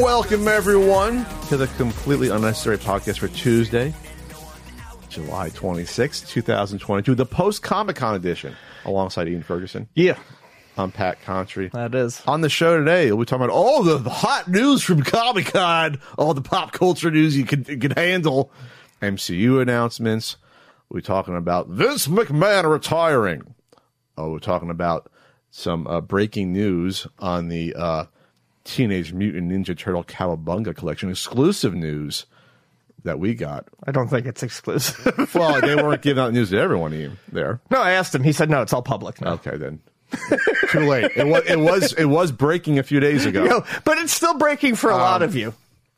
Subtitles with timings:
[0.00, 3.92] Welcome, everyone, to the completely unnecessary podcast for Tuesday,
[5.10, 9.88] July 26th, 2022, the post Comic Con edition, alongside Ian Ferguson.
[9.94, 10.16] Yeah,
[10.78, 11.72] I'm Pat Contri.
[11.72, 12.22] that is.
[12.28, 16.32] On the show today, we're talking about all the hot news from Comic Con, all
[16.32, 18.52] the pop culture news you can, can handle,
[19.02, 20.36] MCU announcements.
[20.88, 23.54] We're talking about Vince McMahon retiring.
[24.16, 25.10] Oh, we're talking about
[25.50, 28.04] some uh, breaking news on the uh,
[28.62, 32.26] Teenage Mutant Ninja Turtle Cowabunga collection, exclusive news
[33.04, 33.66] that we got.
[33.84, 35.34] I don't think it's exclusive.
[35.34, 37.60] Well, they weren't giving out news to everyone Ian, there.
[37.70, 38.22] no, I asked him.
[38.22, 38.62] He said no.
[38.62, 39.32] It's all public now.
[39.34, 39.80] Okay, then.
[40.70, 41.12] Too late.
[41.16, 43.44] It was, it was it was breaking a few days ago.
[43.44, 45.54] No, but it's still breaking for a lot of you.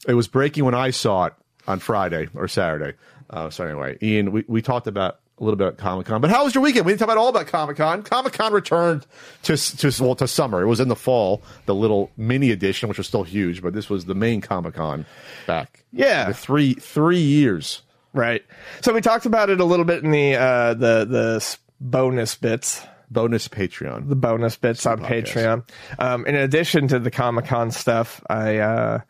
[0.07, 1.35] It was breaking when I saw it
[1.67, 2.97] on Friday or Saturday.
[3.31, 6.31] Uh, so anyway, Ian, we, we talked about a little bit about Comic Con, but
[6.31, 6.87] how was your weekend?
[6.87, 8.05] We didn't talk about all about Comic Con.
[8.05, 9.07] Comic Con returned
[9.43, 10.62] to to well to summer.
[10.62, 13.91] It was in the fall, the little mini edition, which was still huge, but this
[13.91, 15.05] was the main Comic Con
[15.47, 15.85] back.
[15.93, 16.29] Yeah.
[16.29, 17.83] the three three years.
[18.13, 18.45] Right.
[18.83, 22.87] So we talked about it a little bit in the uh, the the bonus bits.
[23.11, 24.09] Bonus Patreon.
[24.09, 25.27] the bonus bits on podcast.
[25.27, 25.69] Patreon.
[25.98, 29.01] Um, in addition to the Comic Con stuff, I uh,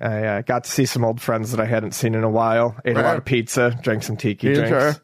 [0.00, 2.76] I uh, got to see some old friends that I hadn't seen in a while.
[2.84, 5.00] Ate a lot of pizza, drank some tiki drinks.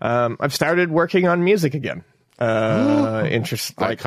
[0.00, 2.04] Um, I've started working on music again.
[2.38, 4.00] Uh, interest Like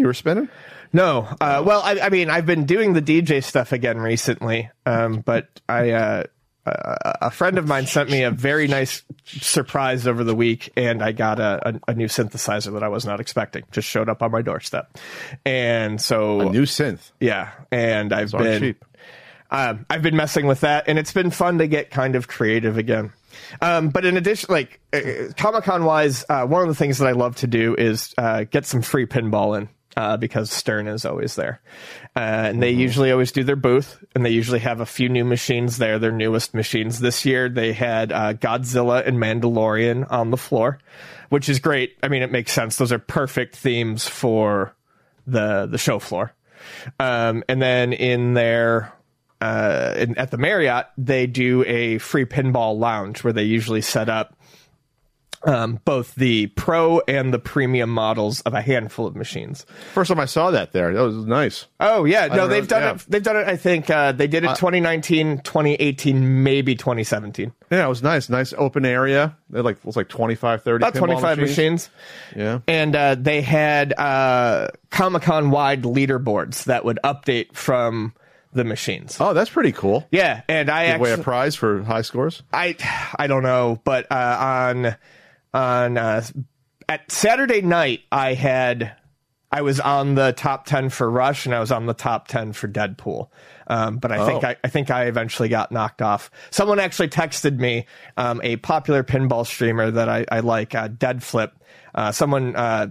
[0.00, 0.48] you were spinning.
[0.92, 5.20] no, uh, well, I, I mean, I've been doing the DJ stuff again recently, um,
[5.20, 6.22] but I uh,
[6.66, 11.00] a a friend of mine sent me a very nice surprise over the week, and
[11.02, 13.62] I got a, a, a new synthesizer that I was not expecting.
[13.70, 14.98] Just showed up on my doorstep,
[15.44, 17.12] and so A new synth.
[17.20, 18.84] yeah, and I've been cheap.
[19.50, 22.78] um, I've been messing with that, and it's been fun to get kind of creative
[22.78, 23.12] again.
[23.60, 27.08] Um, but in addition, like uh, Comic Con wise, uh, one of the things that
[27.08, 29.68] I love to do is uh, get some free pinball in.
[29.98, 31.58] Uh, because Stern is always there,
[32.14, 35.24] uh, and they usually always do their booth, and they usually have a few new
[35.24, 35.98] machines there.
[35.98, 40.80] Their newest machines this year, they had uh, Godzilla and Mandalorian on the floor,
[41.30, 41.96] which is great.
[42.02, 44.76] I mean, it makes sense; those are perfect themes for
[45.26, 46.34] the the show floor.
[47.00, 48.92] Um, and then in their
[49.40, 54.08] uh, in, at the Marriott, they do a free pinball lounge where they usually set
[54.08, 54.36] up
[55.44, 59.64] um, both the pro and the premium models of a handful of machines.
[59.94, 60.92] First time I saw that there.
[60.92, 61.66] That was nice.
[61.78, 62.94] Oh yeah, no, they've know, done yeah.
[62.94, 63.06] it.
[63.08, 63.46] They've done it.
[63.46, 67.52] I think uh, they did it 2019, 2018, maybe 2017.
[67.70, 68.28] Yeah, it was nice.
[68.28, 69.36] Nice open area.
[69.50, 71.90] They like it was like 25, 30 About pinball 25 machines.
[72.34, 72.60] Yeah.
[72.66, 78.14] and uh, they had uh, Comic Con wide leaderboards that would update from
[78.56, 79.16] the machines.
[79.20, 80.06] Oh, that's pretty cool.
[80.10, 82.42] Yeah, and I Give away actually a prize for high scores.
[82.52, 82.76] I
[83.18, 84.36] I don't know, but uh,
[84.74, 84.96] on
[85.54, 86.22] on uh,
[86.88, 88.96] at Saturday night I had
[89.52, 92.52] I was on the top ten for Rush and I was on the top ten
[92.52, 93.28] for Deadpool.
[93.68, 94.48] Um, but I think Oh.
[94.48, 96.30] I, I think I eventually got knocked off.
[96.50, 101.50] Someone actually texted me, um, a popular pinball streamer that I, I like, uh, Deadflip.
[101.92, 102.86] Uh, someone uh,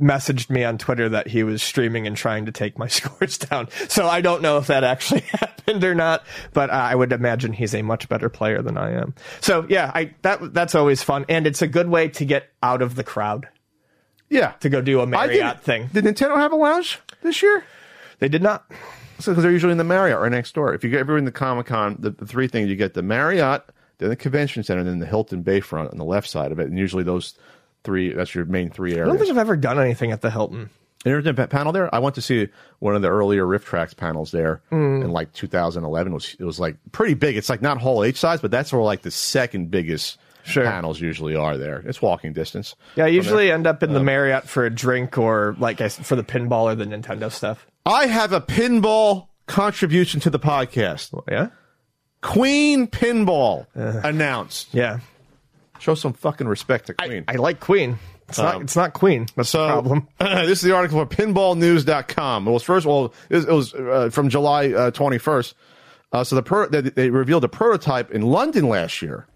[0.00, 3.68] messaged me on Twitter that he was streaming and trying to take my scores down.
[3.88, 7.74] So I don't know if that actually happened or not, but I would imagine he's
[7.74, 9.14] a much better player than I am.
[9.40, 12.80] So yeah, I that that's always fun, and it's a good way to get out
[12.82, 13.48] of the crowd
[14.30, 14.52] Yeah.
[14.60, 15.90] to go do a Marriott thing.
[15.92, 17.64] Did Nintendo have a lounge this year?
[18.18, 18.64] They did not.
[19.18, 20.74] So because they're usually in the Marriott right next door.
[20.74, 23.02] If you get ever in the Comic Con, the, the three things you get the
[23.02, 23.62] Marriott,
[23.98, 26.66] then the convention center, and then the Hilton Bayfront on the left side of it.
[26.68, 27.34] And usually those
[27.84, 29.06] three, that's your main three areas.
[29.06, 30.70] I don't think I've ever done anything at the Hilton.
[31.04, 31.92] Pa- panel there.
[31.92, 32.48] I went to see
[32.78, 35.02] one of the earlier RiffTrax panels there Mm.
[35.04, 36.12] in like 2011.
[36.12, 37.36] It was it was like pretty big.
[37.36, 40.64] It's like not Hall H size, but that's where like the second biggest Sure.
[40.64, 41.82] panels usually are there.
[41.86, 42.76] It's walking distance.
[42.94, 45.88] Yeah, I usually end up in Um, the Marriott for a drink or like I
[45.88, 47.66] for the pinball or the Nintendo stuff.
[47.84, 51.20] I have a pinball contribution to the podcast.
[51.28, 51.48] Yeah,
[52.20, 54.68] Queen Pinball announced.
[54.72, 55.00] yeah.
[55.82, 57.24] Show some fucking respect to Queen.
[57.26, 57.98] I like Queen.
[58.28, 58.54] It's not.
[58.54, 59.26] Um, It's not Queen.
[59.34, 60.08] That's So, the problem.
[60.20, 62.46] this is the article from pinballnews.com.
[62.46, 65.54] It was first of all, it was uh, from July uh, 21st.
[66.12, 69.26] Uh, so the pro- they, they revealed a prototype in London last year.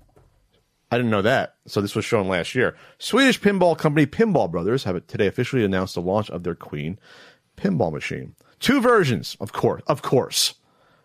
[0.93, 1.57] I didn't know that.
[1.67, 2.77] So this was shown last year.
[3.01, 6.97] Swedish pinball company Pinball Brothers have today officially announced the launch of their Queen
[7.57, 8.37] pinball machine.
[8.61, 10.55] Two versions, of course, of course.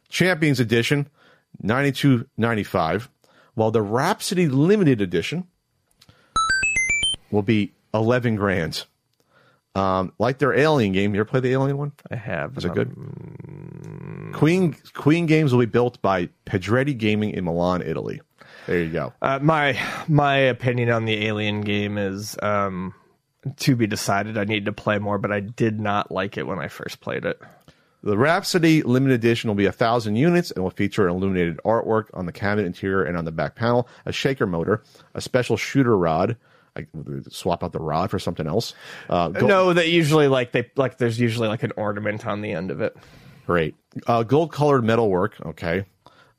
[0.07, 1.09] Champions Edition,
[1.63, 3.07] 92.95,
[3.55, 5.47] while the Rhapsody Limited Edition
[7.31, 8.85] will be eleven grand.
[9.73, 11.15] Um, like their Alien game.
[11.15, 11.93] You ever play the Alien one?
[12.11, 12.57] I have.
[12.57, 12.93] Is it good?
[14.33, 18.21] Queen Queen games will be built by Pedretti Gaming in Milan, Italy.
[18.67, 19.13] There you go.
[19.21, 22.93] Uh, my my opinion on the Alien game is um,
[23.57, 24.37] to be decided.
[24.37, 27.25] I need to play more, but I did not like it when I first played
[27.25, 27.39] it.
[28.03, 32.05] The Rhapsody limited edition will be a thousand units and will feature an illuminated artwork
[32.13, 34.83] on the cabinet interior and on the back panel, a shaker motor,
[35.13, 36.37] a special shooter rod.
[36.75, 36.87] I
[37.29, 38.73] swap out the rod for something else.
[39.09, 42.51] Uh, gold, No, that usually like they like there's usually like an ornament on the
[42.53, 42.95] end of it.
[43.45, 43.75] Great.
[44.07, 45.35] Uh, gold colored metalwork.
[45.45, 45.85] Okay.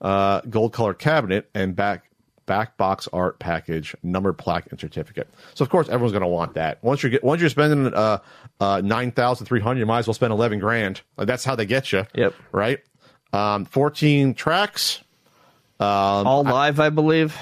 [0.00, 2.10] Uh, gold colored cabinet and back
[2.46, 5.28] back box art package, numbered plaque and certificate.
[5.54, 6.82] So of course everyone's going to want that.
[6.82, 8.18] Once you get once you're spending uh,
[8.60, 11.00] uh, nine thousand three hundred, you might as well spend eleven grand.
[11.16, 12.06] That's how they get you.
[12.14, 12.34] Yep.
[12.52, 12.80] Right.
[13.32, 15.02] Um, Fourteen tracks.
[15.80, 17.36] All live, I believe.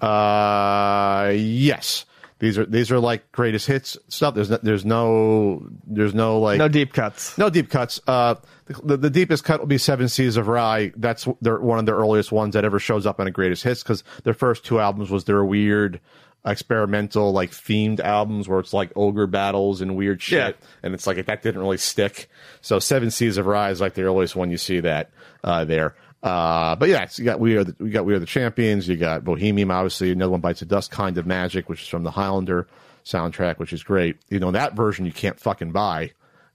[0.00, 2.06] Uh, yes.
[2.44, 4.34] These are these are like greatest hits stuff.
[4.34, 7.38] There's no, there's no there's no like No deep cuts.
[7.38, 8.00] No deep cuts.
[8.06, 8.34] Uh,
[8.82, 10.92] the, the deepest cut will be Seven Seas of Rhye.
[10.96, 13.82] That's their, one of the earliest ones that ever shows up on a greatest hits
[13.82, 16.00] because their first two albums was their weird
[16.46, 20.66] experimental like themed albums where it's like ogre battles and weird shit Yeah.
[20.82, 22.28] and it's like that didn't really stick
[22.60, 25.10] so seven seas of rhye is like the earliest one you see that
[25.42, 25.94] uh there
[26.24, 28.96] uh but yeah you got we are the, we got we are the champions you
[28.96, 32.10] got bohemian obviously another one bites the dust kind of magic which is from the
[32.10, 32.66] highlander
[33.04, 36.10] soundtrack which is great you know that version you can't fucking buy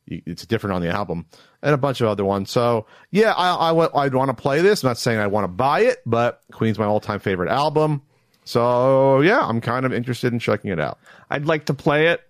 [0.10, 1.26] it's different on the album
[1.62, 2.50] and a bunch of other ones.
[2.50, 4.84] So yeah, I, I wa- I'd want to play this.
[4.84, 8.02] I'm not saying I want to buy it, but Queen's my all time favorite album.
[8.44, 10.98] So yeah, I'm kind of interested in checking it out.
[11.30, 12.22] I'd like to play it.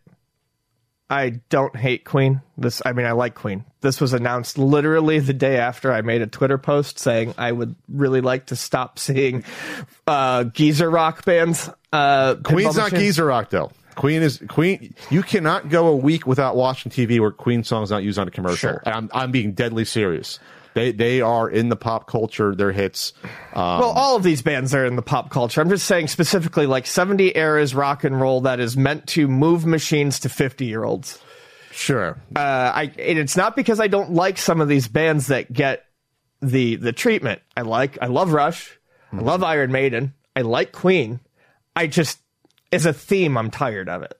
[1.09, 2.41] I don't hate Queen.
[2.57, 3.65] This, I mean, I like Queen.
[3.81, 7.75] This was announced literally the day after I made a Twitter post saying I would
[7.87, 9.43] really like to stop seeing
[10.05, 11.69] uh, geezer rock bands.
[11.91, 13.01] Uh, Queen's not machines.
[13.01, 13.71] geezer rock though.
[13.95, 14.93] Queen is Queen.
[15.09, 18.31] You cannot go a week without watching TV where Queen songs not used on a
[18.31, 18.55] commercial.
[18.55, 18.83] Sure.
[18.85, 20.39] I'm I'm being deadly serious.
[20.73, 22.53] They they are in the pop culture.
[22.55, 23.13] Their hits.
[23.53, 25.61] Um, Well, all of these bands are in the pop culture.
[25.61, 29.65] I'm just saying specifically like 70 eras rock and roll that is meant to move
[29.65, 31.19] machines to 50 year olds.
[31.71, 32.21] sure.
[32.35, 35.85] uh, I and it's not because I don't like some of these bands that get
[36.41, 37.41] the the treatment.
[37.57, 38.77] I like I love Rush,
[39.11, 41.19] I love Iron Maiden, I like Queen.
[41.75, 42.19] I just
[42.71, 44.18] as a theme, I'm tired of it.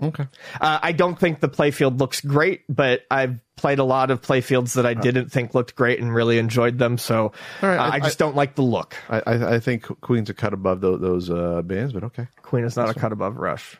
[0.00, 0.26] Okay.
[0.60, 4.74] Uh, I don't think the playfield looks great, but I've played a lot of playfields
[4.74, 6.98] that I didn't think looked great and really enjoyed them.
[6.98, 8.94] So right, uh, I- I, just don't like the look.
[9.10, 12.28] I I, I think Queen's a cut above those, those uh, bands, but okay.
[12.42, 13.76] Queen is not a cut above Rush.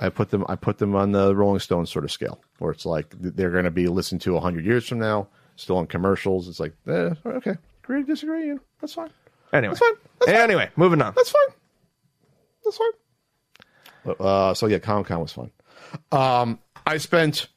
[0.00, 2.86] I put them I put them on the Rolling Stones sort of scale, where it's
[2.86, 6.48] like they're going to be listened to hundred years from now, still on commercials.
[6.48, 8.46] It's like, eh, okay, agree to disagree.
[8.46, 9.10] You know, that's fine.
[9.52, 9.94] Anyway, That's fine.
[10.20, 10.40] That's fine.
[10.40, 11.14] anyway, moving on.
[11.16, 11.56] That's fine.
[12.64, 12.90] That's fine.
[14.04, 15.50] But, uh, so yeah, Comic Con was fun.
[16.12, 17.48] Um, I spent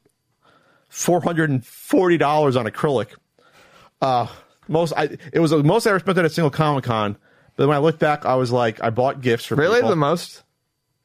[0.89, 3.07] four hundred and forty dollars on acrylic.
[4.01, 4.27] Uh,
[4.67, 7.17] most I it was the most I ever spent at a single Comic Con.
[7.55, 9.89] But when I look back, I was like, I bought gifts for Really, people.
[9.89, 10.43] the most?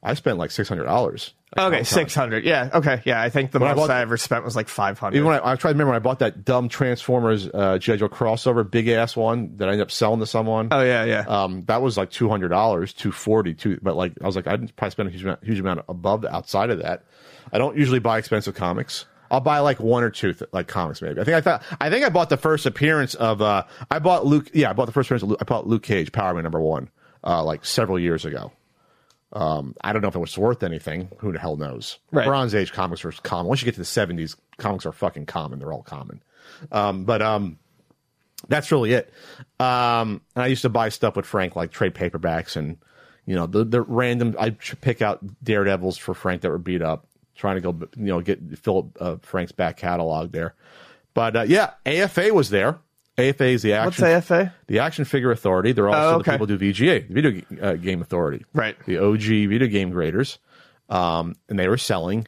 [0.07, 1.35] I spent like six hundred dollars.
[1.59, 2.45] Okay, six hundred.
[2.45, 2.71] Yeah.
[2.73, 3.03] Okay.
[3.05, 3.21] Yeah.
[3.21, 5.17] I think the I most bought- I ever spent was like five hundred.
[5.17, 7.97] Even when I, I tried to remember when I bought that dumb Transformers uh, G.I.
[7.97, 10.69] Joe crossover, big ass one that I ended up selling to someone.
[10.71, 11.25] Oh yeah, yeah.
[11.27, 13.81] Um, that was like two hundred dollars, two forty, two.
[13.83, 16.23] But like, I was like, I didn't probably spend a huge amount, huge amount above
[16.23, 17.05] the, outside of that.
[17.53, 19.07] I don't usually buy expensive comics.
[19.31, 21.21] I'll buy like one or two th- like comics maybe.
[21.21, 24.25] I think I thought I think I bought the first appearance of uh I bought
[24.25, 26.45] Luke yeah I bought the first appearance of Luke, I bought Luke Cage Power Man
[26.45, 26.91] number one
[27.25, 28.53] uh like several years ago.
[29.33, 31.11] Um, I don't know if it was worth anything.
[31.19, 31.99] Who the hell knows?
[32.13, 32.27] Right.
[32.27, 33.47] Bronze Age comics were common.
[33.47, 35.59] Once you get to the seventies, comics are fucking common.
[35.59, 36.23] They're all common.
[36.71, 37.59] Um, but um,
[38.49, 39.13] that's really it.
[39.59, 42.79] Um, and I used to buy stuff with Frank, like trade paperbacks and
[43.27, 44.37] you know the the random.
[44.39, 48.21] I pick out Daredevils for Frank that were beat up, trying to go you know
[48.21, 50.55] get fill uh, Frank's back catalog there.
[51.15, 52.79] But uh, yeah, AFA was there.
[53.19, 54.05] AFA is the action.
[54.05, 54.55] What's AFA?
[54.67, 55.73] the Action Figure Authority.
[55.73, 58.77] They're also Oh, the people who do VGA, the Video uh, Game Authority, Right.
[58.87, 60.39] The OG video game graders,
[60.89, 62.27] um, and they were selling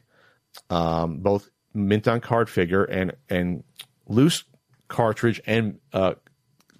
[0.69, 3.63] um, both mint on card figure and and
[4.07, 4.43] loose
[4.87, 6.15] cartridge and uh,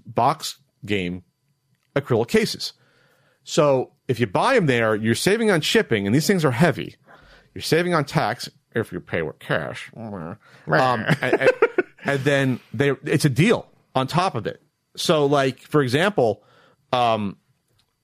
[0.06, 1.24] box game
[1.96, 2.74] acrylic cases.
[3.44, 6.96] So if you buy them there, you're saving on shipping, and these things are heavy.
[7.54, 9.92] You're saving on tax if you pay with cash.
[9.96, 11.52] Um, and, and-
[12.06, 14.62] and then they, it's a deal on top of it.
[14.96, 16.44] So, like for example,
[16.92, 17.38] um,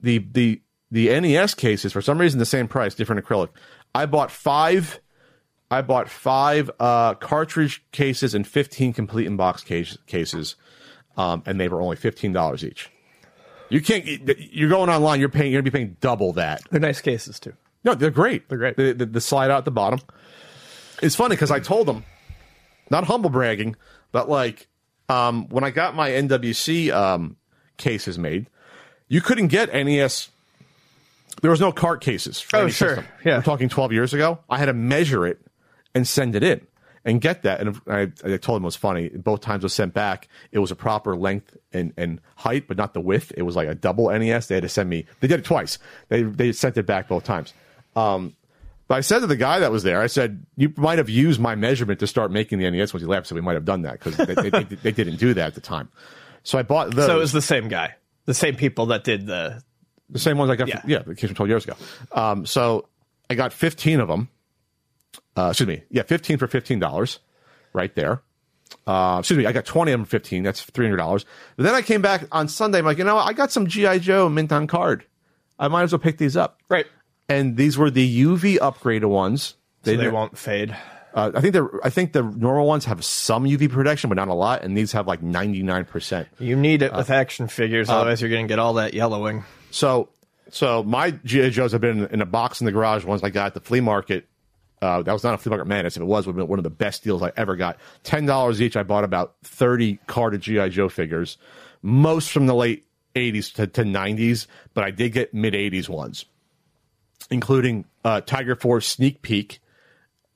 [0.01, 0.61] the the
[0.91, 3.49] the NES cases for some reason the same price, different acrylic.
[3.93, 4.99] I bought five.
[5.71, 10.55] I bought five uh, cartridge cases and fifteen complete in box case, cases,
[11.17, 12.91] um, and they were only fifteen dollars each.
[13.69, 14.05] You can't.
[14.05, 15.19] You're going online.
[15.19, 15.51] You're paying.
[15.51, 16.61] You're gonna be paying double that.
[16.69, 17.53] They're nice cases too.
[17.83, 18.47] No, they're great.
[18.49, 18.77] They're great.
[18.77, 19.99] The, the, the slide out at the bottom.
[21.01, 22.03] It's funny because I told them,
[22.89, 23.75] not humble bragging,
[24.11, 24.67] but like
[25.09, 27.35] um, when I got my NWC um,
[27.77, 28.47] cases made,
[29.07, 30.29] you couldn't get NES.
[31.41, 32.39] There was no cart cases.
[32.41, 32.95] For Oh, any sure.
[32.95, 33.05] system.
[33.23, 33.37] Yeah.
[33.37, 34.39] We're talking 12 years ago.
[34.49, 35.39] I had to measure it
[35.93, 36.65] and send it in
[37.03, 37.61] and get that.
[37.61, 39.09] And I, I told him it was funny.
[39.09, 40.27] Both times it was sent back.
[40.51, 43.31] It was a proper length and, and height, but not the width.
[43.37, 44.47] It was like a double NES.
[44.47, 45.05] They had to send me.
[45.19, 45.77] They did it twice.
[46.09, 47.53] They they sent it back both times.
[47.95, 48.33] Um,
[48.87, 51.39] but I said to the guy that was there, I said, "You might have used
[51.39, 53.81] my measurement to start making the NES." When he laughed, so we might have done
[53.83, 55.89] that because they, they, they, they didn't do that at the time.
[56.43, 57.05] So I bought those.
[57.07, 59.63] So it was the same guy, the same people that did the.
[60.07, 60.81] The same ones I got, Yeah.
[60.81, 61.75] from, yeah, the case from 12 years ago.
[62.11, 62.87] Um, so
[63.27, 64.29] I got 15 of them.
[65.35, 65.81] Uh, excuse me.
[65.89, 67.17] Yeah, 15 for $15
[67.73, 68.21] right there.
[68.85, 69.47] Uh, excuse me.
[69.47, 70.43] I got 20 of them for 15.
[70.43, 71.25] That's $300.
[71.57, 72.77] But then I came back on Sunday.
[72.79, 73.17] I'm like, you know.
[73.17, 73.97] I got some G.I.
[73.97, 75.05] Joe mint on card.
[75.57, 76.59] I might as well pick these up.
[76.69, 76.85] Right.
[77.27, 79.55] And these were the UV upgraded ones.
[79.83, 80.75] So they won't fade.
[81.15, 84.27] Uh, I think the I think the normal ones have some UV protection, but not
[84.27, 86.27] a lot, and these have like 99 percent.
[86.39, 89.45] You need it with action figures, otherwise you're going to get all that yellowing.
[89.71, 90.09] So,
[90.49, 93.05] so my GI Joes have been in a box in the garage.
[93.05, 94.27] Ones I got at the flea market.
[94.81, 95.95] Uh, that was not a flea market madness.
[95.95, 97.77] If it was, would have been one of the best deals I ever got.
[98.03, 98.75] Ten dollars each.
[98.75, 101.37] I bought about thirty carded GI Joe figures,
[101.81, 106.25] most from the late '80s to, to '90s, but I did get mid '80s ones,
[107.29, 109.59] including uh, Tiger Force Sneak Peek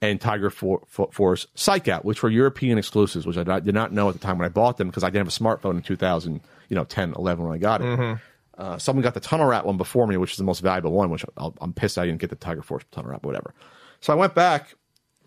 [0.01, 3.75] and Tiger For- For- Force Psych Out, which were European exclusives, which I not- did
[3.75, 5.75] not know at the time when I bought them because I didn't have a smartphone
[5.75, 8.17] in 2000, you know, 10, 11 when I got it.
[8.57, 11.09] Uh, someone got the Tunnel Rat one before me, which is the most valuable one,
[11.09, 13.53] which I'll, I'm pissed I didn't get the Tiger Force Tunnel Rat, but whatever.
[14.01, 14.73] So I went back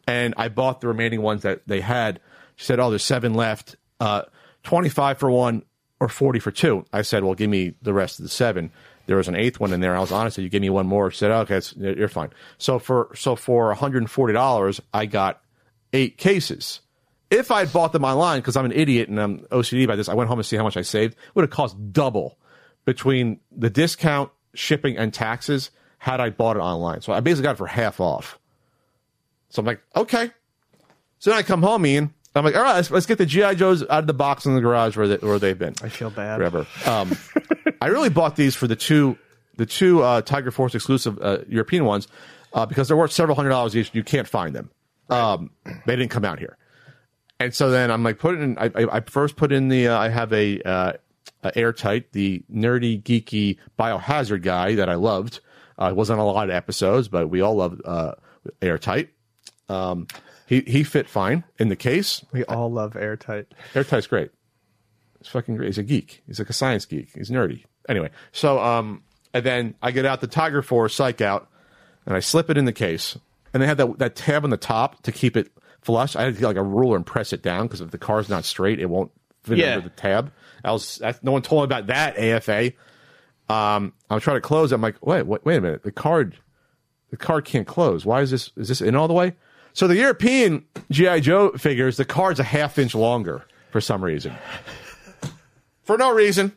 [0.06, 2.20] and I bought the remaining ones that they had.
[2.56, 3.76] She said, "Oh, there's seven left.
[4.00, 4.22] Uh,
[4.64, 5.62] 25 for one
[6.00, 8.70] or 40 for two." I said, "Well, give me the rest of the seven.
[9.06, 9.96] There was an eighth one in there.
[9.96, 10.38] I was honest.
[10.38, 11.10] You give me one more.
[11.10, 15.40] She said, "Okay, it's, you're fine." So for so for 140 dollars, I got
[15.92, 16.80] eight cases.
[17.30, 20.08] If I had bought them online, because I'm an idiot and I'm OCD about this,
[20.08, 21.14] I went home to see how much I saved.
[21.14, 22.36] It would have cost double
[22.84, 27.00] between the discount, shipping, and taxes had I bought it online.
[27.00, 28.38] So I basically got it for half off.
[29.48, 30.30] So I'm like, okay.
[31.20, 32.12] So then I come home, Ian.
[32.34, 34.54] I'm like, all right, let's, let's get the GI Joes out of the box in
[34.54, 35.74] the garage where they, where they've been.
[35.82, 36.38] I feel bad.
[36.38, 36.66] Forever.
[36.86, 37.16] Um,
[37.80, 39.18] I really bought these for the two
[39.56, 42.08] the two uh, Tiger Force exclusive uh, European ones
[42.52, 43.94] uh, because they're worth several hundred dollars each.
[43.94, 44.70] You can't find them.
[45.10, 45.50] Um,
[45.86, 46.56] they didn't come out here.
[47.38, 48.56] And so then I'm like, put in.
[48.58, 49.88] I, I, I first put in the.
[49.88, 50.92] Uh, I have a, uh,
[51.42, 55.40] a airtight, the nerdy, geeky biohazard guy that I loved.
[55.80, 58.12] Uh, it wasn't on a lot of episodes, but we all loved uh,
[58.60, 59.10] airtight.
[59.68, 60.06] Um,
[60.46, 62.24] he he fit fine in the case.
[62.30, 63.46] We all love airtight.
[63.74, 64.30] Airtight's great.
[65.22, 65.66] He's fucking great.
[65.68, 66.22] He's a geek.
[66.26, 67.10] He's like a science geek.
[67.14, 67.64] He's nerdy.
[67.88, 69.02] Anyway, so um,
[69.34, 71.48] and then I get out the Tiger Force Psych out,
[72.06, 73.18] and I slip it in the case,
[73.52, 75.50] and they had that that tab on the top to keep it
[75.82, 76.14] flush.
[76.16, 78.28] I had to get like a ruler and press it down because if the car's
[78.28, 79.10] not straight, it won't
[79.42, 79.74] fit Yeah.
[79.76, 80.32] under the tab.
[80.64, 82.72] I was that's, no one told me about that AFA.
[83.48, 84.70] Um, I'm trying to close.
[84.72, 84.76] it.
[84.76, 85.82] I'm like, wait, wait, wait a minute.
[85.82, 86.36] The card,
[87.10, 88.06] the card can't close.
[88.06, 88.50] Why is this?
[88.56, 89.34] Is this in all the way?
[89.74, 94.36] So the European GI Joe figures, the card's a half inch longer for some reason,
[95.84, 96.56] for no reason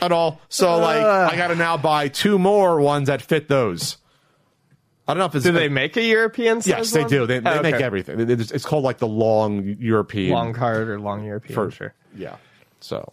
[0.00, 0.40] at all.
[0.48, 3.96] So like, I got to now buy two more ones that fit those.
[5.06, 6.60] I don't know if it's Do they make a European?
[6.64, 7.10] Yes, they one?
[7.10, 7.26] do.
[7.26, 8.20] They, they Oh, make everything.
[8.30, 11.54] It's, it's called like the long European long card or long European.
[11.54, 11.94] for sure.
[12.16, 12.36] Yeah.
[12.80, 13.08] So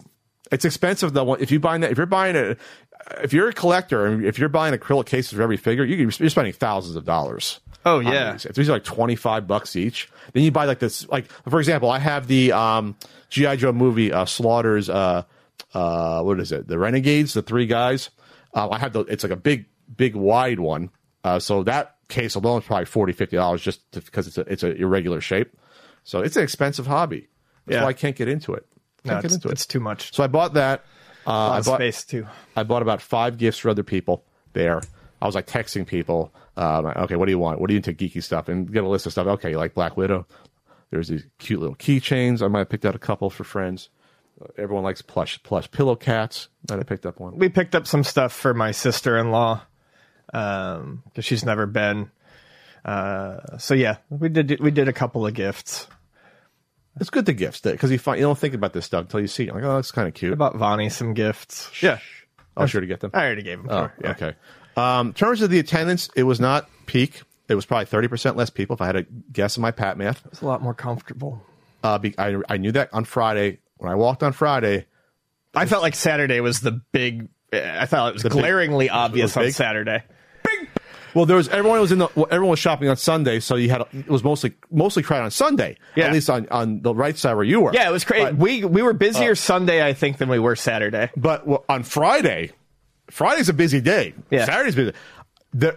[0.52, 1.34] it's expensive though.
[1.34, 2.56] If you buying that, if you're buying a,
[3.22, 6.30] if you're a collector and if you're buying acrylic cases for every figure, you, you're
[6.30, 7.58] spending thousands of dollars.
[7.84, 8.32] Oh yeah.
[8.32, 8.46] these.
[8.46, 11.08] If these are like twenty five bucks each, then you buy like this.
[11.08, 12.96] Like for example, I have the um,
[13.30, 14.88] GI Joe movie uh, Slaughter's.
[14.88, 15.24] Uh,
[15.74, 16.66] uh, what is it?
[16.68, 18.10] The Renegades, the three guys.
[18.54, 19.00] Uh, I have the.
[19.00, 20.90] It's like a big, big, wide one.
[21.24, 24.62] Uh, so that case alone is probably 40 50 dollars just because it's a it's
[24.62, 25.56] a irregular shape.
[26.04, 27.28] So it's an expensive hobby.
[27.66, 27.82] That's Yeah.
[27.84, 28.66] why I can't get into it.
[29.04, 29.58] No, Can't get it's, into it.
[29.68, 30.14] too much.
[30.14, 30.84] So I bought that.
[31.26, 32.26] Uh, I bought space too.
[32.56, 34.24] I bought about five gifts for other people
[34.54, 34.80] there.
[35.22, 37.60] I was like texting people, um, okay, what do you want?
[37.60, 38.48] What do you into geeky stuff?
[38.48, 39.26] And get a list of stuff.
[39.26, 40.26] Okay, you like Black Widow.
[40.90, 42.42] There's these cute little keychains.
[42.42, 43.90] I might have picked out a couple for friends.
[44.56, 46.48] Everyone likes plush plush pillow cats.
[46.68, 47.36] Might have picked up one.
[47.36, 49.62] We picked up some stuff for my sister in law
[50.32, 52.10] um, because she's never been.
[52.84, 55.86] Uh, so yeah, we did we did a couple of gifts.
[56.98, 59.28] It's good to gifts because you find you don't think about this stuff until you
[59.28, 59.54] see it.
[59.54, 60.32] Like, oh, that's kind of cute.
[60.32, 61.70] About Vonnie some gifts.
[61.82, 61.98] Yeah,
[62.56, 63.10] I'll sure to get them.
[63.14, 63.68] I already gave them.
[63.70, 63.94] Oh, her.
[64.02, 64.10] Yeah.
[64.12, 64.34] okay.
[64.76, 67.22] Um, in terms of the attendance, it was not peak.
[67.48, 68.74] It was probably thirty percent less people.
[68.74, 71.42] If I had to guess in my pat math, It's a lot more comfortable.
[71.84, 74.86] uh, be, I, I knew that on Friday when I walked on Friday.
[75.54, 77.28] I felt like Saturday was the big.
[77.52, 79.54] I thought it was big- glaringly obvious on big?
[79.54, 80.02] Saturday.
[81.12, 83.68] Well, there was everyone was in the well, everyone was shopping on Sunday, so you
[83.68, 85.76] had it was mostly mostly crowded on Sunday.
[85.96, 86.04] Yeah.
[86.04, 87.72] At least on, on the right side where you were.
[87.74, 88.32] Yeah, it was crazy.
[88.32, 91.10] We we were busier uh, Sunday, I think, than we were Saturday.
[91.16, 92.52] but well, on Friday,
[93.10, 94.14] Friday's a busy day.
[94.30, 94.44] Yeah.
[94.44, 94.92] Saturday's busy.
[95.52, 95.76] The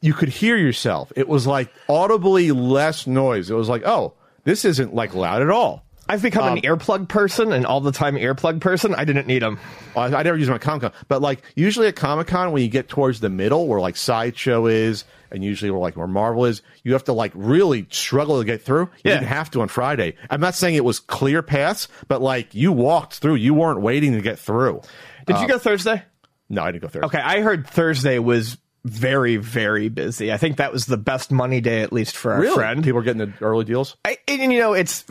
[0.00, 1.12] you could hear yourself.
[1.14, 3.50] It was like audibly less noise.
[3.50, 4.14] It was like, oh,
[4.44, 5.83] this isn't like loud at all.
[6.08, 8.94] I've become Um, an earplug person, an all the time earplug person.
[8.94, 9.58] I didn't need them.
[9.96, 12.68] I, I never use my Comic Con, but like usually at Comic Con, when you
[12.68, 16.62] get towards the middle, where like sideshow is, and usually where like where Marvel is,
[16.82, 18.82] you have to like really struggle to get through.
[19.02, 19.14] You Yeah.
[19.14, 20.16] didn't have to on Friday.
[20.30, 23.36] I'm not saying it was clear paths, but like you walked through.
[23.36, 24.82] You weren't waiting to get through.
[25.26, 26.02] Did you go Thursday?
[26.50, 27.06] No, I didn't go Thursday.
[27.06, 30.30] Okay, I heard Thursday was very very busy.
[30.30, 32.54] I think that was the best money day, at least for our Really?
[32.54, 32.84] friend.
[32.84, 33.96] People are getting the early deals.
[34.04, 35.06] I, and you know it's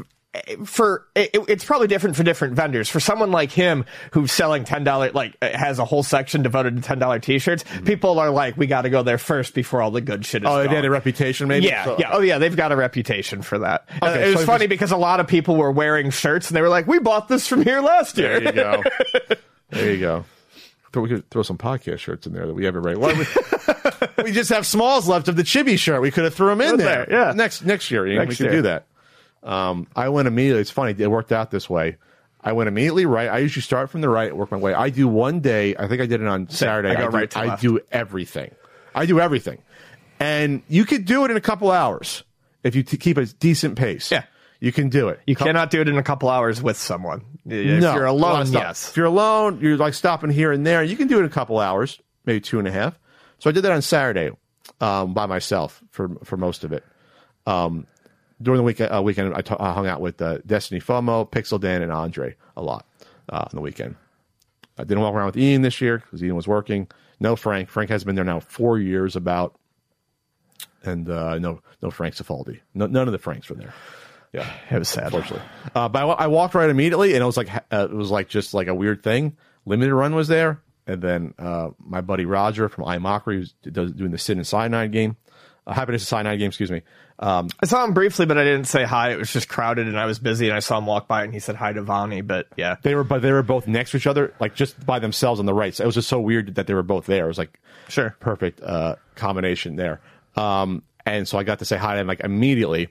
[0.66, 2.90] for it, it's probably different for different vendors.
[2.90, 6.82] For someone like him who's selling ten dollar like has a whole section devoted to
[6.82, 10.02] ten dollar t-shirts, people are like, we got to go there first before all the
[10.02, 10.50] good shit is.
[10.50, 11.68] Oh, they had a reputation, maybe.
[11.68, 13.88] Yeah, So- yeah, oh yeah, they've got a reputation for that.
[14.02, 16.58] Uh, Okay, it was funny just- because a lot of people were wearing shirts and
[16.58, 18.84] they were like, "We bought this from here last year." There you go.
[19.70, 20.26] there you go.
[20.96, 22.98] We could throw some podcast shirts in there that we haven't read.
[22.98, 26.02] Why we, we just have smalls left of the chibi shirt.
[26.02, 27.06] We could have threw them in there.
[27.08, 27.34] there, yeah.
[27.34, 28.52] Next next year, Ian, we Next could year.
[28.52, 28.86] do that.
[29.44, 30.62] Um, I went immediately.
[30.62, 30.96] It's funny.
[30.98, 31.98] It worked out this way.
[32.42, 33.30] I went immediately right.
[33.30, 34.74] I usually start from the right, work my way.
[34.74, 35.76] I do one day.
[35.78, 36.90] I think I did it on Saturday.
[36.90, 37.62] I go do, right to I left.
[37.62, 38.54] do everything.
[38.96, 39.60] I do everything,
[40.20, 42.24] and you could do it in a couple hours
[42.64, 44.12] if you t- keep a decent pace.
[44.12, 44.24] Yeah.
[44.60, 45.20] you can do it.
[45.26, 47.24] You cannot do it in a couple hours with someone.
[47.46, 48.90] If no, you're alone, yes.
[48.90, 50.84] If you're alone, you're like stopping here and there.
[50.84, 52.98] You can do it in a couple hours, maybe two and a half.
[53.40, 54.32] So I did that on Saturday
[54.80, 56.84] um, by myself for for most of it.
[57.46, 57.88] Um,
[58.44, 61.92] during the weekend, uh, weekend I hung out with uh, Destiny FOMO, Pixel Dan, and
[61.92, 62.86] Andre a lot
[63.30, 63.96] uh, on the weekend.
[64.78, 66.88] I didn't walk around with Ian this year because Ian was working.
[67.20, 67.70] No Frank.
[67.70, 69.56] Frank has been there now four years about,
[70.84, 72.60] and uh, no no Frank Cifaldi.
[72.74, 73.74] No, none of the Franks were there.
[74.34, 75.06] Yeah, It was sad.
[75.06, 75.46] unfortunately.
[75.76, 78.30] Uh, but I, I walked right immediately, and it was like uh, it was like
[78.30, 79.38] just like a weird thing.
[79.66, 84.10] Limited Run was there, and then uh, my buddy Roger from iMockery, who's does, doing
[84.12, 85.23] the Sin and Cyanide game, uh,
[85.68, 86.82] Happiness and Cyanide game, excuse me.
[87.20, 89.12] Um, I saw him briefly, but I didn't say hi.
[89.12, 91.34] It was just crowded, and I was busy, and I saw him walk by, and
[91.34, 92.26] he said hi to Vani.
[92.26, 95.00] But yeah, they were, but they were both next to each other, like just by
[95.00, 95.74] themselves on the right.
[95.74, 97.26] So it was just so weird that they were both there.
[97.26, 98.16] It was like Sure.
[98.20, 100.02] perfect uh, combination there.
[100.36, 102.90] Um, and so I got to say hi to him like immediately,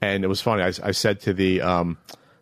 [0.00, 0.62] and it was funny.
[0.62, 1.96] I, I said to the um,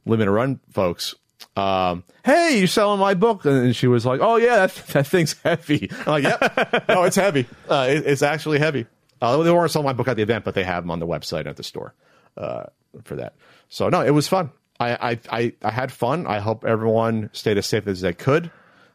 [0.06, 1.14] Limited Run folks,
[1.56, 5.34] um, "Hey, you selling my book?" And she was like, "Oh yeah, that, that thing's
[5.44, 7.46] heavy." I'm like, "Yep, no, it's heavy.
[7.68, 8.86] Uh, it, it's actually heavy."
[9.20, 11.07] Uh, they weren't selling my book at the event, but they have them on the
[11.07, 11.94] website at the store
[12.37, 12.64] uh,
[13.04, 13.35] for that.
[13.68, 14.50] So no, it was fun.
[14.81, 16.26] I, I I I had fun.
[16.26, 18.50] I hope everyone stayed as safe as they could.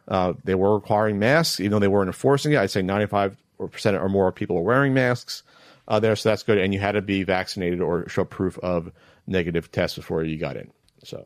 [0.08, 2.58] Uh, they were requiring masks, even though they weren't enforcing it.
[2.58, 5.44] I'd say 95% or more people were wearing masks
[5.88, 6.58] uh, there, so that's good.
[6.58, 8.92] And you had to be vaccinated or show proof of
[9.28, 10.72] negative tests before you got in.
[11.06, 11.26] So,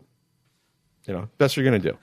[1.05, 1.97] you know, best you're to do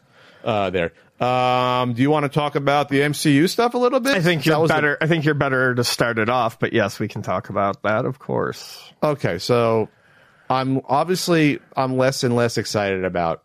[0.44, 0.92] uh, there.
[1.20, 4.14] Um, do you want to talk about the MCU stuff a little bit?
[4.16, 4.98] I think you're was the- better.
[5.00, 6.58] I think you're better to start it off.
[6.58, 8.92] But yes, we can talk about that, of course.
[9.02, 9.88] Okay, so
[10.50, 13.42] I'm obviously I'm less and less excited about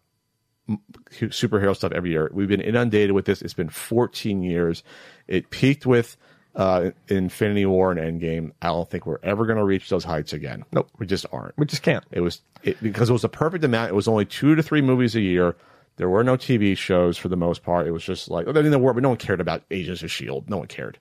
[1.12, 2.30] superhero stuff every year.
[2.34, 3.42] We've been inundated with this.
[3.42, 4.84] It's been 14 years.
[5.28, 6.18] It peaked with
[6.56, 8.52] uh, Infinity War and Endgame.
[8.62, 10.66] I don't think we're ever going to reach those heights again.
[10.72, 10.90] Nope.
[10.98, 11.58] we just aren't.
[11.58, 12.04] We just can't.
[12.12, 13.90] It was it, because it was the perfect amount.
[13.90, 15.56] It was only two to three movies a year.
[16.00, 17.86] There were no TV shows for the most part.
[17.86, 20.10] It was just like I mean, there were, but no one cared about Agents of
[20.10, 20.50] Shield.
[20.50, 20.98] No one cared.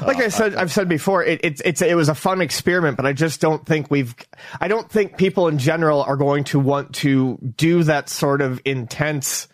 [0.00, 3.06] Like I said, I've said before, it, it's it's it was a fun experiment, but
[3.06, 4.14] I just don't think we've.
[4.60, 8.60] I don't think people in general are going to want to do that sort of
[8.66, 9.48] intense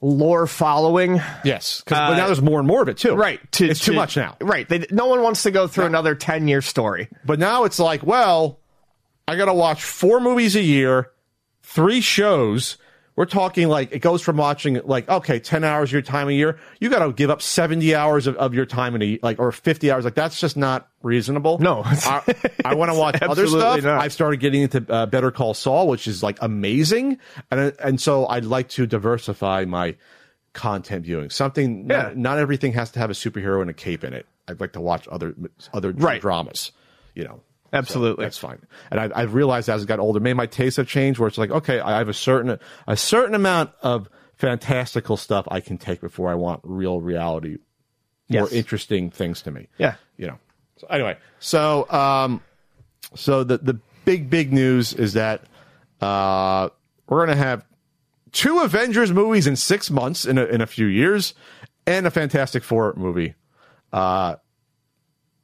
[0.00, 1.20] lore following.
[1.44, 3.12] Yes, because but now there's more and more of it too.
[3.12, 3.52] Uh, Right.
[3.52, 4.36] To, it's too much now.
[4.40, 4.66] Right.
[4.66, 7.08] They, no one wants to go through another 10 year story.
[7.24, 8.60] But now it's like, well,
[9.28, 11.10] I got to watch four movies a year,
[11.62, 12.78] three shows.
[13.16, 16.32] We're talking like it goes from watching like okay, ten hours of your time a
[16.32, 16.58] year.
[16.80, 19.50] You got to give up seventy hours of, of your time in a like or
[19.52, 20.04] fifty hours.
[20.04, 21.58] Like that's just not reasonable.
[21.58, 21.80] No.
[21.84, 22.22] I,
[22.64, 23.82] I want to watch other stuff.
[23.82, 24.00] not.
[24.02, 27.18] I've started getting into uh, Better Call Saul, which is like amazing,
[27.50, 29.96] and and so I'd like to diversify my
[30.52, 31.30] content viewing.
[31.30, 32.02] Something Yeah.
[32.02, 34.26] not, not everything has to have a superhero and a cape in it.
[34.48, 35.34] I'd like to watch other
[35.72, 36.20] other Right.
[36.20, 36.70] dramas.
[37.14, 37.40] You know.
[37.72, 38.24] Absolutely.
[38.24, 38.58] That's fine.
[38.90, 41.18] And I, I've realized as I got older, maybe my tastes have changed.
[41.18, 45.60] Where it's like, okay, I have a certain a certain amount of fantastical stuff I
[45.60, 47.58] can take before I want real reality,
[48.28, 48.52] more Yes.
[48.52, 49.68] interesting things to me.
[49.78, 49.96] Yeah.
[50.16, 50.38] You know.
[50.78, 52.42] So anyway, so um,
[53.14, 55.42] so the the big big news is that
[56.00, 56.68] uh,
[57.08, 57.64] we're gonna have
[58.32, 61.32] two Avengers movies in six months in a, in a few years,
[61.86, 63.34] and a Fantastic Four movie.
[63.92, 64.36] Uh,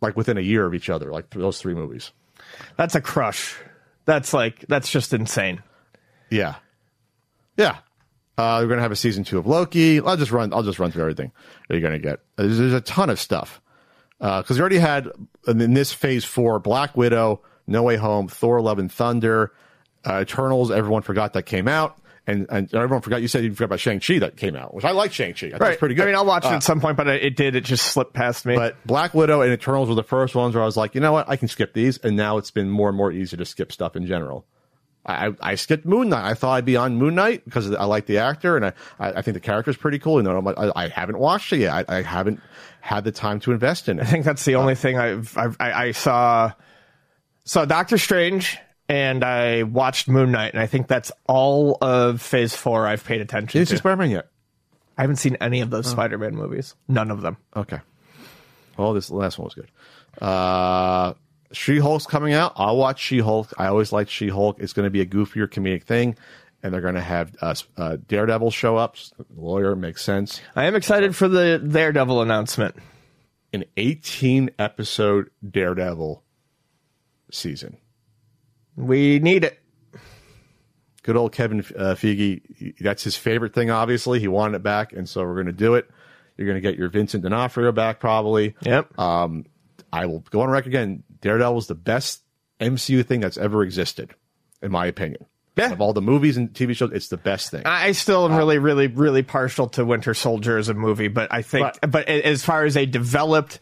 [0.03, 2.13] like within a year of each other, like those three movies.
[2.77, 3.57] That's a crush.
[4.05, 5.63] That's like that's just insane.
[6.31, 6.57] Yeah,
[7.57, 7.79] yeah.
[8.37, 10.01] Uh, we're gonna have a season two of Loki.
[10.01, 10.53] I'll just run.
[10.53, 11.31] I'll just run through everything
[11.69, 12.21] that you're gonna get.
[12.37, 13.61] There's, there's a ton of stuff
[14.19, 15.09] because we already had
[15.47, 19.53] in this phase four Black Widow, No Way Home, Thor: Love and Thunder,
[20.05, 20.71] uh, Eternals.
[20.71, 23.23] Everyone forgot that came out, and and everyone forgot.
[23.23, 25.49] You said you forgot about Shang Chi that came out, which I like Shang Chi.
[25.49, 26.05] I think it's pretty good.
[26.05, 27.57] I mean, I'll watch it Uh, at some point, but it it did.
[27.57, 28.55] It just slipped past me.
[28.55, 31.13] But Black Widow and Eternals were the first ones where I was like, you know
[31.13, 33.73] what, I can skip these, and now it's been more and more easy to skip
[33.73, 34.47] stuff in general.
[35.05, 36.25] I, I skipped Moon Knight.
[36.25, 39.23] I thought I'd be on Moon Knight because I like the actor and I, I,
[39.23, 40.19] think the character is pretty cool.
[40.19, 41.89] You know, I'm like, I, I haven't watched it yet.
[41.89, 42.41] I, I haven't
[42.81, 44.03] had the time to invest in it.
[44.03, 46.53] I think that's the only thing I've, I've I, I saw
[47.45, 48.59] saw Doctor Strange
[48.93, 53.23] and I watched Moon Knight, and I think that's all of Phase Four I've paid
[53.23, 53.77] attention Didn't see.
[53.79, 54.29] Spider Man yet?
[54.99, 56.75] I haven't seen any of those Spider-Man movies.
[56.87, 57.39] None of them.
[57.57, 57.81] Okay.
[58.77, 59.71] Well, this last one was good.
[60.23, 61.15] Uh,
[61.53, 62.53] She Hulk's coming out.
[62.57, 63.51] I'll watch She Hulk.
[63.57, 64.59] I always liked She Hulk.
[64.61, 66.17] It's going to be a goofier comedic thing,
[66.63, 68.97] and they're going to have uh, uh, Daredevil show up.
[69.35, 70.43] Lawyer makes sense.
[70.55, 72.77] I am excited for the Daredevil announcement.
[73.55, 76.23] An 18 episode Daredevil
[77.31, 77.79] season.
[78.77, 79.59] We need it.
[81.03, 82.79] Good old Kevin uh, Feige.
[82.81, 83.71] That's his favorite thing.
[83.71, 85.91] Obviously, he wanted it back, and so we're going to do it.
[86.37, 88.55] You're going to get your Vincent D'Onofrio back, probably.
[88.63, 88.99] Yep.
[88.99, 89.45] Um,
[89.93, 91.03] I will go on record again.
[91.21, 92.23] Daredevil is the best
[92.61, 94.15] MCU thing that's ever existed,
[94.63, 95.27] in my opinion.
[95.57, 95.73] Yeah.
[95.73, 97.63] Of all the movies and TV shows, it's the best thing.
[97.67, 101.43] I still am really, really, really partial to Winter Soldier as a movie, but I
[101.43, 103.61] think, But- but, as far as a developed,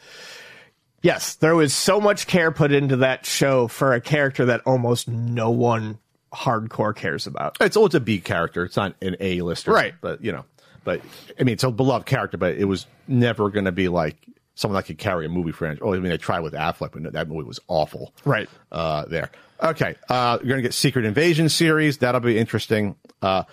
[1.02, 5.08] yes, there was so much care put into that show for a character that almost
[5.08, 5.98] no one
[6.32, 7.56] hardcore cares about.
[7.60, 8.64] It's oh, it's a B character.
[8.64, 9.94] It's not an A lister, Right.
[10.00, 10.44] But you know,
[10.84, 11.00] but
[11.38, 14.16] I mean, it's a beloved character, but it was never going to be like
[14.54, 15.82] someone that could carry a movie franchise.
[15.82, 18.12] Oh, I mean, they tried with Affleck, but that movie was awful.
[18.24, 18.48] Right.
[18.70, 19.30] Uh, there.
[19.62, 19.96] Okay.
[20.08, 21.98] Uh, you're going to get Secret Invasion series.
[21.98, 22.96] That'll be interesting.
[23.22, 23.44] Uh,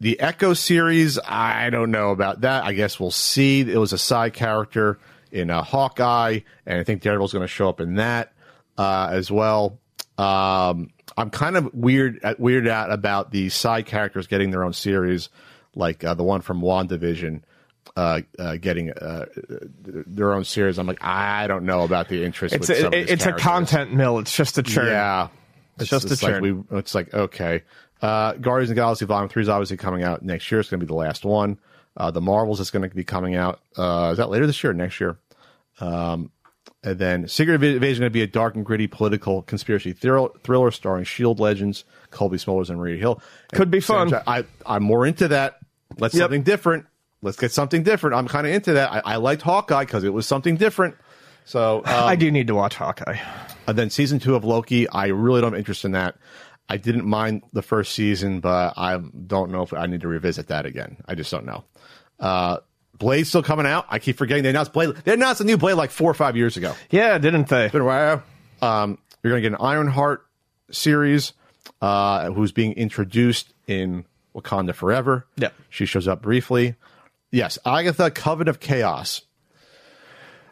[0.00, 2.64] the Echo series, I don't know about that.
[2.64, 3.60] I guess we'll see.
[3.60, 4.98] It was a side character
[5.32, 8.32] in uh, Hawkeye, and I think Daredevil's going to show up in that
[8.78, 9.78] uh, as well.
[10.18, 15.28] Um, I'm kind of weird weirded out about the side characters getting their own series,
[15.74, 17.42] like uh, the one from WandaVision
[17.96, 19.26] uh, uh, getting uh,
[19.84, 20.78] their own series.
[20.78, 22.54] I'm like, I don't know about the interest.
[22.54, 24.18] It's with some a, these it's a content mill.
[24.18, 24.86] It's just a churn.
[24.86, 25.28] Yeah,
[25.78, 26.66] it's, just a like churn.
[26.70, 26.78] we.
[26.78, 27.62] It's like okay,
[28.02, 30.60] uh, Guardians of the Galaxy Volume Three is obviously coming out next year.
[30.60, 31.58] It's going to be the last one.
[31.96, 33.60] Uh, the Marvels is going to be coming out.
[33.76, 35.18] Uh, is that later this year or next year?
[35.80, 36.30] Um,
[36.82, 40.30] and then Secret Invasion is going to be a dark and gritty political conspiracy thriller,
[40.42, 43.20] thriller starring Shield legends Cobie Smulders and Maria Hill.
[43.52, 44.12] Could be fun.
[44.26, 45.58] I, I'm more into that.
[45.98, 46.22] Let's Yep.
[46.22, 46.86] something different.
[47.22, 48.16] Let's get something different.
[48.16, 48.90] I'm kind of into that.
[48.92, 50.96] I, I liked Hawkeye because it was something different.
[51.44, 53.18] So um, I do need to watch Hawkeye.
[53.66, 56.16] and then season two of Loki, I really don't have interest in that.
[56.70, 60.46] I didn't mind the first season, but I don't know if I need to revisit
[60.46, 60.98] that again.
[61.04, 61.64] I just don't know.
[62.20, 62.58] Uh,
[62.96, 63.86] Blade's still coming out.
[63.88, 64.94] I keep forgetting they announced Blade.
[65.04, 66.76] They announced a new Blade like four or five years ago.
[66.90, 67.68] Yeah, didn't they?
[67.70, 68.22] Been a while.
[68.62, 70.24] Um, you're going to get an Ironheart
[70.70, 71.32] series,
[71.82, 74.04] uh, who's being introduced in
[74.36, 75.26] Wakanda Forever.
[75.36, 75.50] Yeah.
[75.70, 76.76] She shows up briefly.
[77.32, 79.22] Yes, Agatha, Coven of Chaos.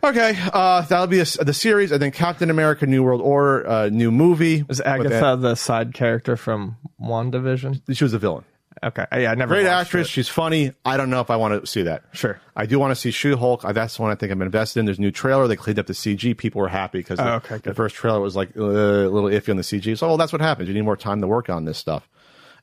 [0.02, 3.88] Okay, uh, that'll be a, the series, and then Captain America: New World Order, uh,
[3.88, 4.64] new movie.
[4.68, 7.96] Is Agatha the side character from WandaVision?
[7.96, 8.44] She was a villain.
[8.82, 9.04] Okay.
[9.12, 10.06] Yeah, I never Great actress.
[10.06, 10.10] it.
[10.10, 10.72] She's funny.
[10.84, 12.04] I don't know if I want to see that.
[12.12, 12.40] Sure.
[12.54, 13.62] I do want to see She Hulk.
[13.62, 14.86] That's the one I think I'm invested in.
[14.86, 15.48] There's a new trailer.
[15.48, 16.36] They cleaned up the CG.
[16.36, 19.30] People were happy because the, Oh, okay, the first trailer was like uh, a little
[19.30, 19.98] iffy on the CG.
[19.98, 20.68] So, well, that's what happens.
[20.68, 22.08] You need more time to work on this stuff.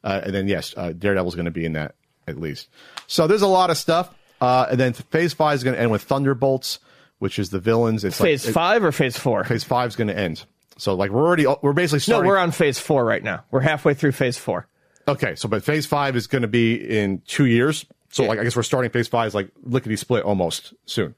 [0.06, 1.96] Uh, and then, yes, uh, Daredevil's going to be in that
[2.28, 2.70] at least.
[3.08, 4.10] So there's a lot of stuff.
[4.40, 6.80] Uh, and then Phase Five is going to end with Thunderbolts,
[7.20, 8.04] which is the villains.
[8.04, 9.44] It's Phase like, five or phase four?
[9.44, 10.46] Phase Five is going to end.
[10.78, 12.24] So like we're already we're basically starting.
[12.24, 13.44] no, we're on phase four right now.
[13.52, 14.68] We're halfway through phase four.
[15.08, 17.86] Okay, so but phase five is going to be in two years.
[18.10, 21.16] So like I guess we're starting phase five is like lickety split almost soon.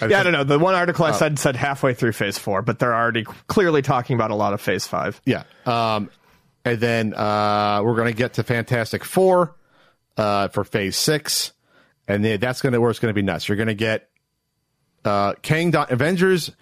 [0.00, 0.44] Yeah, I don't know.
[0.44, 1.12] The one article I Oh.
[1.12, 4.60] said said halfway through phase four, but they're already clearly talking about a lot of
[4.60, 5.20] phase five.
[5.26, 5.42] Yeah.
[5.66, 6.08] Um,
[6.64, 9.54] and then uh, we're going to get to Fantastic Four
[10.16, 11.52] uh, for Phase Six,
[12.08, 13.48] and then that's going to where it's going to be nuts.
[13.48, 14.08] You're going to get
[15.04, 16.52] uh, Kang Di- Avengers,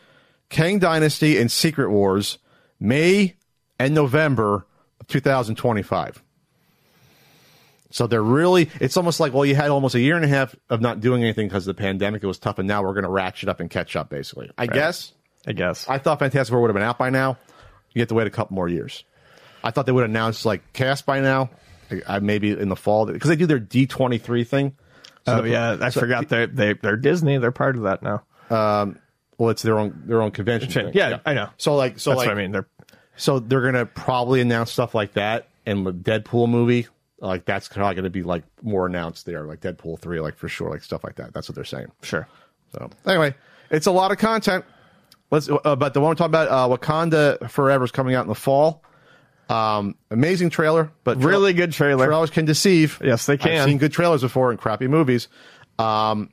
[0.49, 2.39] Kang Dynasty, and Secret Wars
[2.79, 3.37] May
[3.79, 4.67] and November
[5.01, 6.23] of 2025.
[7.93, 10.55] So they're really, it's almost like, well, you had almost a year and a half
[10.69, 12.23] of not doing anything because of the pandemic.
[12.23, 14.51] It was tough, and now we're going to ratchet up and catch up, basically.
[14.57, 15.13] I guess.
[15.47, 15.89] I guess.
[15.89, 17.39] I thought Fantastic Four would have been out by now.
[17.93, 19.03] You have to wait a couple more years.
[19.65, 21.51] I thought they would announce like cast by now,
[22.07, 24.77] I, maybe in the fall because they do their D twenty three thing.
[25.27, 27.39] oh yeah, I forgot they're they, they're Disney.
[27.39, 28.23] They're part of that now.
[28.51, 30.71] Well, it's their own their own convention.
[30.71, 30.91] thing.
[30.95, 31.49] Yeah, I know.
[31.57, 32.53] So like, so That's like, what I mean.
[32.53, 32.67] They're
[33.17, 36.87] so they're gonna probably announce stuff like that, and the Deadpool movie,
[37.21, 40.69] like that's probably gonna be like more announced there, like Deadpool three, like for sure,
[40.71, 41.33] like stuff like that.
[41.33, 41.91] That's what they're saying.
[42.03, 42.29] sure.
[42.73, 43.35] So anyway,
[43.71, 44.65] it's a lot of content.
[45.31, 45.49] Let's.
[45.49, 48.35] Uh, but the one we're talking about, uh, Wakanda Forever is coming out in the
[48.35, 48.83] fall.
[49.49, 52.07] Um, amazing trailer, but tra- Really good trailer.
[52.07, 53.01] trailers can deceive.
[53.03, 53.67] Yes, they I've can.
[53.69, 55.29] seen good trailers before in crappy movies.
[55.79, 56.31] Um,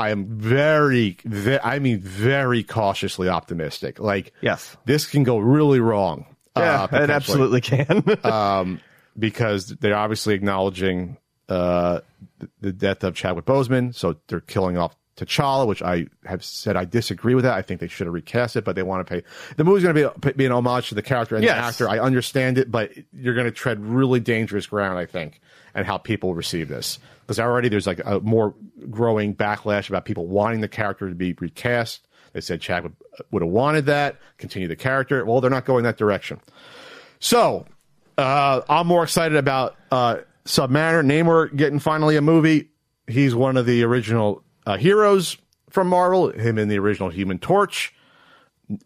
[0.00, 3.98] I am very, ve- I mean, very cautiously optimistic.
[4.00, 4.76] Like, Yes.
[4.86, 6.26] this can go really wrong.
[6.56, 8.02] Yeah, uh, it absolutely can.
[9.18, 11.16] because they're obviously acknowledging
[11.48, 12.00] uh,
[12.38, 16.76] the, the death of Chadwick Boseman, so they're killing off T'Challa, which I have said
[16.76, 17.54] I disagree with that.
[17.54, 19.22] I think they should have recast it, but they want to pay.
[19.56, 21.56] The movie's going to be be an homage to the character and Yes.
[21.58, 21.88] the actor.
[21.90, 25.40] I understand it, but you're going to tread really dangerous ground, I think,
[25.74, 26.98] and how people receive this.
[27.22, 28.54] Because already there's like a more
[28.90, 32.06] growing backlash about people wanting the character to be recast.
[32.32, 32.92] They said Chadwick
[33.30, 35.24] would have wanted that, continue the character.
[35.24, 36.40] Well, they're not going that direction.
[37.18, 37.66] So
[38.18, 41.04] uh, I'm more excited about uh, Submariner.
[41.04, 42.70] Namor getting finally a movie.
[43.06, 45.36] He's one of the original uh, heroes
[45.70, 46.30] from Marvel.
[46.30, 47.94] Him in the original Human Torch.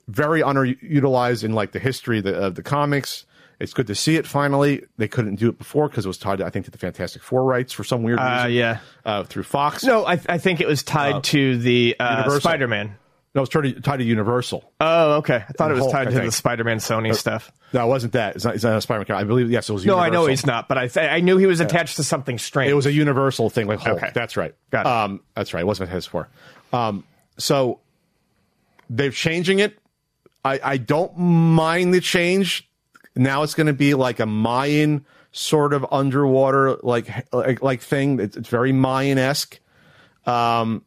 [0.09, 3.27] Very underutilized in like the history of the, of the comics.
[3.61, 4.83] It's good to see it finally.
[4.99, 7.45] They couldn't do it before because it was tied, I think, to the Fantastic Four
[7.45, 8.53] rights for some weird Uh, reason.
[8.53, 8.79] yeah.
[9.05, 9.85] uh, through Fox.
[9.85, 12.97] No, I, I think it was tied to the uh, Spider-Man.
[13.35, 14.71] no, it's tied to, tied to Universal.
[14.81, 15.45] Oh, okay.
[15.49, 16.25] I thought it was Hulk, tied I to think.
[16.27, 17.53] the Spider-Man Sony stuff.
[17.73, 18.37] No, it wasn't that.
[18.37, 19.17] It's not, it's not a Spider-Man.
[19.19, 19.85] I believe yes, it was.
[19.87, 22.39] No, I know he's not, but I th- I knew he was attached to something
[22.39, 22.71] strange.
[22.71, 23.97] It was a universal thing, like Hulk.
[24.03, 24.11] Okay.
[24.15, 24.55] That's right.
[24.71, 24.93] Got it.
[24.93, 25.61] Um, that's right.
[25.63, 26.29] It wasn't his for.
[26.73, 27.05] Um,
[27.39, 27.81] so
[28.91, 29.79] they're changing it.
[30.45, 32.69] I, I don't mind the change.
[33.17, 38.21] Now it's going to be like a Mayan sort of underwater like like, like thing.
[38.21, 39.59] It's, it's very Mayan esque.
[40.27, 40.85] Um,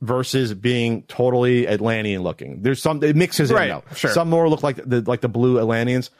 [0.00, 2.62] versus being totally Atlantean looking.
[2.62, 3.94] There's some it mixes Right, in though.
[3.96, 4.10] sure.
[4.12, 6.10] Some more look like the like the blue Atlanteans.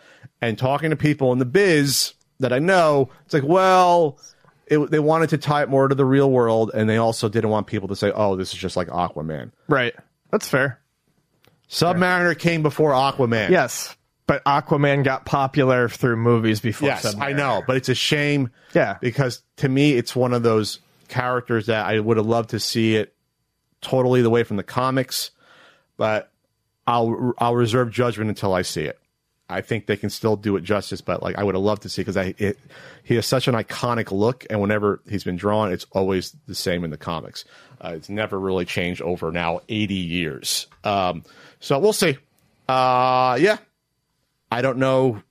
[0.40, 4.18] And talking to people in the biz that I know, it's like, well,
[4.66, 7.50] it, they wanted to tie it more to the real world, and they also didn't
[7.50, 9.94] want people to say, "Oh, this is just like Aquaman." right.
[10.32, 10.80] That's fair.
[11.70, 13.50] Submariner came before Aquaman.
[13.50, 13.96] Yes,
[14.28, 16.90] but Aquaman got popular through movies before.
[16.90, 17.16] yes.
[17.18, 18.50] I know, but it's a shame.
[18.74, 18.98] Yeah.
[19.00, 22.94] because to me, it's one of those characters that I would have loved to see
[22.94, 23.14] it
[23.80, 25.30] totally the way from the comics,
[25.96, 26.30] but
[26.86, 28.98] I'll I'll reserve judgment until I see it.
[29.50, 31.88] I think they can still do it justice, but like I would have loved to
[31.88, 32.58] see because I it,
[33.02, 36.84] he has such an iconic look, and whenever he's been drawn, it's always the same
[36.84, 37.46] in the comics.
[37.80, 40.66] Uh, it's never really changed over now eighty years.
[40.84, 41.24] Um,
[41.60, 42.18] so we'll see.
[42.68, 43.56] Uh, yeah,
[44.50, 45.22] I don't know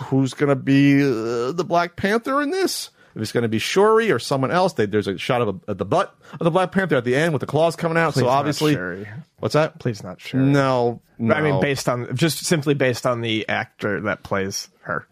[0.00, 2.90] who's going to be uh, the Black Panther in this.
[3.14, 5.70] If it's going to be Shuri or someone else, they, there's a shot of, a,
[5.72, 8.12] of the butt of the Black Panther at the end with the claws coming out.
[8.12, 9.08] Please so not obviously, Shuri.
[9.40, 9.80] what's that?
[9.80, 10.40] Please not sure.
[10.40, 11.34] No, no.
[11.34, 15.08] I mean, based on just simply based on the actor that plays her.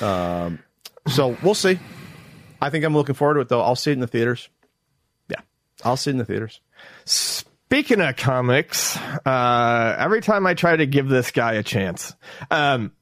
[0.00, 1.78] so we'll see.
[2.60, 3.60] I think I'm looking forward to it though.
[3.60, 4.48] I'll see it in the theaters.
[5.28, 5.40] Yeah.
[5.84, 6.60] I'll see it in the theaters.
[7.68, 12.14] Speaking of comics, uh, every time I try to give this guy a chance,
[12.48, 12.92] um,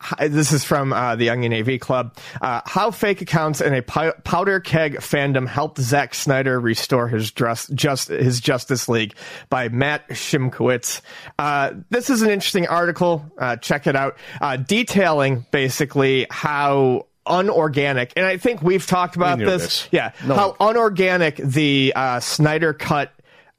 [0.00, 2.16] hi- this is from uh, the Onion AV Club.
[2.40, 7.68] Uh, how fake accounts and a powder keg fandom helped Zack Snyder restore his dress,
[7.68, 9.14] just his Justice League
[9.48, 11.00] by Matt Schimkowitz.
[11.38, 13.24] Uh, this is an interesting article.
[13.38, 19.38] Uh, check it out, uh, detailing basically how unorganic, and I think we've talked about
[19.38, 19.62] this.
[19.62, 19.88] this.
[19.92, 20.34] Yeah, No.
[20.34, 23.12] how unorganic the uh, Snyder cut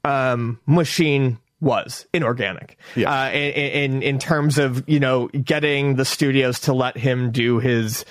[0.04, 2.76] um, machine was inorganic.
[2.96, 3.10] Yeah.
[3.10, 7.58] Uh, in, in in terms of you know getting the studios to let him do
[7.60, 8.04] his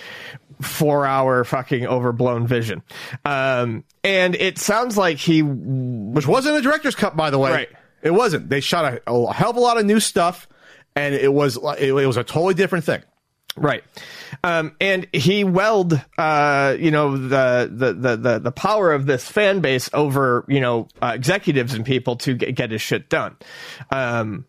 [0.62, 2.82] four hour fucking overblown vision.
[3.26, 7.52] Um, and it sounds like he Which wasn't a director's cut, by the way.
[7.52, 7.70] Right.
[8.02, 8.50] It wasn't.
[8.50, 10.48] They shot a, a hell of a lot of new stuff,
[10.96, 13.04] and it was it, it was a totally different thing.
[13.58, 13.84] Right.
[14.44, 19.28] Um, and he weld, uh, you know, the, the, the, the, the power of this
[19.28, 23.36] fan base over, you know, uh, executives and people to get, get his shit done.
[23.90, 24.46] Um,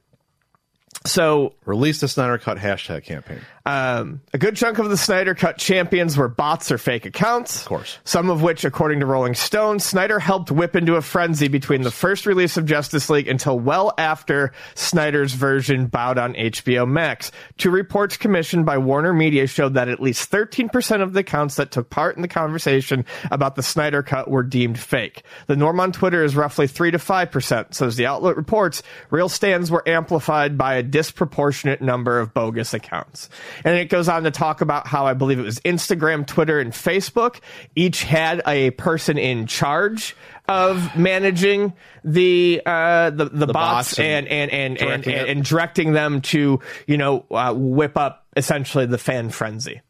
[1.04, 3.40] so Release the Snyder Cut hashtag campaign.
[3.64, 7.62] um, a good chunk of the Snyder Cut champions were bots or fake accounts.
[7.62, 7.98] Of course.
[8.04, 11.90] Some of which, according to Rolling Stone, Snyder helped whip into a frenzy between the
[11.90, 17.30] first release of Justice League until well after Snyder's version bowed on HBO Max.
[17.58, 21.70] Two reports commissioned by Warner Media showed that at least 13% of the accounts that
[21.70, 25.22] took part in the conversation about the Snyder Cut were deemed fake.
[25.46, 27.74] The norm on Twitter is roughly 3 to 5%.
[27.74, 32.72] So as the outlet reports, real stands were amplified by a disproportionate number of bogus
[32.72, 33.28] accounts.
[33.64, 36.72] And it goes on to talk about how I believe it was Instagram, Twitter, and
[36.72, 37.40] Facebook
[37.74, 40.14] each had a person in charge
[40.48, 41.72] of managing
[42.04, 45.30] the uh, the, the, bots, bots and and and and, and, directing and, it.
[45.30, 49.80] and directing them to you know uh, whip up essentially the fan frenzy.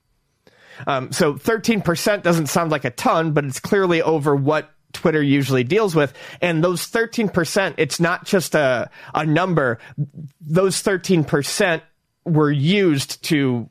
[0.87, 5.65] Um, so 13% doesn't sound like a ton, but it's clearly over what Twitter usually
[5.65, 6.13] deals with.
[6.41, 9.79] And those 13%, it's not just a, a number.
[10.41, 11.83] Those 13%
[12.25, 13.69] were used to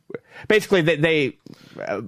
[0.48, 1.38] basically they, they
[1.80, 2.02] uh,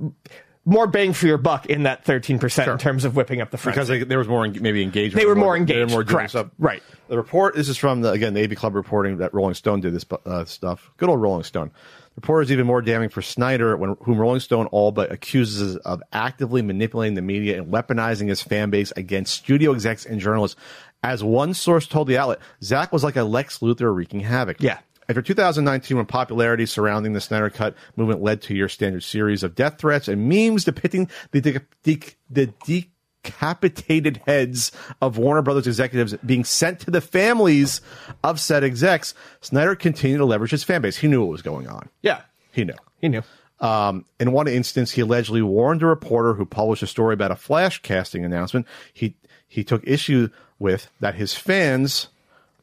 [0.65, 3.76] more bang for your buck in that 13% in terms of whipping up the frenzy.
[3.76, 5.21] because they, there was more maybe engagement.
[5.21, 6.32] They were more They were engaged, more correct.
[6.32, 6.49] stuff.
[6.58, 6.82] Right.
[7.10, 7.56] The report.
[7.56, 10.45] This is from the again the AV Club reporting that Rolling Stone did this uh,
[10.45, 10.91] stuff.
[10.97, 11.71] Good old Rolling Stone.
[12.15, 15.78] The report is even more damning for Snyder, when, whom Rolling Stone all but accuses
[15.78, 20.56] of actively manipulating the media and weaponizing his fan base against studio execs and journalists.
[21.02, 24.58] As one source told the outlet, Zach was like a Lex Luthor wreaking havoc.
[24.62, 24.80] Yeah.
[25.10, 29.56] After 2019, when popularity surrounding the Snyder Cut movement led to your standard series of
[29.56, 32.89] death threats and memes depicting the de- de- the
[33.23, 37.81] decapitated heads of Warner Brothers executives being sent to the families
[38.23, 40.97] of said execs, Snyder continued to leverage his fan base.
[40.97, 41.89] He knew what was going on.
[42.01, 42.73] yeah, He knew.
[42.99, 43.21] he knew.
[43.59, 47.36] Um, in one instance, he allegedly warned a reporter who published a story about a
[47.38, 48.67] flash casting announcement.
[48.93, 49.15] He
[49.47, 52.09] he took issue with that his fans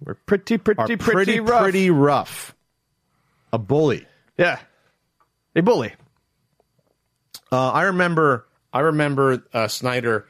[0.05, 1.63] were pretty, pretty, pretty, pretty rough.
[1.63, 2.55] pretty rough.
[3.53, 4.07] A bully.
[4.37, 4.59] Yeah.
[5.57, 5.95] A bully.
[7.51, 8.47] Uh, I remember.
[8.73, 10.27] I remember uh, Snyder.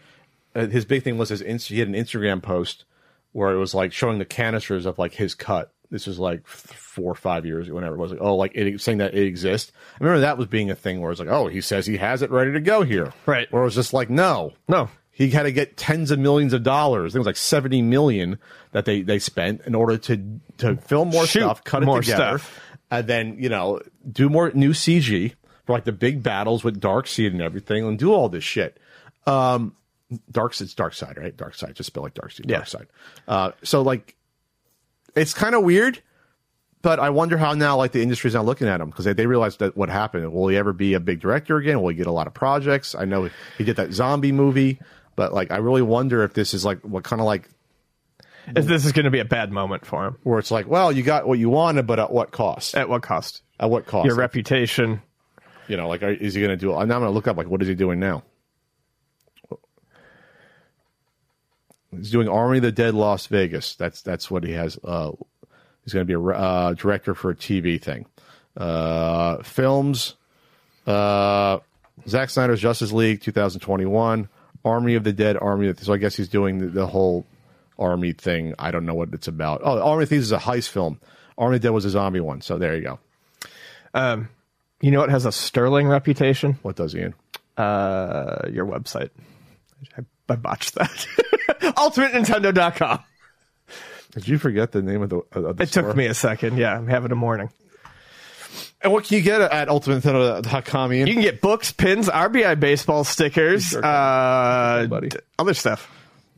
[0.55, 1.41] Uh, his big thing was his.
[1.41, 2.85] Inst- he had an Instagram post
[3.33, 5.73] where it was like showing the canisters of like his cut.
[5.91, 8.13] This was like four or five years whenever it was.
[8.13, 9.73] Like, oh, like it, saying that it exists.
[10.01, 12.23] I remember that was being a thing where it's like, oh, he says he has
[12.23, 13.13] it ready to go here.
[13.27, 13.51] Right.
[13.53, 14.89] Where it was just like, no, No.
[15.11, 17.15] he had to get tens of millions of dollars.
[17.15, 18.39] It was like seventy million
[18.73, 22.03] that they they spent in order to to film more Shoot stuff, cut it more
[22.03, 22.61] together, stuff.
[22.93, 25.33] and then you know do more new CG
[25.67, 28.79] for like the big battles with Darkseid and everything, and do all this shit.
[29.27, 29.75] Um,
[30.31, 31.37] Dark it's Dark Side, right?
[31.37, 32.57] Dark Side, just spell like Darkseid, Yeah.
[32.57, 32.87] Dark Side.
[33.29, 34.17] Uh, so like,
[35.15, 36.03] it's kind of weird.
[36.83, 39.27] But I wonder how now, like the industry's now looking at him because they, they
[39.27, 40.33] realize that what happened.
[40.33, 41.83] Will he ever be a big director again?
[41.83, 42.95] Will he get a lot of projects?
[42.95, 44.81] I know he did that zombie movie,
[45.15, 47.51] but like I really wonder if this is like what kind of like
[48.57, 50.17] If this is going to be a bad moment for him.
[50.23, 52.75] where it's like, well, you got what you wanted, but at what cost?
[52.75, 53.43] At what cost?
[53.61, 54.07] At what cost?
[54.07, 55.03] Your reputation.
[55.69, 56.75] you know, like are, is he going to do?
[56.75, 58.23] I'm going to look up like what is he doing now?
[61.97, 63.75] He's doing Army of the Dead Las Vegas.
[63.75, 64.79] That's that's what he has.
[64.83, 65.13] Uh,
[65.85, 68.07] he's going to be a uh, director for a TV thing.
[68.57, 70.15] Uh, films.
[70.87, 71.59] Uh,
[72.09, 74.29] Zack Snyder's Justice League 2021.
[74.65, 75.37] Army of the Dead.
[75.37, 75.69] Army.
[75.69, 77.27] Of, so I guess he's doing the, the whole
[77.79, 78.55] army thing.
[78.59, 79.63] I don't know what it's about.
[79.65, 81.01] Oh, Army of Thieves is a heist film.
[81.37, 82.41] Army of the Dead was a zombie one.
[82.41, 84.27] So there you go.
[84.83, 86.59] You know what has a sterling reputation?
[86.63, 87.15] What does Ian?
[87.57, 89.11] Uh, your website.
[89.97, 91.07] I, I botched that.
[91.77, 93.01] UltimateNintendo.com.
[94.13, 95.21] Did you forget the name of the?
[95.33, 96.57] Of the It took me a second.
[96.59, 97.51] Yeah, I'm having a morning.
[98.83, 101.07] And what can you get at ultimatenintendo.com, Ian?
[101.07, 103.85] You can get books, pins, RBI baseball stickers, Sure.
[103.85, 105.89] uh, d- other stuff.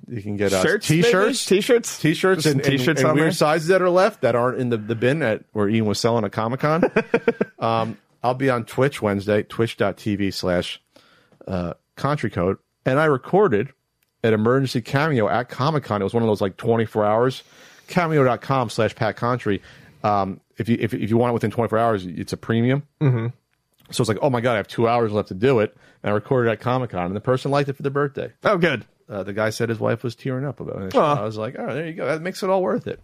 [0.08, 1.60] You can get uh, Shirts, t-shirts, maybe?
[1.60, 3.32] T-shirts, t-shirts, and, and- t-shirts and on weird there.
[3.32, 6.24] sizes that are left that aren't in the, the bin at where Ian was selling
[6.24, 6.82] at Comic Con.
[7.60, 10.82] um, I'll be on Twitch Wednesday, twitch.tv slash
[11.46, 13.68] uh, country code, and I recorded
[14.22, 16.00] an emergency cameo at Comic Con.
[16.00, 17.42] It was one of those like 24 hours.
[17.88, 19.60] Cameo.com slash Pat Contri.
[20.04, 22.84] Um, if you if, if you want it within 24 hours, it's a premium.
[23.00, 23.28] Mm-hmm.
[23.90, 26.10] So it's like, oh my god, I have two hours left to do it, and
[26.10, 28.32] I recorded at Comic Con, and the person liked it for their birthday.
[28.44, 28.86] Oh, good.
[29.08, 30.94] Uh, the guy said his wife was tearing up about it.
[30.94, 31.20] Aw.
[31.20, 32.06] I was like, oh, there you go.
[32.06, 33.00] That makes it all worth it.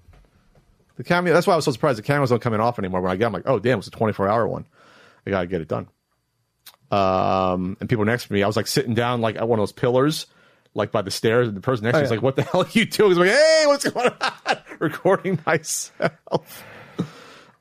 [0.96, 1.34] The cameo.
[1.34, 1.98] That's why I was so surprised.
[1.98, 3.00] The cameos don't come in off anymore.
[3.00, 4.64] When I got, them, like, oh damn, it's a 24 hour one.
[5.26, 5.88] I gotta get it done.
[6.90, 9.62] Um, and people next to me, I was like sitting down like at one of
[9.62, 10.26] those pillars,
[10.74, 12.16] like by the stairs, and the person next to me was yeah.
[12.16, 16.64] like, "What the hell are you doing?" Was like, "Hey, what's going on?" Recording myself.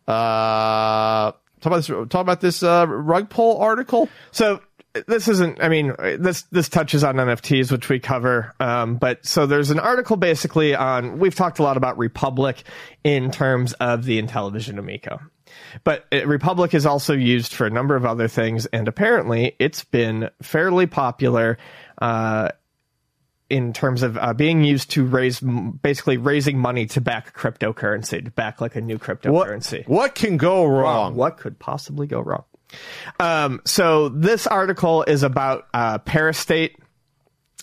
[0.07, 1.87] Uh, talk about this.
[1.87, 4.09] Talk about this uh, rug pull article.
[4.31, 4.61] So
[5.05, 5.61] this isn't.
[5.61, 8.53] I mean, this this touches on NFTs, which we cover.
[8.59, 11.19] Um, but so there's an article basically on.
[11.19, 12.63] We've talked a lot about Republic
[13.03, 15.19] in terms of the Intellivision Amico,
[15.83, 19.83] but uh, Republic is also used for a number of other things, and apparently it's
[19.83, 21.57] been fairly popular.
[22.01, 22.49] Uh,
[23.49, 28.31] in terms of uh, being used to raise, basically raising money to back cryptocurrency, to
[28.31, 29.87] back like a new cryptocurrency.
[29.87, 31.15] What can go wrong?
[31.15, 32.43] What could possibly go wrong?
[33.19, 36.75] Um, so this article is about uh, Parastate,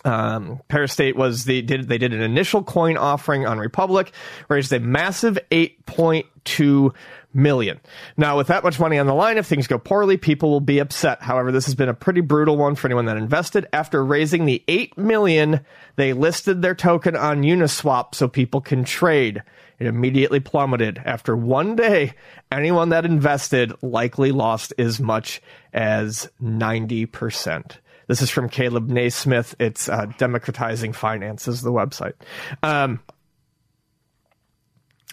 [0.05, 4.13] Um, Parastate was the did they did an initial coin offering on Republic,
[4.49, 6.93] raised a massive 8.2
[7.35, 7.81] million.
[8.17, 10.79] Now, with that much money on the line, if things go poorly, people will be
[10.79, 11.23] upset.
[11.23, 13.67] However, this has been a pretty brutal one for anyone that invested.
[13.73, 15.61] After raising the 8 million,
[15.97, 19.43] they listed their token on Uniswap so people can trade.
[19.79, 21.03] It immediately plummeted.
[21.05, 22.13] After one day,
[22.53, 25.43] anyone that invested likely lost as much
[25.73, 27.79] as 90%.
[28.07, 29.55] This is from Caleb Naismith.
[29.59, 32.15] It's uh, Democratizing Finance is the website.
[32.63, 33.01] Um,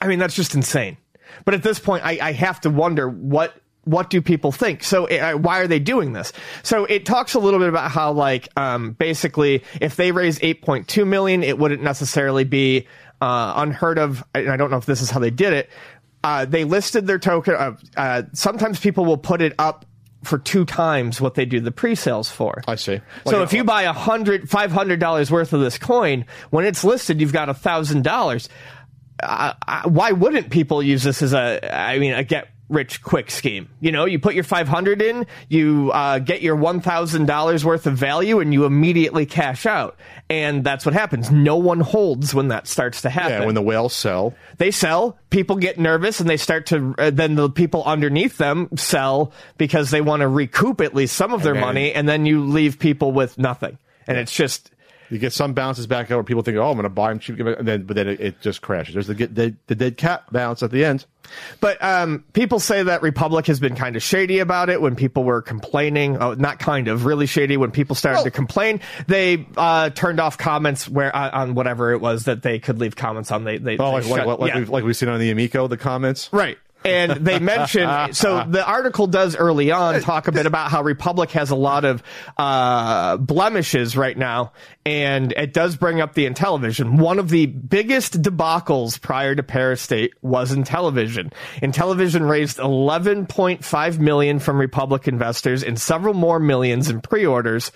[0.01, 0.97] I mean, that's just insane.
[1.45, 4.83] But at this point, I, I have to wonder what what do people think?
[4.83, 6.33] So uh, why are they doing this?
[6.61, 11.07] So it talks a little bit about how like um, basically if they raise 8.2
[11.07, 12.87] million, it wouldn't necessarily be
[13.21, 14.23] uh, unheard of.
[14.35, 15.69] And I don't know if this is how they did it.
[16.23, 17.77] Uh, they listed their token.
[17.97, 19.85] Uh, sometimes people will put it up
[20.23, 22.63] for two times what they do the pre-sales for.
[22.67, 23.01] I see.
[23.25, 26.83] so if you buy a hundred, five hundred dollars worth of this coin, when it's
[26.83, 28.49] listed, you've got a thousand dollars.
[29.21, 33.69] Why wouldn't people use this as a, I mean, a get rich quick scheme?
[33.79, 37.63] You know, you put your five hundred in, you uh, get your one thousand dollars
[37.63, 39.97] worth of value, and you immediately cash out.
[40.29, 41.29] And that's what happens.
[41.29, 45.17] No one holds when that starts to happen yeah, when the whales sell, they sell
[45.29, 49.91] people get nervous and they start to uh, then the people underneath them sell because
[49.91, 52.79] they want to recoup at least some of their then- money and then you leave
[52.79, 54.71] people with nothing and it's just
[55.11, 57.19] you get some bounces back out where people think, "Oh, I'm going to buy them
[57.19, 58.93] cheap," and then but then it, it just crashes.
[58.93, 61.05] There's the, the the dead cat bounce at the end.
[61.59, 65.23] But um, people say that republic has been kind of shady about it when people
[65.23, 69.45] were complaining oh not kind of really shady when people started Well- to complain they
[69.57, 73.31] uh, turned off comments where uh, on whatever it was that they could leave comments
[73.31, 74.59] on they, they, Oh, they like like, shut- like, like yeah.
[74.59, 76.29] we've like we've seen on the Amico, the comments.
[76.31, 76.57] Right.
[76.83, 81.31] And they mention so the article does early on talk a bit about how Republic
[81.31, 82.01] has a lot of
[82.37, 84.53] uh, blemishes right now,
[84.85, 86.97] and it does bring up the Intellivision.
[86.97, 91.31] One of the biggest debacles prior to Parastate was Intellivision.
[91.61, 97.71] Intellivision raised 11.5 million from Republic investors and several more millions in pre-orders.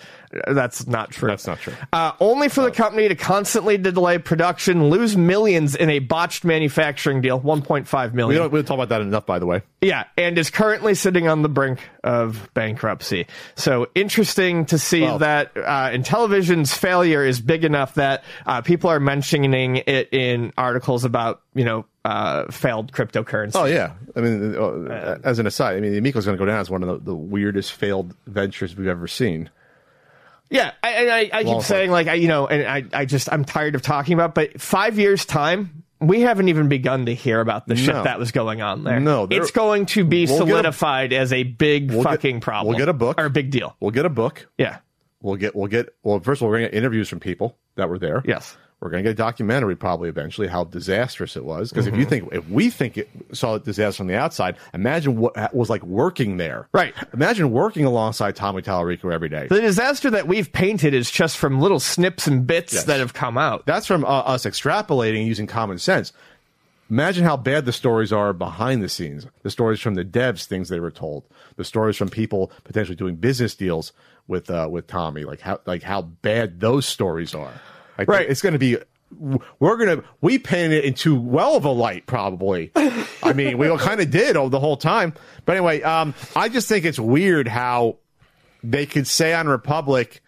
[0.46, 1.28] That's not true.
[1.28, 1.74] That's not true.
[1.92, 7.20] Uh, only for the company to constantly delay production, lose millions in a botched manufacturing
[7.20, 8.28] deal, 1.5 million.
[8.28, 9.62] We don't, we don't talk about that enough, by the way.
[9.80, 13.26] Yeah, and is currently sitting on the brink of bankruptcy.
[13.54, 18.90] So interesting to see Well- that uh, Intellivision's failure is big enough that uh, people
[18.90, 23.52] are mentioning it in articles about you know uh, failed cryptocurrency.
[23.56, 26.46] Oh yeah, I mean, uh, as an aside, I mean, the Amico's going to go
[26.46, 29.50] down as one of the, the weirdest failed ventures we've ever seen.
[30.50, 33.04] Yeah, I, and I, I keep Long saying like I, you know, and I, I
[33.04, 34.34] just I'm tired of talking about.
[34.34, 38.04] But five years time, we haven't even begun to hear about the shit No.
[38.04, 39.00] that was going on there.
[39.00, 42.40] No, there- it's going to be We'll get a- solidified as a big get- fucking
[42.40, 42.68] problem.
[42.70, 43.20] we'll get a book.
[43.20, 43.74] or a big deal.
[43.80, 44.46] We'll get a book.
[44.58, 44.78] Yeah.
[45.20, 46.20] We'll get we'll get well.
[46.20, 48.22] First of all, we're going to get interviews from people that were there.
[48.24, 48.56] Yes.
[48.86, 51.70] We're going to get a documentary probably eventually how disastrous it was.
[51.70, 52.08] Because if you Mm-hmm.
[52.28, 55.82] think if we think it saw a disaster from the outside, imagine what was like
[55.82, 56.68] working there.
[56.72, 56.94] Right.
[57.12, 59.48] Imagine working alongside Tommy Tallarico every day.
[59.48, 62.84] The disaster that we've painted is just from little snips and bits Yes.
[62.84, 63.66] that have come out.
[63.66, 66.12] That's from uh, us extrapolating using common sense.
[66.88, 69.26] Imagine how bad the stories are behind the scenes.
[69.42, 71.24] The stories from the devs, things they were told.
[71.56, 73.92] The stories from people potentially doing business deals
[74.28, 77.52] with uh, with Tommy, like how like how bad those stories are.
[77.98, 78.28] Like, Right.
[78.28, 78.78] It's going to be.
[79.60, 82.72] We're gonna we painted it into well of a light, probably.
[82.74, 85.14] I mean, we kind of did all the whole time.
[85.44, 87.98] But anyway, um, I just think it's weird how
[88.64, 90.22] they could say on Republic,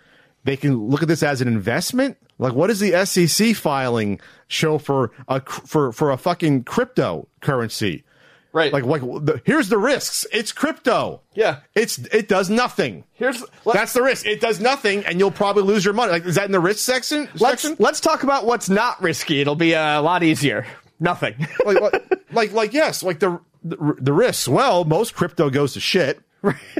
[0.45, 2.19] they can look at this as an investment.
[2.39, 8.05] Like, what does the SEC filing show for a for for a fucking cryptocurrency?
[8.53, 8.73] Right.
[8.73, 10.27] Like, like the, here's the risks.
[10.33, 11.21] It's crypto.
[11.35, 11.61] Yeah.
[11.75, 13.05] It's it does nothing.
[13.13, 14.27] Here's That's the risk.
[14.27, 16.13] It does nothing, and you'll probably lose your money.
[16.13, 17.29] Like, is that in the risk section?
[17.39, 17.77] let's section?
[17.79, 19.41] let's talk about what's not risky.
[19.41, 20.67] It'll be a lot easier.
[20.99, 21.47] Nothing.
[21.65, 24.49] like, like, like, like, yes, like the, the the risks.
[24.49, 26.21] Well, most crypto goes to shit,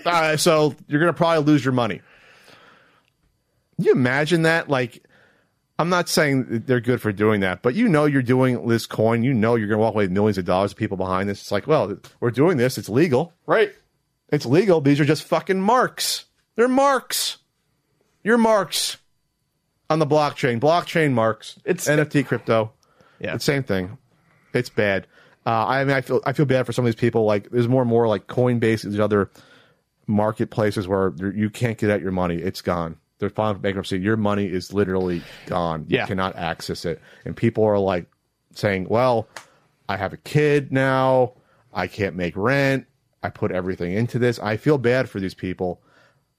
[0.07, 2.01] uh, so you're gonna probably lose your money.
[3.77, 4.69] Can you imagine that?
[4.69, 5.05] Like,
[5.79, 9.23] I'm not saying they're good for doing that, but you know you're doing this coin.
[9.23, 11.41] You know you're gonna walk away with millions of dollars of people behind this.
[11.41, 12.79] It's like, well, we're doing this.
[12.79, 13.33] It's legal.
[13.47, 13.73] right.
[14.31, 14.83] It's legal.
[14.83, 16.27] These are just fucking marks.
[16.57, 17.39] They're marks.
[18.23, 18.99] You're marks
[19.89, 20.61] on the blockchain.
[20.61, 21.59] Blockchain marks.
[21.65, 22.73] It's- NFT crypto.
[23.21, 23.35] Yeah.
[23.37, 23.97] It's same thing.
[24.53, 25.07] It's bad.
[25.47, 27.25] Uh, I mean, I feel I feel bad for some of these people.
[27.25, 29.31] Like, there's more and more like Coinbase and other
[30.07, 32.37] marketplaces where you can't get at your money.
[32.37, 32.97] It's gone.
[33.19, 33.99] They're filing for bankruptcy.
[33.99, 35.87] Your money is literally gone.
[35.89, 36.03] Yeah.
[36.03, 37.01] You cannot access it.
[37.25, 38.07] And people are like
[38.55, 39.29] saying, "Well,
[39.89, 41.35] I have a kid now.
[41.73, 42.87] I can't make rent.
[43.23, 44.39] I put everything into this.
[44.39, 45.81] I feel bad for these people,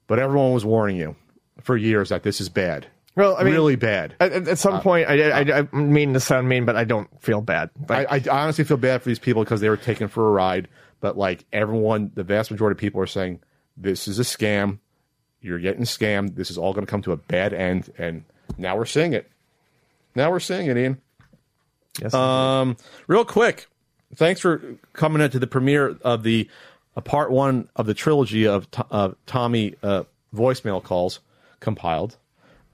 [0.08, 1.16] but everyone was warning you
[1.62, 2.88] for years that this is bad.
[3.16, 4.16] Well, I mean, really bad.
[4.20, 6.86] At, at- some uh, point, I, uh, I, I mean to sound mean, but I
[6.86, 7.70] don't feel bad.
[7.90, 10.32] Like, I, I honestly feel bad for these people because they were taken for a
[10.32, 10.70] ride.
[11.02, 13.42] But like everyone, the vast majority of people are saying
[13.76, 14.80] this is a scam.
[15.42, 16.36] You're getting scammed.
[16.36, 17.92] This is all going to come to a bad end.
[17.98, 18.24] And
[18.58, 19.30] now we're seeing it.
[20.16, 21.02] Now we're seeing it, Ian.
[22.02, 22.76] yes, Um,
[23.08, 23.68] real quick,
[24.16, 24.62] thanks for
[24.94, 26.50] coming into the premiere of the
[26.98, 30.04] uh, part one of the trilogy of T- uh, Tommy uh,
[30.36, 31.20] voicemail calls
[31.60, 32.18] compiled.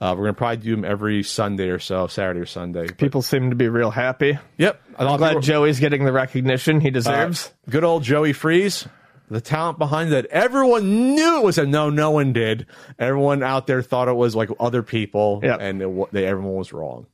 [0.01, 2.87] Uh, we're gonna probably do them every Sunday or so, Saturday or Sunday.
[2.87, 4.37] people seem to be real happy.
[4.57, 7.47] Yep, I'm glad Joey's getting the recognition he deserves.
[7.67, 8.87] Uh, good old Joey Freeze,
[9.29, 10.25] the talent behind that.
[10.27, 11.89] Everyone knew it was a no.
[11.89, 12.67] No one did.
[12.99, 15.57] Everyone out there thought it was like other people, Yep.
[15.61, 17.07] and it, they, everyone was wrong.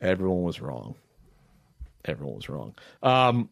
[0.00, 0.94] Everyone was wrong.
[2.04, 2.74] Everyone was wrong.
[3.02, 3.50] Um,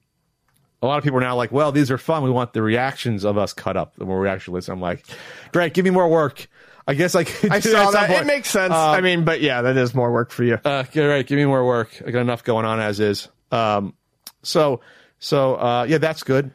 [0.80, 2.22] a lot of people are now like, "Well, these are fun.
[2.22, 5.04] We want the reactions of us cut up, the more we actually listen." I'm like,
[5.52, 6.46] "Great, give me more work."
[6.86, 7.50] I guess I could.
[7.50, 8.22] I saw at that.
[8.22, 8.72] It makes sense.
[8.72, 10.58] Um, I mean, but yeah, that is more work for you.
[10.64, 11.26] uh, get right.
[11.26, 11.90] Give me more work.
[12.06, 13.28] I got enough going on as is.
[13.52, 13.94] Um,
[14.42, 14.80] so,
[15.18, 16.50] so uh, yeah, that's good.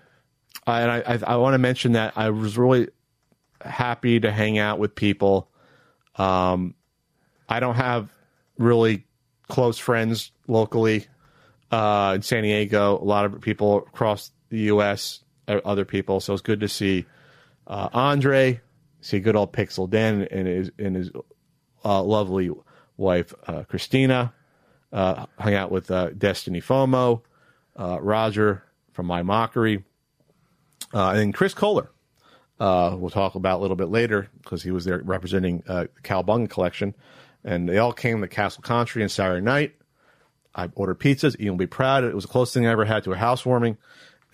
[0.65, 2.89] And I, I, I want to mention that I was really
[3.61, 5.49] happy to hang out with people.
[6.15, 6.75] Um,
[7.49, 8.09] I don't have
[8.57, 9.05] really
[9.47, 11.07] close friends locally
[11.71, 12.97] uh, in San Diego.
[12.97, 15.23] A lot of people across the U.S.
[15.47, 16.19] Other people.
[16.19, 17.05] So it's good to see
[17.67, 18.61] uh, Andre,
[19.01, 21.11] see good old Pixel Dan and his and his
[21.83, 22.51] uh, lovely
[22.97, 24.33] wife uh, Christina.
[24.91, 27.21] Uh, hung out with uh, Destiny Fomo,
[27.75, 29.83] Roger from My Mockery,
[30.93, 31.89] uh, and Chris Kohler.
[32.59, 36.01] Uh, we'll talk about a little bit later because he was there representing uh, the
[36.03, 36.95] Cowabunga collection,
[37.43, 39.75] and they all came to Castle Country on Saturday night.
[40.55, 41.39] I ordered pizzas.
[41.43, 42.03] Will be proud.
[42.03, 43.77] It was the closest thing I ever had to a housewarming.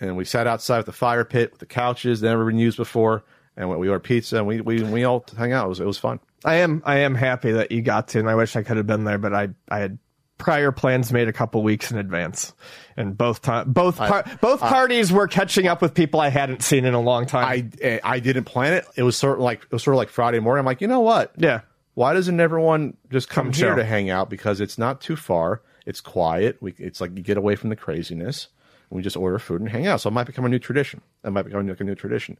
[0.00, 2.76] And we sat outside with the fire pit with the couches that never been used
[2.76, 3.24] before.
[3.56, 5.66] And we ordered pizza and we, we, we all hung out.
[5.66, 6.20] It was, it was fun.
[6.44, 8.86] I am I am happy that you got to, and I wish I could have
[8.86, 9.98] been there, but I I had
[10.40, 12.52] prior plans made a couple weeks in advance,
[12.96, 16.84] and both time both par- both parties were catching up with people I hadn't seen
[16.84, 17.70] in a long time.
[17.82, 18.84] I I didn't plan it.
[18.96, 20.58] It was sort of like it was sort of like Friday morning.
[20.60, 21.32] I'm like, you know what?
[21.36, 21.60] yeah,
[21.94, 23.76] Why doesn't everyone just come, Come here chill.
[23.76, 24.28] to hang out?
[24.30, 25.62] Because it's not too far.
[25.86, 26.58] It's quiet.
[26.60, 28.48] We, it's like you get away from the craziness.
[28.90, 30.00] And We just order food and hang out.
[30.00, 31.00] So it might become a new tradition.
[31.24, 32.38] It might become like a new tradition.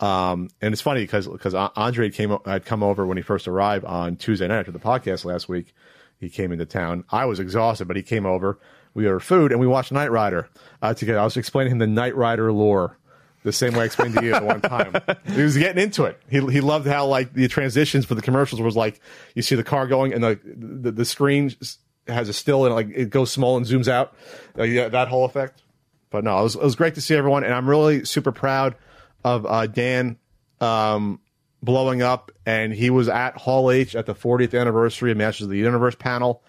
[0.00, 3.84] Um, and it's funny because because Andre came had come over when he first arrived
[3.84, 5.72] on Tuesday night after the podcast last week.
[6.24, 7.04] He came into town.
[7.10, 8.58] I was exhausted, but he came over.
[8.94, 10.48] We ordered food and we watched Knight Rider
[10.80, 11.18] uh, together.
[11.18, 12.96] I was explaining him the Knight Rider lore
[13.42, 14.94] the same way I explained to you at one time.
[15.26, 16.18] he was getting into it.
[16.30, 19.00] He he loved how like the transitions for the commercials was like
[19.34, 21.54] you see the car going and the the, the screen
[22.08, 24.14] has a still and like it goes small and zooms out.
[24.58, 25.62] Uh, yeah, that whole effect.
[26.08, 28.76] But no, it was it was great to see everyone, and I'm really super proud
[29.24, 30.16] of uh, Dan
[30.62, 31.20] um,
[31.64, 35.50] blowing up, and he was at Hall H at the 40th anniversary of Masters of
[35.50, 36.42] the Universe panel.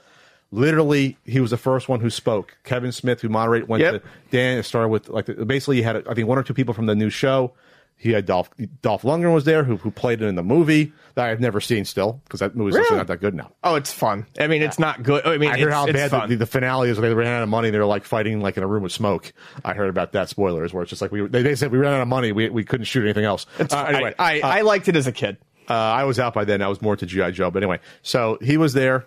[0.51, 2.57] Literally, he was the first one who spoke.
[2.63, 4.03] Kevin Smith, who moderated, went Yep.
[4.03, 4.57] to Dan.
[4.59, 6.95] It started with like basically, he had I think one or two people from the
[6.95, 7.53] new show.
[7.97, 8.49] He had Dolph
[8.81, 11.85] Dolph Lundgren was there, who who played it in the movie that I've never seen
[11.85, 12.97] still because that movie's Really?
[12.97, 13.51] not that good now.
[13.63, 14.25] oh, it's fun.
[14.39, 15.25] I mean, it's not good.
[15.25, 16.99] I mean, I heard how bad the, the finale is.
[16.99, 17.69] When they ran out of money.
[17.69, 19.31] And they were like fighting like in a room with smoke.
[19.63, 20.29] I heard about that.
[20.29, 22.31] Spoilers, where it's just like we they, they said we ran out of money.
[22.31, 23.45] We we couldn't shoot anything else.
[23.59, 25.37] Uh, anyway, I, I, I liked it as a kid.
[25.69, 26.61] uh, I was out by then.
[26.61, 27.49] I was more to GI Joe.
[27.49, 29.05] But anyway, so he was there,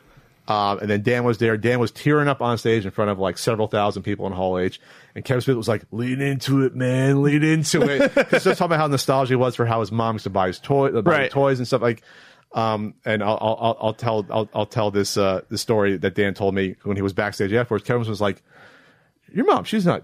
[0.48, 1.56] um, and then Dan was there.
[1.56, 4.58] Dan was tearing up on stage in front of like several thousand people in Hall
[4.58, 4.80] H.
[5.14, 7.22] And Kevin Smith was like, "Lean into it, man.
[7.22, 10.24] Lean into it." He's just talking about how nostalgia was for how his mom used
[10.24, 11.30] to buy his toy, buy Right.
[11.30, 12.02] toys and stuff like.
[12.52, 16.32] Um, and I'll, I'll, I'll- tell, I'll, I'll tell this, uh, the story that Dan
[16.32, 17.84] told me when he was backstage afterwards.
[17.84, 18.42] Kevin was like,
[19.32, 20.02] "Your mom, she's not."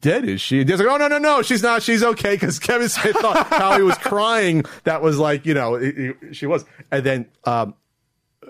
[0.00, 0.60] Dead is she?
[0.60, 1.82] And Dan's like, oh no no no, she's not.
[1.82, 4.64] She's okay because Kevin Smith thought how he was crying.
[4.84, 6.64] That was like you know it- it- she was.
[6.92, 7.74] And then um,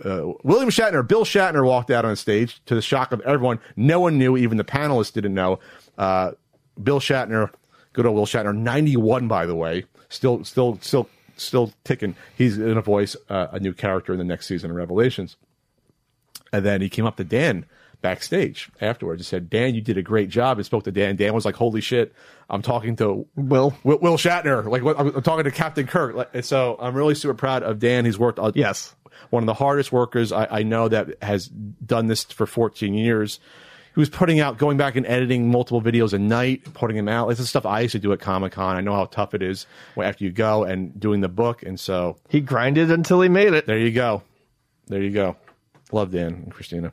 [0.05, 3.59] uh, William Shatner, Bill Shatner walked out on stage to the shock of everyone.
[3.77, 5.59] No one knew, even the panelists didn't know.
[5.97, 6.33] Uh,
[6.83, 7.51] Bill Shatner,
[7.93, 12.17] good old Will Shatner, 91 by the way, still still still still ticking.
[12.37, 15.37] He's going to voice uh, a new character in the next season of Revelations.
[16.53, 17.67] And then he came up to Dan
[18.01, 20.59] backstage afterwards and said, Dan, you did a great job.
[20.59, 21.17] And spoke to Dan.
[21.17, 22.15] Dan was like, holy shit,
[22.49, 23.75] I'm talking to Will.
[23.85, 24.67] Will, Will Shatner.
[24.69, 26.15] Like, what, I'm, I'm talking to Captain Kirk.
[26.15, 28.05] Like, and so I'm really super proud of Dan.
[28.05, 28.95] He's worked, uh, Yes.
[29.31, 33.41] One of the hardest workers I, I know that has done this for 14 years.
[33.95, 37.31] He was putting out, going back and editing multiple videos a night, putting them out.
[37.31, 38.77] It's the stuff I used to do at Comic Con.
[38.77, 39.67] I know how tough it is
[40.01, 41.63] after you go and doing the book.
[41.65, 43.67] And so He grinded until he made it.
[43.67, 44.23] there you go.
[44.87, 45.37] There you go.
[45.91, 46.93] Love Dan and Christina.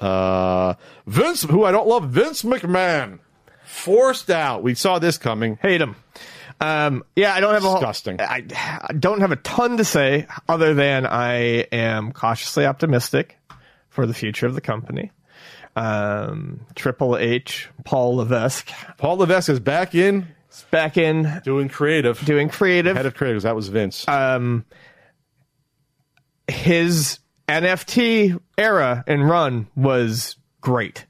[0.00, 0.74] Uh,
[1.06, 3.18] Vince, who I don't love, Vince McMahon,
[3.64, 4.62] forced out.
[4.62, 5.58] We saw this coming.
[5.62, 5.96] Hate him.
[6.60, 8.20] Um, yeah, I don't have Disgusting.
[8.20, 12.66] a whole, I, I don't have a ton to say other than I am cautiously
[12.66, 13.36] optimistic
[13.88, 15.10] for the future of the company.
[15.74, 22.24] Um, Triple H, Paul Levesque, Paul Levesque is back in is back in doing creative.
[22.24, 22.94] doing creative.
[22.96, 23.42] Head of creative.
[23.42, 24.06] That was Vince.
[24.06, 24.64] um,
[26.46, 27.18] his
[27.48, 31.06] NFT era and run was great.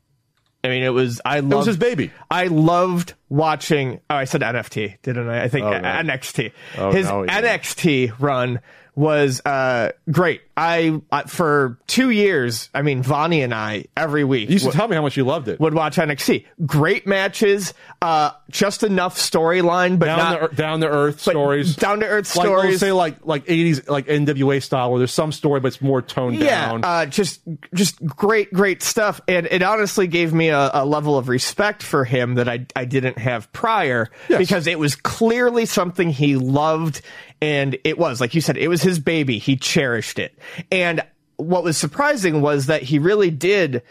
[0.64, 1.20] I mean, it was.
[1.24, 1.52] I loved.
[1.52, 2.12] it was his baby.
[2.30, 4.00] I loved watching.
[4.08, 5.44] Oh, I said NFT, didn't I?
[5.44, 5.78] I think Oh, no.
[5.80, 6.52] NXT.
[6.78, 7.40] Oh, his no, yeah.
[7.42, 8.60] NXT run
[8.94, 10.42] was uh, great.
[10.56, 12.68] I, I for two years.
[12.74, 15.16] I mean, Vonnie and I every week You used to would- tell me how much
[15.16, 15.58] you loved it.
[15.60, 16.44] would watch NXT.
[16.66, 17.72] Great matches.
[18.02, 21.76] Uh, just enough storyline, but down not the down to earth stories.
[21.76, 22.80] down to earth like, stories.
[22.80, 26.36] say like like eighties like NWA style where there's some story but it's more toned
[26.36, 26.84] yeah, down.
[26.84, 27.40] uh, just
[27.72, 32.04] just great, great stuff, and it honestly gave me a, a level of respect for
[32.04, 34.38] him that I I didn't have prior Yes.
[34.38, 37.00] because it was clearly something he loved,
[37.40, 39.38] and it was like you said, it was his baby.
[39.38, 40.36] He cherished it,
[40.70, 41.04] and
[41.36, 43.82] what was surprising was that he really did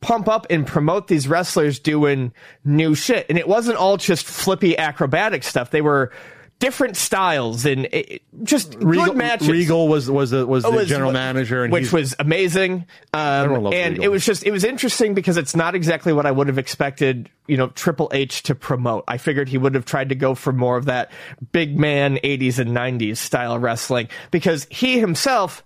[0.00, 2.32] pump up and promote these wrestlers doing
[2.64, 5.70] new shit, and it wasn't all just flippy acrobatic stuff.
[5.70, 6.12] They were
[6.60, 9.48] different styles and it, just Regal, good matches.
[9.48, 12.86] Regal was was the, was the was- general manager, and which was amazing.
[13.12, 14.04] Um, and Regal.
[14.04, 17.30] it was just it was interesting because it's not exactly what I would have expected.
[17.46, 19.04] You know, Triple H to promote.
[19.08, 21.10] I figured he would have tried to go for more of that
[21.52, 25.64] big man '80s and '90s style wrestling because he himself,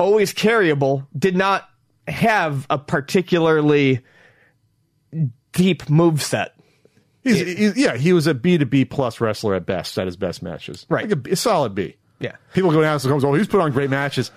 [0.00, 1.68] always carryable, did not
[2.08, 4.00] have a particularly
[5.52, 6.54] deep move set.
[7.22, 10.16] he's, he's- yeah, he was a B to B plus wrestler at best at his
[10.16, 10.86] best matches.
[10.88, 11.08] Right.
[11.08, 11.96] like a, a solid B.
[12.18, 12.36] Yeah.
[12.54, 14.30] People go down and go, "Oh, he's put on great matches."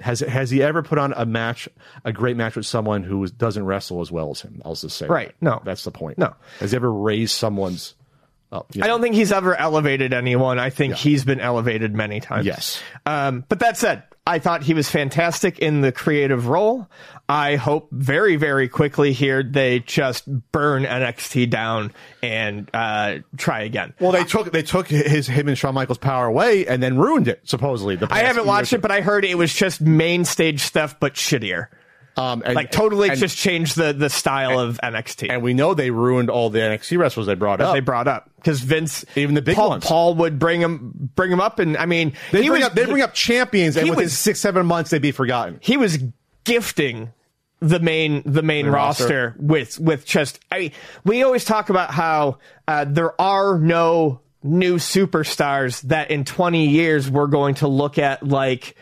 [0.00, 1.68] Has has he ever put on a match,
[2.06, 4.62] a great match with someone who doesn't wrestle as well as him?
[4.64, 5.28] I'll just say, Right.
[5.28, 5.42] that.
[5.42, 5.60] No.
[5.62, 6.16] that's the point.
[6.16, 6.34] No.
[6.58, 7.94] has he ever raised someone's?
[8.52, 8.84] Oh, yeah.
[8.84, 10.58] I don't think he's ever elevated anyone.
[10.58, 10.96] I think Yeah.
[10.98, 12.46] he's been elevated many times.
[12.46, 12.82] Yes.
[13.06, 16.88] Um, but that said, I thought he was fantastic in the creative role.
[17.28, 21.92] I hope very, very quickly here they just burn NXT down
[22.24, 23.94] and uh, try again.
[24.00, 27.28] Well, they took they took his him and Shawn Michaels' power away and then ruined
[27.28, 27.40] it.
[27.44, 30.98] Supposedly, the I haven't watched it, but I heard it was just main stage stuff,
[30.98, 31.68] but shittier.
[32.20, 35.28] Um, and, Like totally and, just changed the the style of NXT.
[35.30, 37.72] And we know they ruined all the NXT wrestlers they brought up.
[37.74, 39.84] they brought up because Vince, Even the big Paul, ones.
[39.86, 42.84] Paul would bring him bring him up, and I mean, They bring was up they
[42.84, 45.58] bring up champions, and within was- six seven months they'd be forgotten.
[45.62, 45.98] he was
[46.44, 47.12] gifting
[47.60, 49.34] the main the main The roster, roster.
[49.38, 50.72] with with just I mean,
[51.04, 57.10] we always talk about how uh, there are no new superstars that in 20 years
[57.10, 58.74] we're going to look at like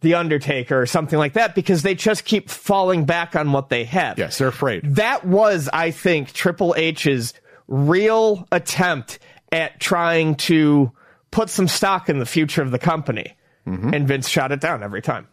[0.00, 3.84] the Undertaker or something like that because they just keep falling back on what they
[3.84, 4.18] have.
[4.18, 4.82] Yes, they're afraid.
[4.96, 7.34] That was, I think, Triple H's
[7.66, 9.18] real attempt
[9.52, 10.92] at trying to
[11.30, 13.34] put some stock in the future of the company.
[13.66, 13.92] Mm-hmm.
[13.92, 15.28] And Vince shot it down every time.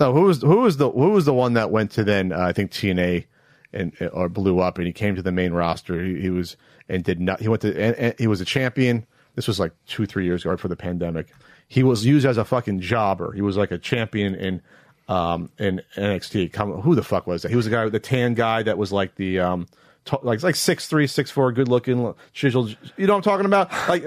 [0.00, 2.38] No, who was who was the who was the one that went to then uh,
[2.38, 3.24] I think TNA
[3.72, 6.02] and or blew up and he came to the main roster.
[6.04, 6.56] He, he was
[6.88, 7.40] and did not.
[7.40, 9.06] He went to and, and he was a champion.
[9.34, 11.28] This was like two three years ago right for the pandemic.
[11.68, 13.32] He was used as a fucking jobber.
[13.32, 14.62] He was like a champion in
[15.08, 16.52] um in NXT.
[16.52, 17.50] Come, who the fuck was that?
[17.50, 19.66] He was the guy, the tan guy that was like the um.
[20.04, 22.76] t- Like like six three six four, good looking, chiseled.
[22.96, 23.70] You know what I'm talking about?
[23.88, 24.04] Like,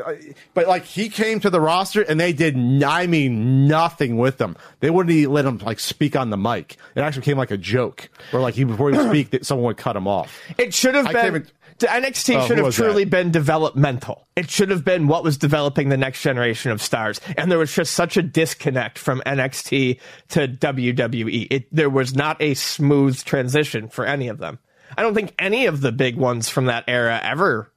[0.54, 2.56] but like he came to the roster and they did.
[2.56, 4.56] n- I mean, nothing with him.
[4.80, 6.78] They wouldn't even let him like speak on the mic.
[6.96, 9.68] It actually came like a joke, where like he before he would speak, that someone
[9.68, 10.36] would cut him off.
[10.58, 11.48] It should have I can't been.
[11.88, 13.10] NXT Oh, should have truly that?
[13.10, 14.28] been developmental.
[14.36, 17.20] It should have been what was developing the next generation of stars.
[17.38, 21.48] And there was just such a disconnect from NXT to WWE.
[21.50, 24.60] It, there was not a smooth transition for any of them.
[24.98, 27.72] I don't think any of the big ones from that era ever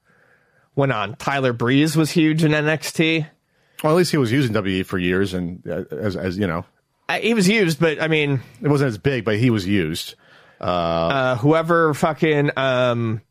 [0.75, 1.15] went on.
[1.15, 3.27] Tyler Breeze was huge in NXT.
[3.83, 6.65] Well, at least he was using WWE for years, and uh, as as you know,
[7.07, 10.15] I, he was used, but I mean, it wasn't as big, but he was used.
[10.61, 13.21] uh, whoever fucking, um,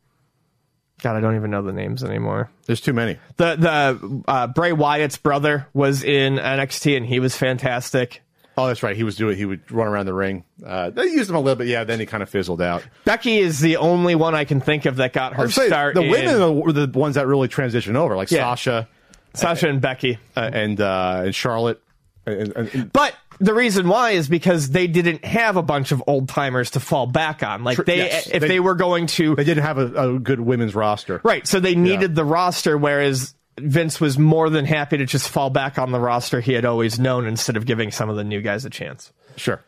[1.01, 2.49] God, I don't even know the names anymore.
[2.65, 3.17] There's too many.
[3.37, 8.21] The the uh, Bray Wyatt's brother was in NXT and he was fantastic.
[8.57, 8.95] Oh, that's right.
[8.95, 9.35] He was doing.
[9.37, 10.45] He would run around the ring.
[10.65, 11.83] Uh, they used him a little bit, yeah.
[11.83, 12.87] Then he kind of fizzled out.
[13.03, 15.93] Becky is the only one I can think of that got her I'd say start.
[15.95, 18.39] the in- women were the ones that really transitioned over, like Yeah.
[18.55, 18.87] Sasha
[19.33, 20.17] Sasha and Becky.
[20.37, 21.81] uh, and uh, and Charlotte.
[22.25, 26.01] And, and- and- But the reason why is because they didn't have a bunch of
[26.07, 27.63] old timers to fall back on.
[27.63, 28.27] Like they, yes.
[28.27, 31.21] if They- they, were going to, they didn't have a, a good women's roster.
[31.23, 31.45] right?
[31.47, 35.77] So they needed the roster, whereas Vince was more than happy to just fall back
[35.79, 38.65] on the roster he had always known instead of giving some of the new guys
[38.65, 39.11] a chance.
[39.37, 39.61] Sure.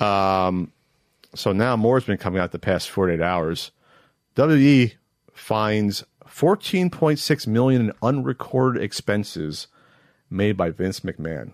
[0.00, 0.72] Um,
[1.34, 3.70] so now more's been coming out the past 48 hours.
[4.36, 4.92] WWE
[5.32, 9.66] finds 14.6 million in unrecorded expenses
[10.30, 11.52] made by Vince McMahon.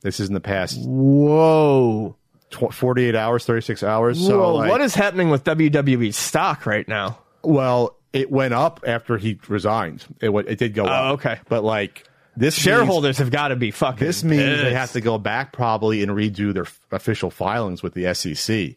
[0.00, 2.16] This is in the past Whoa!
[2.50, 4.24] tw- 48 hours, 36 hours.
[4.24, 4.54] So Whoa!
[4.54, 7.18] like- what is happening with WWE stock right now?
[7.42, 10.04] Well, it went up after he resigned.
[10.20, 11.10] It went, it did go oh, up.
[11.10, 11.38] Oh, okay.
[11.48, 12.04] But like
[12.36, 14.06] this means- Shareholders have got to be fucking.
[14.06, 17.94] this means they have to go back probably and redo their f- official filings with
[17.94, 18.76] the SEC.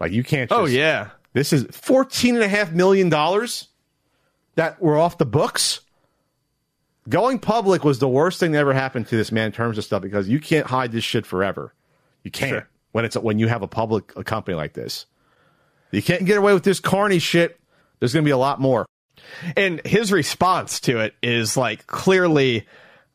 [0.00, 0.50] Like you can't.
[0.50, 1.10] Oh, just, Oh yeah.
[1.34, 3.68] This is fourteen and a half million dollars
[4.56, 5.80] that were off the books.
[7.08, 9.84] Going public was the worst thing that ever happened to this man in terms of
[9.84, 11.74] stuff because you can't hide this shit forever.
[12.22, 12.68] You can't Sure.
[12.92, 15.06] when it's when you have a public a company like this.
[15.90, 17.58] You can't get away with this carny shit.
[17.98, 18.86] There's going to be a lot more.
[19.56, 22.66] and his response to it is like clearly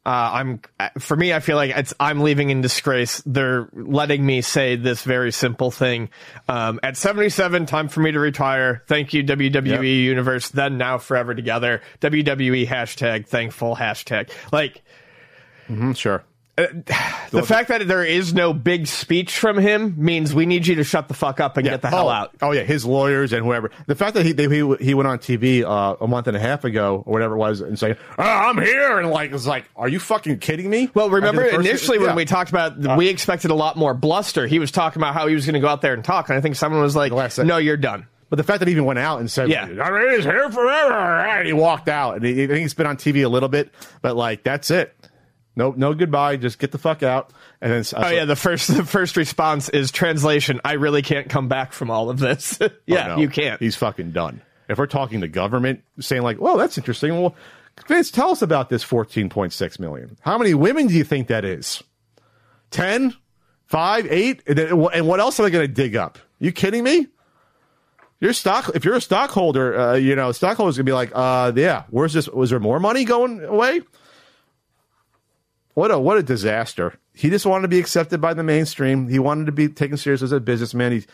[0.07, 0.61] uh, i'm
[0.99, 3.21] for me i feel like it's i'm leaving in disgrace.
[3.25, 6.09] They're letting me say this very simple thing.
[6.47, 8.83] Um, at 77 time for me to retire.
[8.87, 9.83] Thank you wwe Yep.
[9.83, 10.49] universe.
[10.49, 11.81] Then now forever together.
[11.99, 14.29] Wwe hashtag thankful hashtag.
[14.51, 14.81] Like
[15.69, 16.23] Mm, sure.
[17.29, 20.83] the fact that there is no big speech from him means we need you to
[20.83, 23.45] shut the fuck up and get the hell oh, out Oh yeah, his lawyers and
[23.45, 23.69] whoever.
[23.85, 26.39] The fact that he they, he he went on TV uh, a month and a
[26.39, 29.69] half ago or whatever it was and saying, oh, "I'm here," and like it's like,
[29.75, 32.13] "Are you fucking kidding me?" Well, remember After the first- initially when yeah.
[32.13, 34.47] Uh, we talked about we expected a lot more bluster.
[34.47, 36.37] He was talking about how he was going to go out there and talk, and
[36.39, 38.99] I think someone was like, "No, you're done." But the fact that he even went
[38.99, 39.63] out and said, Yeah.
[39.63, 42.87] I mean, he's here forever," and he walked out, and he, I think he's been
[42.87, 44.93] on TV a little bit, but like that's it.
[45.57, 46.37] No, no goodbye.
[46.37, 47.33] Just get the fuck out.
[47.61, 50.61] And then, Oh yeah, the first the first response is translation.
[50.63, 52.59] I really can't come back from all of this.
[52.85, 53.21] yeah, Oh, no.
[53.21, 53.59] you can't.
[53.59, 54.41] He's fucking done.
[54.69, 57.35] If we're talking the government saying like, "Well, that's interesting," well,
[57.87, 60.17] Vince, tell us about this fourteen point six million.
[60.21, 61.81] How many women do you think that is?
[62.69, 63.15] Ten,
[63.65, 66.19] five, eight, and, then, and what else are they going to dig up?
[66.39, 67.07] You kidding me?
[68.19, 68.71] Your stock.
[68.75, 72.27] If you're a stockholder, uh, you know stockholders gonna be like, "Uh, yeah, where's this?
[72.27, 73.81] Was there more money going away?"
[75.77, 76.95] What a what a disaster!
[77.13, 79.07] He just wanted to be accepted by the mainstream.
[79.07, 80.91] He wanted to be taken serious as a businessman.
[80.91, 81.05] He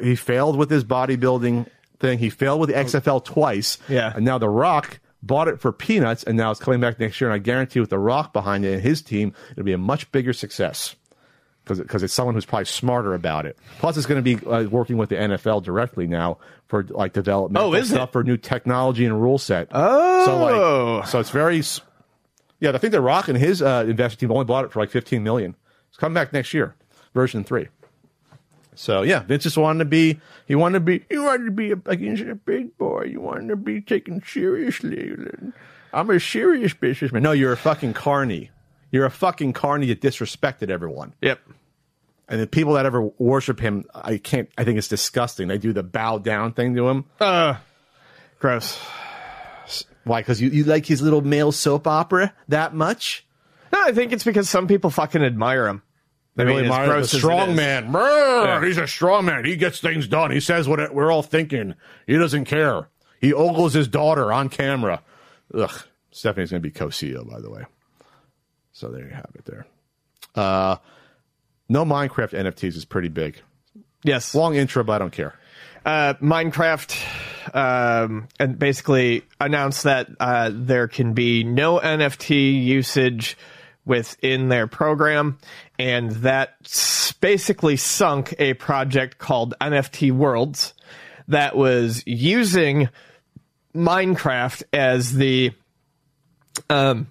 [0.00, 1.66] he failed with his bodybuilding
[2.00, 2.18] thing.
[2.18, 3.76] He failed with the XFL twice.
[3.90, 4.14] Yeah.
[4.16, 7.28] and now The Rock bought it for peanuts, and now it's coming back next year.
[7.28, 10.10] And I guarantee, with The Rock behind it and his team, it'll be a much
[10.12, 10.96] bigger success
[11.64, 13.58] because because it's someone who's probably smarter about it.
[13.80, 16.38] Plus, it's going to be uh, working with the NFL directly now
[16.68, 18.12] for like development Oh, is stuff it?
[18.12, 19.68] for new technology and rule set.
[19.72, 20.24] Oh.
[20.24, 20.38] so
[21.00, 21.62] like so it's very
[22.60, 22.72] yeah.
[22.72, 25.22] I think the Rock and his uh, investment team only bought it for like fifteen
[25.22, 25.54] million.
[25.88, 26.74] It's coming back next year,
[27.14, 27.68] version three.
[28.74, 30.20] So yeah, Vince just wanted to be.
[30.46, 31.04] He wanted to be.
[31.08, 33.04] He wanted to be a, like he's a big boy.
[33.04, 35.16] You wanted to be taken seriously.
[35.92, 37.22] I'm a serious businessman.
[37.22, 38.50] No, you're a fucking carny.
[38.92, 41.14] You're a fucking carny that disrespected everyone.
[41.22, 41.40] Yep.
[42.28, 44.50] And the people that ever worship him, I can't.
[44.58, 45.48] I think it's disgusting.
[45.48, 47.04] They do the bow down thing to him.
[47.18, 47.56] Uh,
[48.38, 48.78] gross.
[50.06, 50.20] Why?
[50.20, 53.26] Because you, you like his little male soap opera that much?
[53.72, 55.82] No, I think it's because some people fucking admire him.
[56.36, 57.90] They I mean, really admire gross the strong man.
[57.90, 59.44] Brr, He's a strong man.
[59.44, 60.30] He gets things done.
[60.30, 61.74] He says what we're all thinking.
[62.06, 62.88] He doesn't care.
[63.20, 65.02] He ogles his daughter on camera.
[65.52, 65.82] Ugh.
[66.12, 67.64] Stephanie's going to be co-CEO, by the way.
[68.70, 69.44] So there you have it.
[69.44, 69.66] There.
[70.36, 70.76] Uh,
[71.68, 73.40] no Minecraft NFTs is pretty big.
[74.04, 74.36] Yes.
[74.36, 75.34] Long intro, but I don't care.
[75.86, 83.38] Uh, Minecraft um, and basically announced that uh, there can be no NFT usage
[83.84, 85.38] within their program,
[85.78, 86.54] and that
[87.20, 90.74] basically sunk a project called NFT Worlds
[91.28, 92.88] that was using
[93.74, 95.52] Minecraft as the
[96.68, 97.06] um,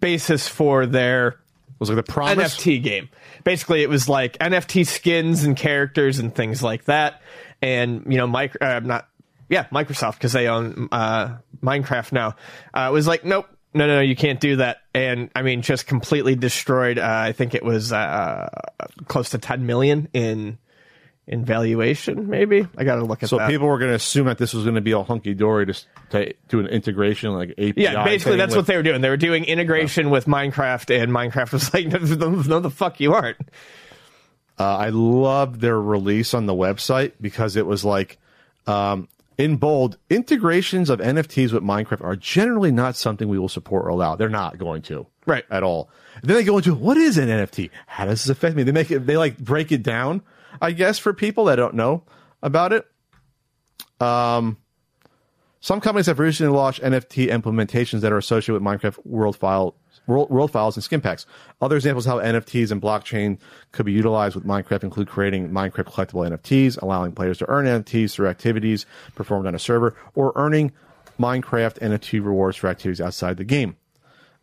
[0.00, 1.40] basis for their
[1.78, 2.56] Was like the promise.
[2.56, 3.10] NFT game.
[3.44, 7.20] Basically, it was like NFT skins and characters and things like that.
[7.64, 9.08] And you know, Mike, uh, not
[9.48, 12.36] yeah, Microsoft because they own uh, Minecraft now.
[12.72, 14.78] Uh, was like, nope, no, no, no, you can't do that.
[14.94, 16.98] And I mean, just completely destroyed.
[16.98, 18.48] Uh, I think it was uh,
[19.06, 20.58] close to ten million in
[21.26, 22.28] in valuation.
[22.28, 23.46] Maybe I got to look at So that.
[23.46, 25.66] So people were going to assume that this was going to be all hunky dory
[25.66, 25.72] to,
[26.10, 27.72] to do an integration like API.
[27.76, 29.00] yeah, basically that's with- what they were doing.
[29.00, 33.00] They were doing integration with Minecraft, and Minecraft was like, no, no, no, the fuck
[33.00, 33.38] you aren't.
[34.58, 38.18] Uh, I love their release on the website because it was like,
[38.66, 43.84] um, in bold, integrations of NFTs with Minecraft are generally not something we will support
[43.84, 44.14] or allow.
[44.14, 45.06] They're not going to.
[45.26, 45.44] Right.
[45.50, 45.90] At all.
[46.20, 47.70] And then they go into what is an NFT?
[47.86, 48.62] How does this affect me?
[48.62, 50.22] They make it, they like break it down,
[50.60, 52.04] I guess, for people that don't know
[52.42, 52.86] about it.
[54.00, 54.58] Um,
[55.60, 59.74] some companies have recently launched NFT implementations that are associated with Minecraft world file
[60.06, 61.26] world, world files and skin packs.
[61.60, 63.38] Other examples of how NFTs and blockchain
[63.72, 68.12] could be utilized with Minecraft include creating Minecraft collectible NFTs, allowing players to earn NFTs
[68.12, 70.72] through activities performed on a server, or earning
[71.18, 73.76] Minecraft NFT rewards for activities outside the game.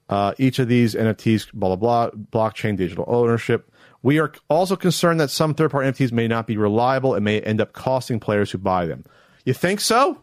[0.09, 3.72] Uh, each of these NFTs, blah, blah, blah, blockchain, digital ownership.
[4.03, 7.39] We are also concerned that some third party NFTs may not be reliable and may
[7.39, 9.05] end up costing players who buy them.
[9.45, 10.22] You think so?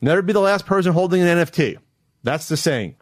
[0.00, 1.78] Never be the last person holding an NFT.
[2.22, 2.96] That's the saying.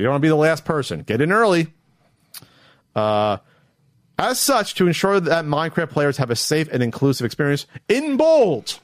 [0.00, 1.02] You don't want to be the last person.
[1.02, 1.68] Get in early.
[2.96, 3.36] Uh,
[4.18, 8.78] as such, to ensure that Minecraft players have a safe and inclusive experience, in bold,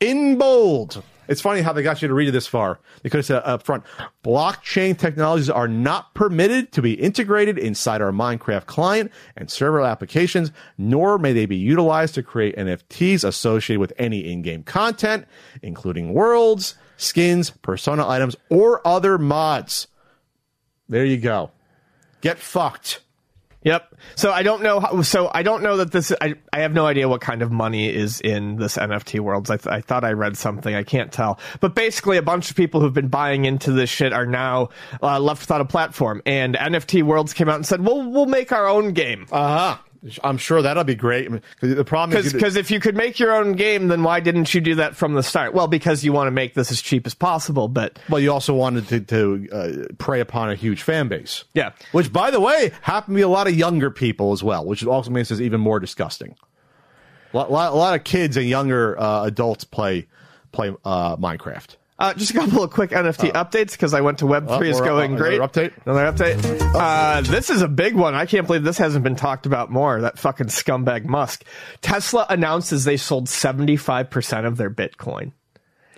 [0.00, 1.02] in bold.
[1.28, 2.80] It's funny how they got you to read it this far.
[3.02, 3.84] They could have said up front,
[4.24, 10.52] blockchain technologies are not permitted to be integrated inside our Minecraft client and server applications,
[10.78, 15.26] nor may they be utilized to create NFTs associated with any in-game content,
[15.62, 19.86] including worlds, skins, persona items, or other mods.
[20.88, 21.50] There you go.
[22.20, 23.00] Get fucked.
[23.62, 23.96] Yep.
[24.14, 24.78] So I don't know.
[24.78, 26.12] How, so I don't know that this.
[26.20, 29.50] I, I have no idea what kind of money is in this NFT world.
[29.50, 30.74] I, th- I thought I read something.
[30.74, 31.40] I can't tell.
[31.60, 34.68] But basically, a bunch of people who've been buying into this shit are now
[35.02, 36.22] uh, left without a platform.
[36.24, 39.82] And NFT Worlds came out and said, "Well, we'll make our own game." Uh huh.
[40.22, 41.30] I'm sure that'll be great.
[41.30, 44.54] I the problem is Because if you could make your own game, then why didn't
[44.54, 45.54] you do that from the start?
[45.54, 47.68] Well, because you want to make this as cheap as possible.
[47.68, 51.44] But well, you also wanted to, to uh, prey upon a huge fan base.
[51.54, 51.72] Yeah.
[51.92, 54.84] Which, by the way, happen to be a lot of younger people as well, which
[54.84, 56.36] also makes this even more disgusting.
[57.32, 60.06] A lot, lot, a lot of kids and younger uh, adults play
[60.52, 61.76] play uh, Minecraft.
[61.98, 64.80] Uh, just a couple of quick NFT updates because I went to Web3 Oh, is
[64.80, 65.40] going another great.
[65.40, 65.72] update?
[65.84, 66.72] Another update.
[66.74, 68.14] Uh, this is a big one.
[68.14, 70.00] I can't believe this hasn't been talked about more.
[70.02, 71.44] That fucking scumbag Musk.
[71.80, 75.32] Tesla announces they sold 75% of their Bitcoin.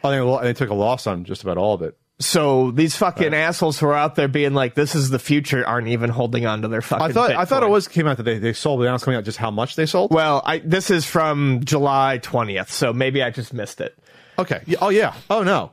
[0.03, 1.99] I think they took a loss on just about all of it.
[2.19, 5.89] So these fucking assholes who are out there being like, this is the future aren't
[5.89, 8.23] even holding on to their fucking I thought I thought it was came out that
[8.25, 10.13] they, they sold, but now it's coming out just how much they sold.
[10.13, 13.99] Well, I, this is from July 20th, so maybe I just missed it.
[14.39, 14.61] Okay.
[14.81, 15.15] Oh yeah.
[15.31, 15.73] Oh no.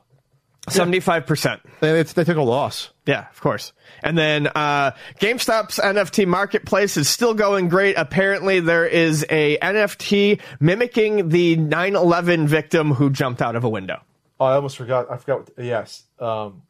[0.68, 1.60] 75%.
[1.80, 2.90] They, they took a loss.
[3.06, 3.74] Yeah, of course.
[4.04, 7.96] And then uh, GameStop's NFT marketplace is still going great.
[7.98, 14.02] Apparently, there is a NFT mimicking the 9/11 victim who jumped out of a window.
[14.40, 15.10] Oh, I almost forgot.
[15.10, 15.50] I forgot.
[15.58, 16.04] Yes.
[16.20, 16.62] Um,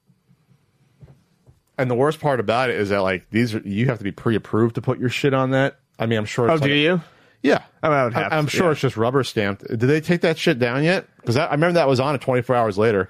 [1.78, 4.12] and the worst part about it is that like these are you have to be
[4.12, 5.80] pre-approved to put your shit on that.
[6.00, 6.50] I mean, I'm sure.
[6.50, 7.02] Oh, It's do like- you?
[7.43, 7.64] Yeah.
[7.84, 8.72] I mean, I would have I'm to, sure yeah.
[8.72, 9.66] it's just rubber stamped.
[9.68, 11.08] Did they take that shit down yet?
[11.18, 13.10] Because I remember that was on it 24 hours later.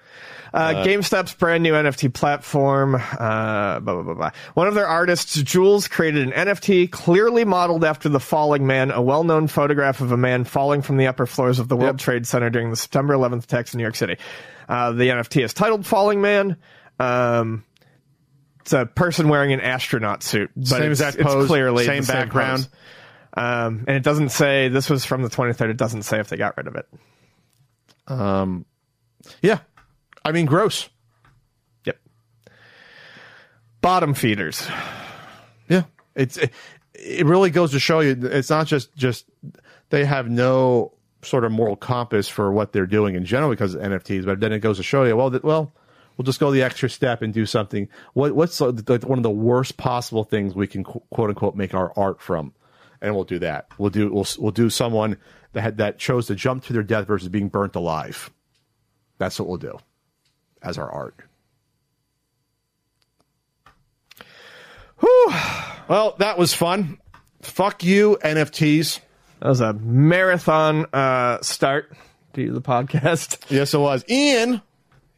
[0.58, 2.96] Uh, GameStop's brand new NFT platform.
[2.96, 4.32] Uh, blah, blah, blah, blah.
[4.56, 9.00] One of their artists, Jules, created an NFT clearly modeled after the falling man, a
[9.02, 12.00] well-known photograph of a man falling from the upper floors of the World Yep.
[12.00, 14.18] Trade Center during the September 11th attacks in New York City.
[14.68, 16.58] Uh, the NFT is titled "Falling Man."
[17.00, 17.64] Um,
[18.62, 22.04] it's a person wearing an astronaut suit, but Same it's, exact it's pose, clearly same
[22.04, 22.68] background.
[23.36, 25.70] Um, and it doesn't say this was from the 23rd.
[25.70, 26.88] It doesn't say if they got rid of it.
[29.42, 29.60] Yeah.
[30.28, 30.90] I mean, gross.
[31.86, 32.00] Yep.
[33.80, 34.68] Bottom feeders.
[35.70, 35.84] Yeah.
[36.16, 36.52] It's it,
[36.94, 39.26] it really goes to show you it's not just just
[39.90, 43.82] they have no sort of moral compass for what they're doing in general because of
[43.82, 45.74] NFTs, but then it goes to show you well that well
[46.18, 47.88] we'll just go the extra step and do something.
[48.12, 51.94] What what's the, one of the worst possible things we can quote unquote make our
[51.96, 52.54] art from,
[53.02, 53.68] and we'll do that.
[53.78, 55.16] We'll do we'll we'll do someone
[55.54, 58.30] that had, that chose to jump to their death versus being burnt alive.
[59.20, 59.80] That's what we'll do
[60.62, 61.16] as our art.
[65.00, 65.34] Whew.
[65.88, 66.98] Well, that was fun.
[67.42, 69.00] Fuck you, NFTs.
[69.40, 71.94] That was a marathon uh, start
[72.34, 73.38] to the podcast.
[73.50, 74.04] Yes, it was.
[74.10, 74.62] Ian,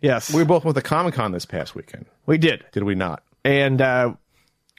[0.02, 2.06] Yes, we both went to Comic Con this past weekend.
[2.26, 2.64] we did.
[2.72, 3.22] Did we not?
[3.44, 4.14] And uh,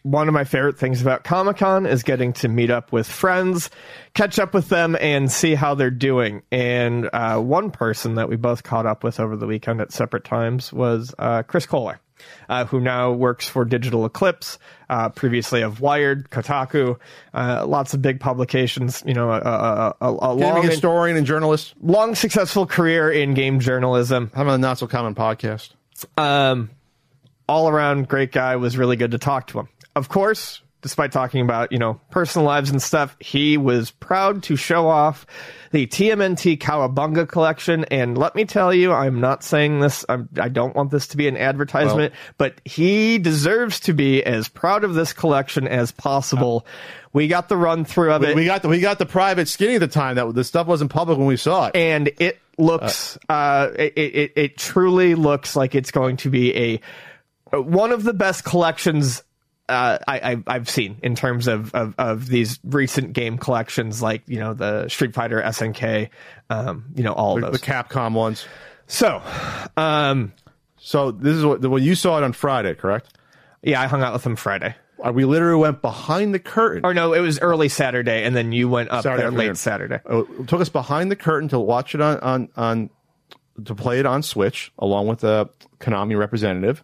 [0.03, 3.70] one of my favorite things about Comic Con is getting to meet up with friends,
[4.14, 6.42] catch up with them, and see how they're doing.
[6.51, 10.24] And uh, one person that we both caught up with over the weekend at separate
[10.24, 12.01] times was uh, Chris Kohler.
[12.51, 14.59] Uh, who now works for Digital Eclipse,
[14.90, 16.98] uh, previously of Wired, Kotaku,
[17.32, 19.03] uh, lots of big publications.
[19.07, 21.72] You know, a, a, a, a long, historian and journalist.
[21.80, 24.30] long successful career in game journalism.
[24.34, 25.70] I'm on a not so common podcast.
[26.18, 26.68] Um,
[27.48, 28.57] all around great guy.
[28.57, 29.68] Was really good to talk to him.
[29.97, 34.57] Of course, despite talking about, you know, personal lives and stuff, he was proud to
[34.57, 35.26] show off
[35.72, 37.84] the TMNT Cowabunga collection.
[37.86, 41.09] And let me tell you, I'm not saying this, I'm, I do not want this
[41.09, 45.68] to be an advertisement, well, but he deserves to be as proud of this collection
[45.68, 46.64] as possible.
[46.66, 46.70] Uh,
[47.12, 48.36] we got the run through of we, it.
[48.36, 50.91] We got the, we got the private skinny at the time that the stuff wasn't
[50.91, 51.76] public when we saw it.
[51.76, 56.57] And it looks, uh, uh it, it, it truly looks like it's going to be
[56.57, 56.80] a,
[57.61, 59.24] one of the best collections
[59.71, 64.23] uh, I, I have seen in terms of, of, of these recent game collections, like
[64.27, 66.11] you know the Street Fighter SNK,
[66.51, 68.47] um, you know all the, those the Capcom ones.
[68.87, 69.23] So,
[69.77, 70.33] um,
[70.77, 73.14] so this is what well you saw it on Friday, correct?
[73.62, 74.75] Yeah, I hung out with them Friday.
[75.03, 76.85] Uh, we literally went behind the curtain.
[76.85, 80.01] Or no, it was early Saturday, and then you went up Saturday there late Saturday.
[80.09, 82.91] Uh, it took us behind the curtain to watch it on on on
[83.64, 85.49] to play it on Switch along with a
[85.79, 86.83] Konami representative.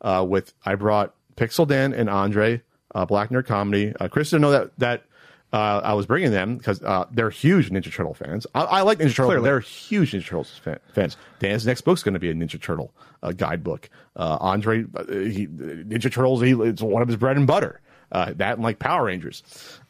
[0.00, 2.62] Uh, with I brought Pixel Dan and Andre,
[2.94, 3.94] uh, Black Nerd Comedy.
[3.98, 5.04] Uh, Chris didn't know that that
[5.52, 8.46] uh, I was bringing them because uh, they're huge Ninja Turtle fans.
[8.54, 9.42] I, I like Ninja Turtle.
[9.42, 11.16] They're huge Ninja Turtles fan, fans.
[11.38, 13.88] Dan's next book's going to be a Ninja Turtle uh, guidebook.
[14.14, 17.80] Uh, Andre, uh, he, Ninja Turtles, he, it's one of his bread and butter.
[18.10, 19.42] Uh, that and like Power Rangers,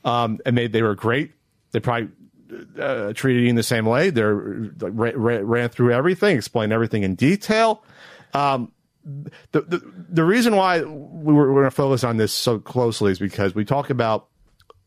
[0.05, 1.33] um, and they they were great.
[1.71, 2.09] They probably
[2.81, 4.11] uh, treated you in the same way.
[4.11, 7.85] They ran, ran through everything, explained everything in detail.
[8.35, 8.73] Um,
[9.53, 13.13] the, the, the reason why we were, we're going to focus on this so closely
[13.13, 14.29] is because we talk about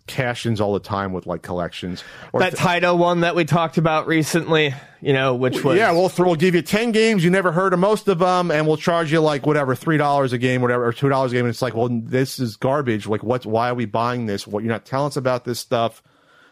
[0.07, 2.03] cash-ins all the time with like collections.
[2.33, 5.91] Or that th- Taito one that we talked about recently, you know, which was yeah,
[5.91, 8.67] we'll th- we'll give you ten games you never heard of most of them, and
[8.67, 11.45] we'll charge you like whatever three dollars a game, whatever, or two dollars a game.
[11.45, 13.07] And it's like, well, this is garbage.
[13.07, 14.45] Like, what's why are we buying this?
[14.45, 16.03] What you're not telling us about this stuff?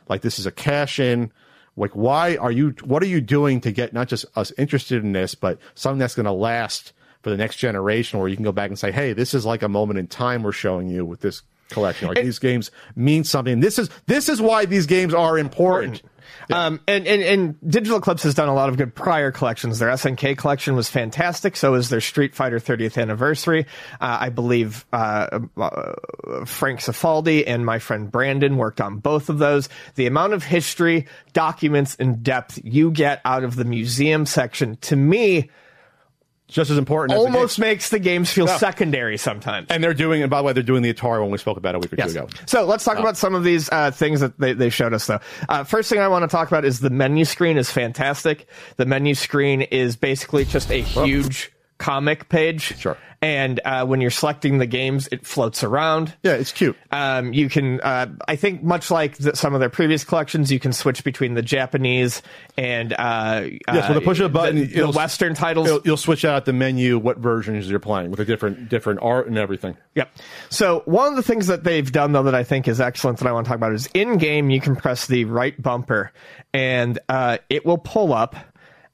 [0.08, 1.32] Like, this is a cash-in.
[1.76, 2.76] Like, why are you?
[2.84, 6.16] What are you doing to get not just us interested in this, but something that's
[6.16, 6.94] going to last?
[7.22, 9.62] For the next generation where you can go back and say, hey, this is like
[9.62, 12.08] a moment in time we're showing you with this collection.
[12.08, 13.60] Like these games mean something.
[13.60, 16.02] This is this is why these games are important.
[16.50, 16.66] Yeah.
[16.66, 19.80] Um, and, and, and Digital Eclipse has done a lot of good prior collections.
[19.80, 21.56] Their SNK collection was fantastic.
[21.56, 23.66] So is their Street Fighter 30th anniversary.
[24.00, 25.96] Uh, I believe uh, uh,
[26.46, 29.70] Frank Cifaldi and my friend Brandon worked on both of those.
[29.96, 34.96] The amount of history, documents, and depth you get out of the museum section, to
[34.96, 35.50] me,
[36.50, 37.18] just as important.
[37.18, 39.68] Almost as makes the games feel secondary sometimes.
[39.70, 41.76] And they're doing, and by the way, they're doing the Atari one we spoke about
[41.76, 42.14] a week or yes.
[42.14, 42.30] two ago.
[42.46, 45.20] So let's talk about some of these uh, things that they, they showed us, though.
[45.48, 48.48] Uh, first thing I want to talk about is the menu screen is fantastic.
[48.78, 52.78] The menu screen is basically just a huge comic page.
[52.78, 56.14] Sure and uh, when you're selecting the games, it floats around.
[56.24, 56.78] Yeah, it's cute.
[56.92, 60.60] Um, you can, uh, I think, much like the, some of their previous collections, you
[60.60, 62.22] can switch between the Japanese
[62.58, 65.82] and uh, yes, with a push of a button, the, the Western titles.
[65.84, 69.38] You'll switch out the menu what versions you're playing with a different different art and
[69.38, 69.76] everything.
[69.96, 70.12] Yep.
[70.50, 73.28] So one of the things that they've done though that I think is excellent that
[73.28, 76.12] I want to talk about is in game you can press the right bumper
[76.54, 78.36] and uh, it will pull up.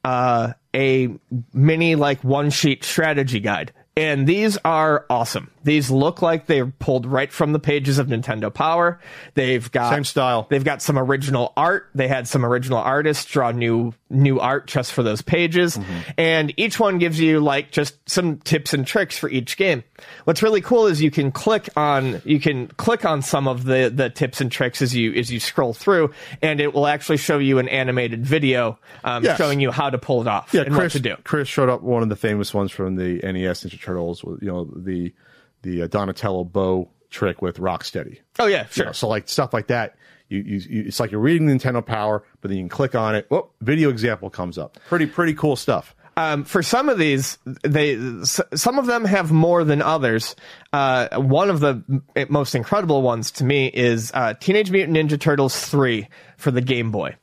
[0.03, 1.09] Uh, a
[1.51, 5.49] mini like one sheet strategy guide and these are awesome.
[5.63, 8.99] These look like they're pulled right from the pages of Nintendo Power.
[9.33, 10.47] They've got same style.
[10.49, 11.89] They've got some original art.
[11.95, 15.77] They had some original artists draw new new art just for those pages.
[15.77, 15.99] Mm-hmm.
[16.17, 19.83] And each one gives you like just some tips and tricks for each game.
[20.25, 23.91] What's really cool is you can click on you can click on some of the
[23.93, 27.39] the tips and tricks as you as you scroll through, and it will actually show
[27.39, 29.37] you an animated video um, yes.
[29.37, 31.15] showing you how to pull it off yeah, and Chris, what to do.
[31.23, 34.23] Chris showed up one of the famous ones from the NES Ninja Turtles.
[34.23, 35.13] With you know the
[35.61, 38.19] the uh, Donatello bow trick with Rocksteady.
[38.39, 38.85] Oh yeah, sure.
[38.85, 39.95] You know, so like stuff like that.
[40.27, 43.13] You, you, you, it's like you're reading Nintendo Power, but then you can click on
[43.13, 43.27] it.
[43.29, 44.79] Whoop, video example comes up.
[44.89, 45.95] Pretty pretty cool stuff.
[46.17, 50.35] Um, for some of these, they some of them have more than others.
[50.71, 51.83] Uh, one of the
[52.29, 56.07] most incredible ones to me is uh, Teenage Mutant Ninja Turtles three
[56.37, 57.17] for the Game Boy.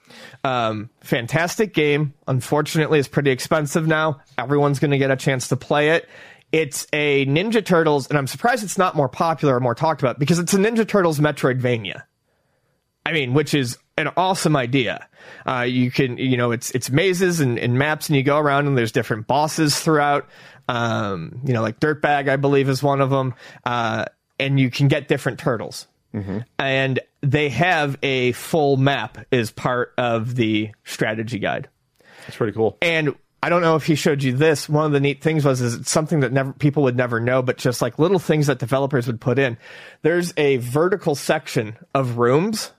[0.45, 2.13] Um, fantastic game.
[2.29, 4.21] Unfortunately, it's pretty expensive now.
[4.37, 6.07] Everyone's going to get a chance to play it.
[6.53, 10.19] It's a Ninja Turtles, and I'm surprised it's not more popular or more talked about
[10.19, 12.03] because it's a Ninja Turtles Metroidvania.
[13.05, 15.09] I mean, which is an awesome idea.
[15.47, 18.67] Uh, you can, you know, it's it's mazes and, and, maps, and you go around,
[18.67, 20.29] and there's different bosses throughout.
[20.69, 23.35] Um, you know, like Dirtbag, I believe, is one of them,
[23.65, 24.05] uh,
[24.39, 25.87] and you can get different turtles.
[26.15, 26.41] Mm-hmm.
[26.59, 31.69] And they have a full map as part of the strategy guide.
[32.27, 32.77] That's pretty cool.
[32.83, 34.69] And I don't know if he showed you this.
[34.69, 37.43] One of the neat things was is it's something that never people would never know,
[37.43, 39.59] but just like little things that developers would put in.
[40.03, 42.71] There's a vertical section of rooms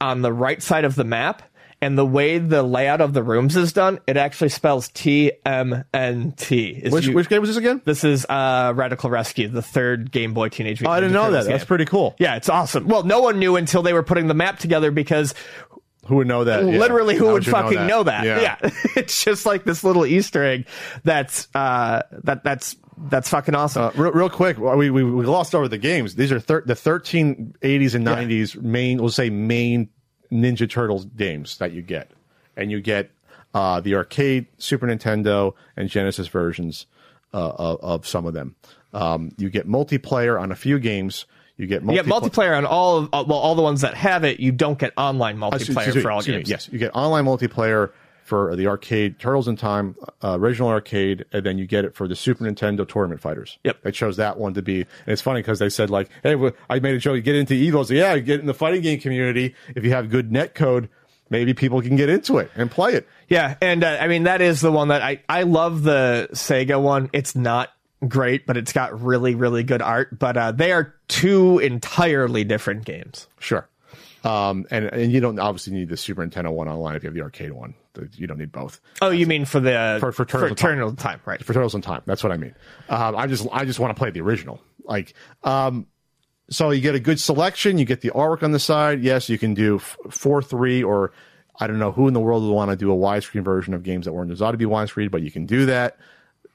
[0.00, 1.42] on the right side of the map,
[1.82, 5.84] and the way the layout of the rooms is done, it actually spells T M
[5.94, 6.82] N T.
[6.90, 7.80] Which, which game was this again?
[7.86, 11.14] This is uh, Radical Rescue, the third Game Boy Teenage Mutant Oh, I didn't Ninja
[11.14, 11.38] know that.
[11.38, 12.16] Turtles That's pretty cool.
[12.18, 12.86] Yeah, it's awesome.
[12.86, 15.34] Well, no one knew until they were putting the map together because
[16.10, 16.64] Who would know that?
[16.66, 16.78] Yeah.
[16.78, 18.24] literally who How would you fucking know that?
[18.24, 18.40] Yeah.
[18.40, 18.70] Yeah.
[18.96, 20.66] it's just like this little Easter egg
[21.04, 23.84] that's uh, that that's that's fucking awesome.
[23.84, 26.16] Uh, real, real quick, we, we we glossed over the games.
[26.16, 29.88] These are thir- the 13 80s and 90s main, we'll say main
[30.32, 32.10] Ninja Turtles games that you get,
[32.56, 33.10] and you get
[33.54, 36.86] uh, the arcade, Super Nintendo, and Genesis versions
[37.32, 38.56] uh, of, of some of them.
[38.92, 41.24] Um, you get multiplayer on a few games.
[41.60, 41.90] You get multiplayer.
[41.90, 44.40] you get multiplayer on all of, uh, well all the ones that have it.
[44.40, 46.48] You don't get online multiplayer Excuse me, for all me, games.
[46.48, 47.90] Yes, you get online multiplayer
[48.24, 49.94] for the arcade Turtles in Time
[50.24, 53.58] uh, original arcade, and then you get it for the Super Nintendo Tournament Fighters.
[53.64, 53.82] Yep.
[53.82, 54.80] they chose that one to be.
[54.80, 57.16] And it's funny because they said like, "Hey, well, I made a joke.
[57.16, 59.54] You get into Evos, yeah, you get in the fighting game community.
[59.76, 60.88] If you have good net code,
[61.28, 64.40] maybe people can get into it and play it." Yeah, and uh, I mean that
[64.40, 67.10] is the one that I I love the Sega one.
[67.12, 67.68] It's not
[68.06, 70.18] great, but it's got really really good art.
[70.18, 73.26] But uh, they are two entirely different games.
[73.38, 73.68] Sure.
[74.22, 77.14] Um, and and you don't obviously need the Super Nintendo one online if you have
[77.14, 77.74] the arcade one.
[78.16, 78.80] You don't need both.
[79.02, 80.76] Oh, you mean for the For- for Turtles Time.
[80.76, 81.42] Turtles in Time, right?
[81.44, 82.02] for Turtles in Time.
[82.06, 82.54] That's what I mean.
[82.88, 84.60] Um, I just I just want to play the original.
[84.84, 85.86] Like, um,
[86.50, 87.78] so you get a good selection.
[87.78, 89.02] You get the artwork on the side.
[89.02, 91.12] Yes, you can do f- four three or
[91.58, 93.82] I don't know who in the world would want to do a widescreen version of
[93.82, 95.96] games that weren't designed to be widescreen, but you can do that.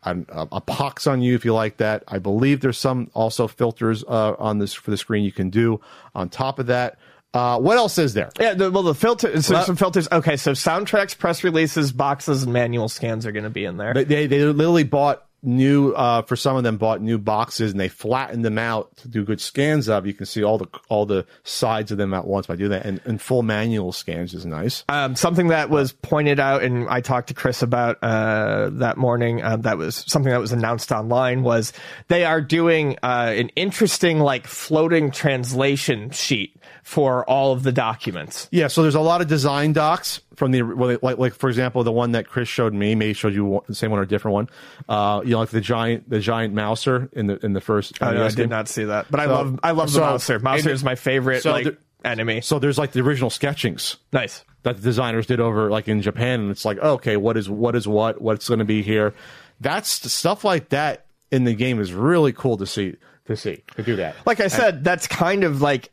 [0.06, 2.04] A, a pox on you if you like that.
[2.08, 5.82] I believe there's some also filters uh, on this for the screen you can do.
[6.14, 6.98] On top of that,
[7.34, 8.30] uh, what else is there?
[8.40, 9.42] Yeah, the, well, the filter.
[9.42, 10.08] So Well- some filters.
[10.12, 13.94] Okay, so soundtracks, press releases, boxes, and manual scans are going to be in there.
[13.94, 17.80] They, they they literally bought new uh, for some of them bought new boxes and
[17.80, 20.06] they flattened them out to do good scans of.
[20.06, 22.86] You can see all the all the sides of them at once by doing that,
[22.86, 24.84] and, and full manual scans is nice.
[24.90, 29.42] Um, something that was pointed out, and I talked to Chris about uh, that morning.
[29.42, 31.44] Uh, that was something that was announced online.
[31.44, 31.74] Was
[32.08, 38.48] they are doing uh, an interesting, like floating translation sheet for all of the documents.
[38.52, 41.84] Yeah, so there's a lot of design docs from the well, like like for example
[41.84, 44.08] the one that Chris showed me, maybe showed you one- the same one or a
[44.08, 44.50] different one.
[44.88, 48.02] Uh, you know, like the giant the giant mouser in the in the first.
[48.02, 48.50] I, I did game.
[48.50, 50.40] not see that, but I love I love the so- Mouser.
[50.40, 52.42] Mouser and- is my favorite so like there- enemy.
[52.42, 53.98] So there's like the original sketchings.
[54.14, 54.44] nice.
[54.64, 57.50] that the designers did over like in Japan, and it's like, oh, okay, what is
[57.50, 58.22] what is what?
[58.22, 59.14] What's going to be here?
[59.62, 63.84] That's stuff like that in the game is really cool to see to see to
[63.84, 64.16] do that.
[64.26, 65.90] Like I said, that's kind of like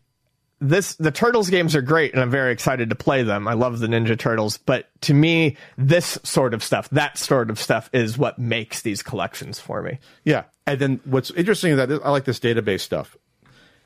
[0.62, 3.48] this the turtles games are great and i'm very excited to play them.
[3.48, 7.60] I love the ninja turtles but to me this sort of stuff that sort of
[7.60, 9.98] stuff is what makes these collections for me.
[10.24, 13.16] Yeah, and then what's interesting is that I like this database stuff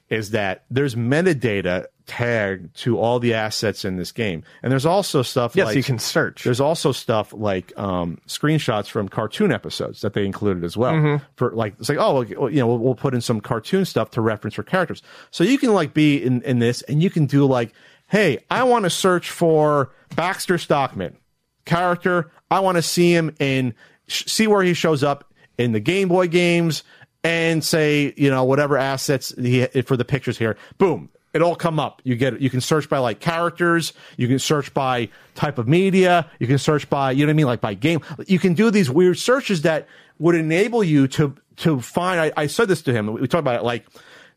[0.09, 5.23] is that there's metadata tagged to all the assets in this game, and there's also
[5.23, 10.01] stuff yes like you can search There's also stuff like um, screenshots from cartoon episodes
[10.01, 10.95] that they included as well.
[10.95, 11.25] Mm-hmm.
[11.37, 14.11] For like, it's like, oh, well, you know, we'll, we'll put in some cartoon stuff
[14.13, 15.03] to reference for characters.
[15.31, 17.73] So you can like be in, in this and you can do like,
[18.09, 21.17] hey, I want to search for Baxter Stockman
[21.65, 22.31] character.
[22.51, 23.75] I want to see him in,
[24.07, 26.85] sh- see where he shows up in the Game Boy games
[27.25, 30.57] and say, you know, whatever assets he, for the pictures here.
[30.79, 32.03] Boom it all come up.
[32.05, 36.29] You get you can search by like characters, you can search by type of media,
[36.39, 38.01] you can search by you know what I mean, like by game.
[38.27, 39.87] You can do these weird searches that
[40.19, 42.21] would enable you to to find.
[42.21, 43.13] I, I said this to him.
[43.13, 43.87] We talked about it like.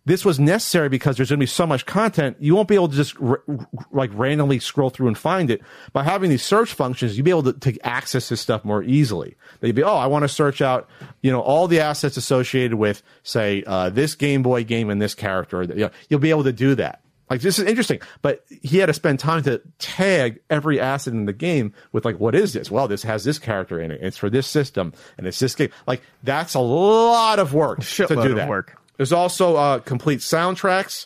[0.05, 2.37] This was necessary because there's going to be so much content.
[2.39, 5.61] You won't be able to just r- r- like randomly scroll through and find it.
[5.93, 9.35] By having these search functions, you'll be able to, to access this stuff more easily.
[9.59, 10.89] That you'd be, oh, I want to search out,
[11.21, 15.13] you know, all the assets associated with, say, uh, this Game Boy game and this
[15.13, 15.63] character.
[15.63, 17.01] You know, you'll be able to do that.
[17.29, 21.25] Like this is interesting, but he had to spend time to tag every asset in
[21.25, 22.71] the game with like, what is this?
[22.71, 23.99] Well, this has this character in it.
[24.01, 25.69] It's for this system, and it's this game.
[25.85, 28.49] Like that's a lot of work to do of that.
[28.49, 28.78] work.
[28.99, 31.05] There's also uh, complete soundtracks,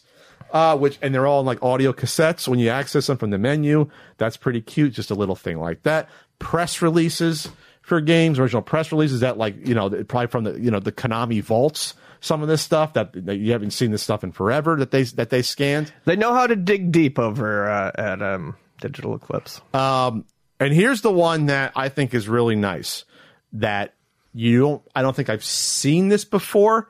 [0.52, 2.48] uh, which and they're all in like audio cassettes.
[2.48, 3.88] When you access them from the menu,
[4.18, 4.94] that's pretty cute.
[4.94, 6.10] Just a little thing like that.
[6.40, 7.50] Press releases
[7.84, 10.92] for games, original press releases that like you know probably from the you know the
[10.92, 11.94] Konami vaults.
[12.20, 15.04] Some of this stuff that, that you haven't seen this stuff in forever that they
[15.04, 15.94] that they scanned.
[16.06, 20.26] they know how to dig deep over uh, at um, digital eclipse Um,
[20.60, 23.06] and here's the one that I think is really nice
[23.52, 23.94] that
[24.34, 24.82] you don't.
[24.96, 26.90] I don't think I've seen this before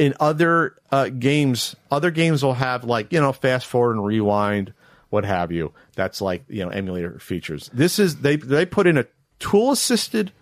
[0.00, 1.76] in other uh, games.
[1.90, 4.72] Other games will have like you know fast forward and rewind,
[5.10, 5.72] what have you.
[5.94, 7.70] That's like you know emulator features.
[7.72, 9.04] This is they they put in a
[9.38, 10.32] tool assisted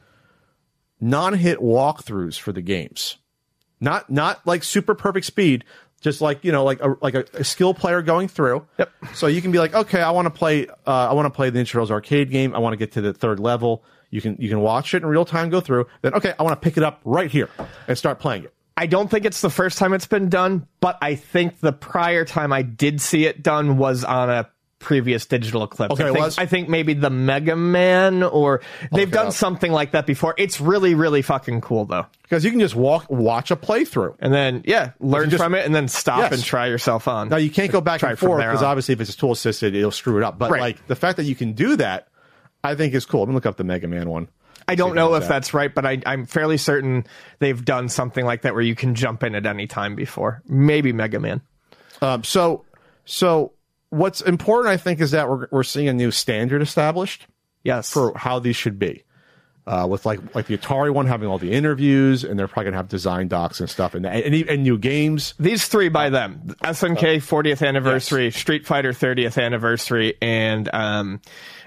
[1.01, 3.18] non hit walkthroughs for the games.
[3.80, 5.64] Not not like super perfect speed,
[6.01, 8.64] just like you know, like a like a, a skill player going through.
[8.78, 8.93] Yep.
[9.14, 11.51] So you can be like, okay, I want to play, uh, I want to play
[11.51, 12.55] the Ninja arcade game.
[12.55, 13.82] I want to get to the third level.
[14.10, 15.89] You can you can watch it in real time, go through.
[16.02, 17.51] Then okay, I want to pick it up right here
[17.89, 18.55] and start playing it.
[18.78, 22.24] I don't think it's the first time it's been done, but I think the prior
[22.24, 24.48] time I did see it done was on a
[24.78, 25.94] previous digital eclipse.
[25.94, 26.38] Okay, I it think, was?
[26.38, 28.60] I think maybe the Mega Man or
[28.92, 30.36] they've done something like that before.
[30.38, 32.06] It's really, really fucking cool though.
[32.22, 34.14] Because you can just walk, watch a playthrough.
[34.20, 36.32] And then yeah, learn just- from it and then stop Yes.
[36.34, 37.28] and try yourself on.
[37.30, 39.90] Now you can't go back Try and forth because obviously if it's tool assisted, it'll
[39.90, 40.38] screw it up.
[40.38, 40.60] But Right.
[40.60, 42.06] like the fact that you can do that,
[42.62, 43.20] I think is cool.
[43.20, 44.28] Let me look up the Mega Man one.
[44.69, 45.28] I don't know if that.
[45.28, 47.07] that's right, but I, I'm fairly certain
[47.39, 50.43] they've done something like that where you can jump in at any time before.
[50.47, 51.40] Maybe Mega Man.
[52.03, 52.65] Um, so,
[53.05, 53.53] so
[53.90, 57.27] what's important, I think, is that we're we're seeing a new standard established
[57.65, 57.90] Yes.
[57.93, 59.05] for how these should be.
[59.66, 62.78] Uh, with like like the Atari one having all the interviews, and they're probably gonna
[62.78, 65.35] have design docs and stuff, and and, and new games.
[65.39, 71.20] These three by them: SNK 40th anniversary, Street Fighter 30th anniversary, and um,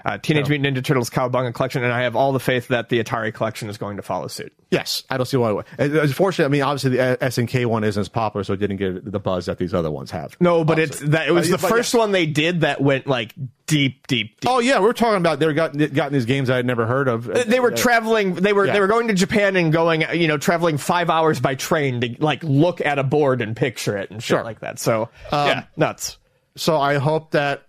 [0.04, 1.82] uh, Teenage Mutant Ninja Turtles Cowabunga collection.
[1.84, 4.52] And I have all the faith that the Atari collection is going to follow suit.
[4.70, 5.62] Yes, I don't see why.
[5.78, 9.10] and Unfortunately, I mean, obviously the SNK one isn't as popular, so it didn't get
[9.10, 10.36] the buzz that these other ones have.
[10.40, 12.00] No, but it's that it was Uh, the but first yeah.
[12.00, 13.34] one they did that went like
[13.66, 14.50] deep, deep, deep.
[14.50, 17.24] Oh yeah, we're talking about they got gotten these games I had never heard of.
[17.26, 18.34] They were traveling.
[18.34, 18.72] They were Yeah.
[18.72, 22.16] they were going to Japan and going, you know, traveling five hours by train to
[22.18, 24.38] like look at a board and picture it and shit Sure.
[24.40, 24.78] Um, like that.
[24.78, 26.16] So yeah, nuts.
[26.56, 27.64] so I hope that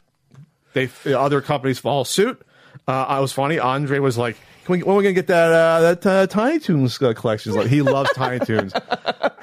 [0.74, 2.42] they the other companies follow suit.
[2.88, 3.60] Uh, I was funny.
[3.60, 4.36] Andre was like,
[4.66, 7.54] Can we, "When are we gonna get that uh, that uh, Tiny Toons uh, collection?"
[7.54, 8.74] Like he loves Tiny Toons.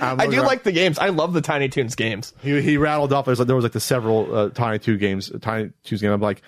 [0.02, 0.98] I do like the games.
[0.98, 2.32] I love the Tiny Toons games.
[2.42, 3.26] He, he rattled off.
[3.26, 6.10] There was like, there was like the several uh, Tiny Two games, Tiny Toons game.
[6.10, 6.42] I'm like,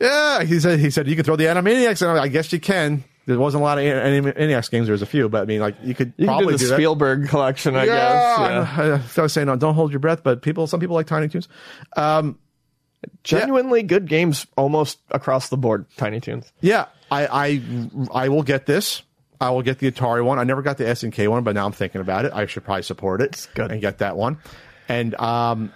[0.00, 0.42] yeah.
[0.42, 2.60] He said he said you can throw the Animaniacs, and I'm like, I guess you
[2.60, 3.04] can.
[3.26, 4.86] There wasn't a lot of Anim- Animaniacs games.
[4.86, 6.74] There was a few, but I mean, like you could You probably do the that.
[6.76, 8.38] Spielberg collection, I guess.
[8.38, 8.76] Yeah.
[8.86, 10.22] Yeah, I, I was saying, no, don't hold your breath.
[10.22, 11.48] But people, some people like Tiny Toons.
[11.96, 12.38] Um,
[13.22, 16.52] Genuinely good games almost across the board, Tiny Toons.
[16.60, 19.02] Yeah, I, I I will get this.
[19.40, 20.38] I will get the Atari one.
[20.38, 22.32] I never got the SNK one, but now I'm thinking about it.
[22.32, 24.38] I should probably support it and get that one.
[24.88, 25.72] And um,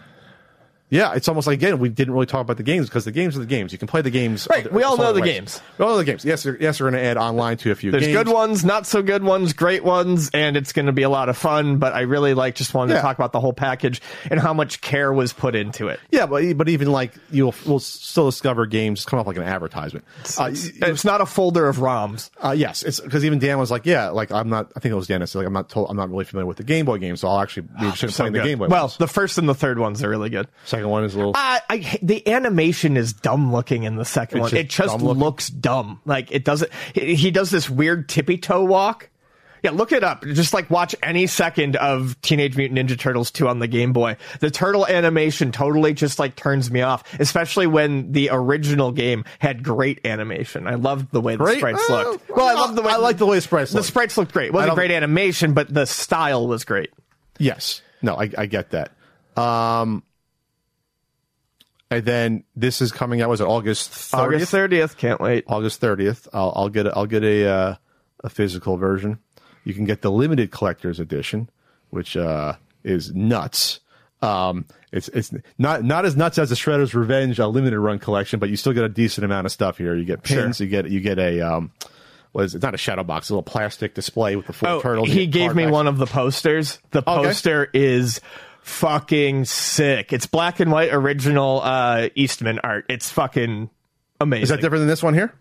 [0.90, 3.36] yeah, it's almost like again we didn't really talk about the games because the games
[3.36, 3.72] are the games.
[3.72, 4.46] You can play the games.
[4.50, 5.32] Right, we all know the ways.
[5.32, 5.62] games.
[5.78, 6.24] We all know the games.
[6.24, 7.90] Yes, yes, we're going to add online to a few.
[7.90, 8.16] There's games.
[8.16, 11.28] good ones, not so good ones, great ones, and it's going to be a lot
[11.28, 11.78] of fun.
[11.78, 12.98] But I really like just wanted Yeah.
[13.00, 14.00] to talk about the whole package
[14.30, 16.00] and how much care was put into it.
[16.10, 20.04] Yeah, but but even like you'll we'll still discover games come up like an advertisement.
[20.38, 22.30] Uh, It's, it's not a folder of ROMs.
[22.42, 24.72] Uh, yes, it's because even Dan was like, "Yeah, like I'm not.
[24.76, 25.20] I think it was Dan.
[25.20, 25.90] like I'm not told.
[25.90, 28.12] I'm not really familiar with the Game Boy games, so I'll actually be interested in
[28.12, 28.42] So playing the.
[28.42, 28.68] Game Boy.
[28.68, 28.96] Well, ones.
[28.96, 30.48] the first and the third ones are really good.
[30.78, 31.32] Second one is a little.
[31.34, 34.50] I, I the animation is dumb looking in the second It's one.
[34.50, 36.00] just It just dumb looks dumb.
[36.04, 36.70] Like it doesn't.
[36.94, 39.10] He, he does this weird tippy toe walk.
[39.60, 40.24] Yeah, look it up.
[40.24, 44.16] Just like watch any second of Teenage Mutant Ninja Turtles 2 on the Game Boy.
[44.38, 49.64] The turtle animation totally just like turns me off, especially when the original game had
[49.64, 50.68] great animation.
[50.68, 51.58] I loved the way the Great?
[51.58, 52.30] sprites Uh, looked.
[52.30, 53.82] Well, I love the way I like the way the sprites looked.
[53.84, 54.46] the sprites looked great.
[54.46, 56.90] It wasn't great animation, but the style was great.
[57.40, 58.92] yes, no, I, I get that.
[59.36, 60.04] Um,
[61.90, 63.28] and then this is coming out.
[63.28, 64.96] Was it August August thirtieth?
[64.96, 65.44] can't wait.
[65.46, 66.28] August thirtieth.
[66.32, 67.74] I'll, I'll get a, I'll get a uh,
[68.24, 69.18] a physical version.
[69.64, 71.50] You can get the limited collector's edition,
[71.90, 72.54] which uh,
[72.84, 73.80] is nuts.
[74.20, 78.40] Um, it's it's not not as nuts as the Shredder's Revenge uh, limited run collection,
[78.40, 79.94] but you still get a decent amount of stuff here.
[79.94, 81.70] You get pins, you get you get a um,
[82.32, 82.58] what is it?
[82.58, 85.08] It's not a shadow box, a little plastic display with the four Oh, turtles.
[85.08, 86.78] He gave me one of the posters.
[86.90, 88.20] The poster is
[88.62, 90.12] fucking sick.
[90.12, 92.84] It's black and white original uh, Eastman art.
[92.88, 93.70] It's fucking
[94.20, 94.42] amazing.
[94.42, 95.34] Is that different than this one here?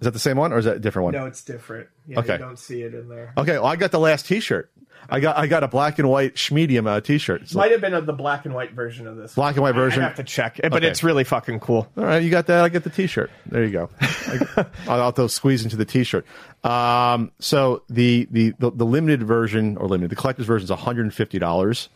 [0.00, 1.14] Is that the same one or is that a different one?
[1.14, 1.88] No, it's different.
[2.06, 2.34] Yeah, Okay.
[2.34, 3.32] you don't see it in there.
[3.36, 4.70] Okay, well, I got the last T-shirt.
[5.10, 7.42] I got I got a black and white Schmedium uh, T-shirt.
[7.42, 9.34] It's like- Might have been of the black and white version of this.
[9.34, 10.02] Black and white version?
[10.02, 10.86] I have to check, but Okay.
[10.86, 11.88] it's really fucking cool.
[11.96, 12.62] All right, you got that.
[12.64, 13.30] I get the T-shirt.
[13.46, 13.90] There you go.
[14.00, 16.26] I, I'll have to squeeze into the T-shirt.
[16.62, 20.78] Um, so the, the the the limited version or limited the collector's version is one
[20.80, 21.88] hundred and fifty dollars.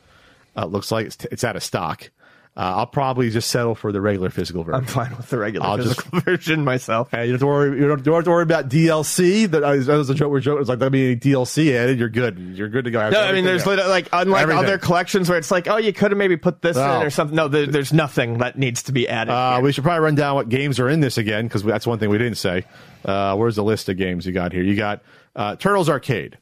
[0.56, 2.10] Uh, looks like it's, it's out of stock.
[2.54, 4.80] Uh, I'll probably just settle for the regular physical version.
[4.82, 7.10] I'm fine with the regular I'll just- physical version myself.
[7.10, 7.80] Hey, you don't have to worry.
[7.80, 9.50] You don't, you don't have to worry about DLC.
[9.50, 10.30] That uh, was a joke.
[10.30, 10.60] We're joking.
[10.60, 11.98] It's like there'll be any DLC added.
[11.98, 12.38] You're good.
[12.38, 13.08] You're good to go.
[13.08, 14.64] No, I mean, there's lit- like unlike Everything.
[14.64, 17.00] other collections where it's like, oh, you could have maybe put this No.
[17.00, 17.34] in or something.
[17.34, 19.32] No, there, there's nothing that needs to be added.
[19.32, 21.98] Uh, we should probably run down what games are in this again because that's one
[21.98, 22.66] thing we didn't say.
[23.02, 24.62] Uh, where's the list of games you got here?
[24.62, 25.00] You got
[25.34, 26.36] uh, Turtles Arcade,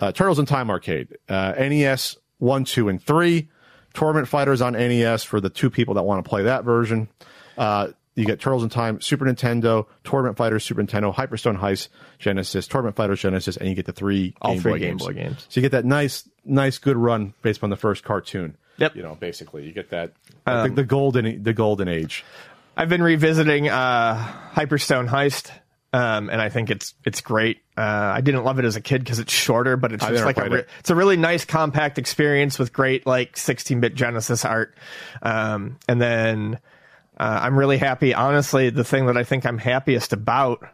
[0.00, 3.48] uh, Turtles in Time Arcade, uh, NES one, two, and three.
[3.94, 7.08] Tournament Fighters on NES for the two people that want to play that version.
[7.56, 11.88] Uh, you get Turtles in Time, Super Nintendo, Tournament Fighters, Super Nintendo, Hyperstone Heist,
[12.18, 15.06] Genesis, Tournament Fighters, Genesis, and you get the three All Game three Boy Game games.
[15.06, 15.46] Boy games.
[15.48, 18.56] So you get that nice, nice, good run based on the first cartoon.
[18.78, 18.96] Yep.
[18.96, 20.12] You know, basically, you get that
[20.46, 22.24] the, the golden the golden age.
[22.76, 24.16] I've been revisiting uh,
[24.52, 25.50] Hyperstone Heist,
[25.92, 27.58] um, and I think it's it's great.
[27.76, 27.80] Uh,
[28.14, 30.48] I didn't love it as a kid because it's shorter, but it's just like a
[30.48, 30.68] re- it.
[30.80, 34.74] it's a really nice compact experience with great like 16-bit Genesis art.
[35.22, 36.58] Um, and then
[37.16, 38.12] uh, I'm really happy.
[38.12, 40.68] Honestly, the thing that I think I'm happiest about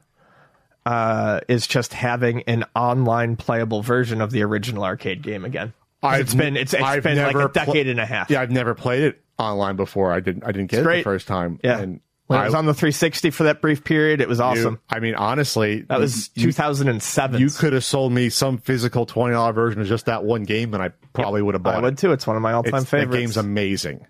[0.84, 5.72] uh, is just having an online playable version of the original arcade game again.
[6.02, 8.30] It's been it's, it's I've been like a decade pl- and a half.
[8.30, 10.12] Yeah, I've never played it online before.
[10.12, 10.98] I didn't I didn't get it great.
[10.98, 11.58] the first time.
[11.62, 11.78] Yeah.
[11.78, 14.44] and when I it was on the 360 for that brief period, it was you-
[14.44, 14.80] awesome.
[14.88, 17.40] I mean, honestly, That was 2007.
[17.40, 20.74] You could have sold me some physical twenty dollar version of just that one game,
[20.74, 21.76] and I probably would have bought it.
[21.76, 21.82] I it.
[21.82, 22.12] would too.
[22.12, 23.10] It's one of my all-time It's- favorites.
[23.12, 24.06] That game's amazing.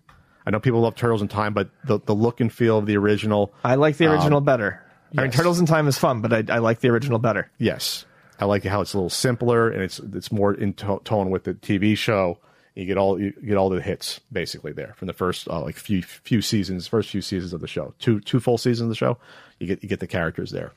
[0.47, 2.97] I know people love Turtles in Time, but the, the look and feel of the
[2.99, 4.81] original, I like the original better.
[5.17, 5.33] I mean, Um.
[5.33, 7.51] Turtles in Time is fun, but I, I like the original better.
[7.59, 8.05] yes,
[8.39, 11.45] I like how it's a little simpler and it's it's more in to- tone with
[11.45, 12.39] the TV show.
[12.75, 15.77] You get all you get all the hits basically there from the first uh, like
[15.77, 18.97] few few seasons, first few seasons of the show, two two full seasons of the
[18.97, 19.17] show.
[19.61, 20.73] You get you get the characters there.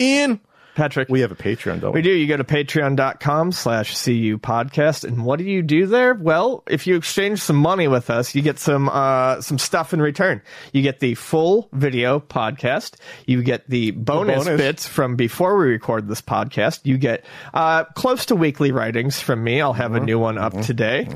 [0.00, 0.40] Ian,
[0.74, 1.98] Patrick, we have a Patreon, don't we?
[1.98, 2.10] We do.
[2.10, 5.04] You go to patreon.com slash CU podcast.
[5.04, 6.14] And what do you do there?
[6.14, 10.00] Well, if you exchange some money with us, you get some, uh, some stuff in
[10.00, 10.40] return.
[10.72, 12.94] You get the full video podcast.
[13.26, 14.58] You get the bonus, bonus.
[14.60, 16.80] bits from before we record this podcast.
[16.84, 19.60] You get, uh, close to weekly writings from me.
[19.60, 21.06] I'll have a new one up today.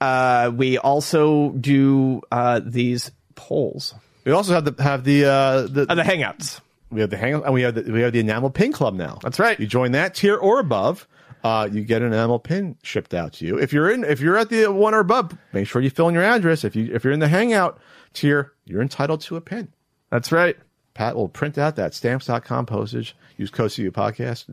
[0.00, 5.86] Uh, we also do, uh, these polls, We also have the have the uh, the,
[5.88, 6.60] uh, the hangouts.
[6.94, 9.18] We have the hang and we have the we have the enamel pin club now.
[9.22, 9.58] That's right.
[9.58, 11.08] You join that tier or above,
[11.42, 13.58] uh, you get an enamel pin shipped out to you.
[13.58, 16.14] If you're in if you're at the one or above, make sure you fill in
[16.14, 16.64] your address.
[16.64, 17.78] If you if you're in the hangout
[18.14, 19.72] tier, you're entitled to a pin.
[20.10, 20.56] That's right.
[20.94, 24.46] Pat will print out that stamps.com postage, use code CU podcast,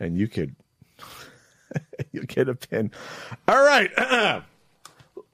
[0.00, 0.54] and you could
[2.12, 2.90] you get a pin.
[3.48, 3.90] All right.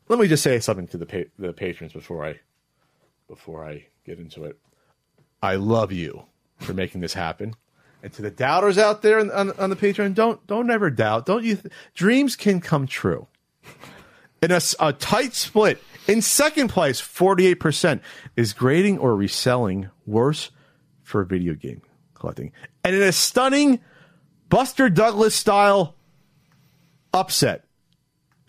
[0.08, 2.38] Let me just say something to the pa- the patrons before I
[3.26, 4.58] before I get into it.
[5.42, 6.24] I love you
[6.60, 7.54] for making this happen.
[8.02, 11.26] And to the doubters out there on, on, on the Patreon, don't don't ever doubt.
[11.26, 11.56] Don't you?
[11.56, 13.26] Th- dreams can come true.
[14.42, 18.00] In a tight split, in second place, forty eight percent
[18.36, 20.50] is grading or reselling worse
[21.02, 21.82] for video game
[22.14, 23.80] collecting, and in a stunning
[24.48, 25.94] Buster Douglas style
[27.12, 27.64] upset,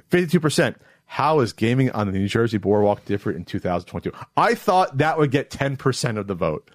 [0.08, 0.78] fifty two percent.
[1.06, 4.18] How is gaming on the New Jersey Boardwalk different in 2022?
[4.38, 6.72] I thought that would get 10% of the vote.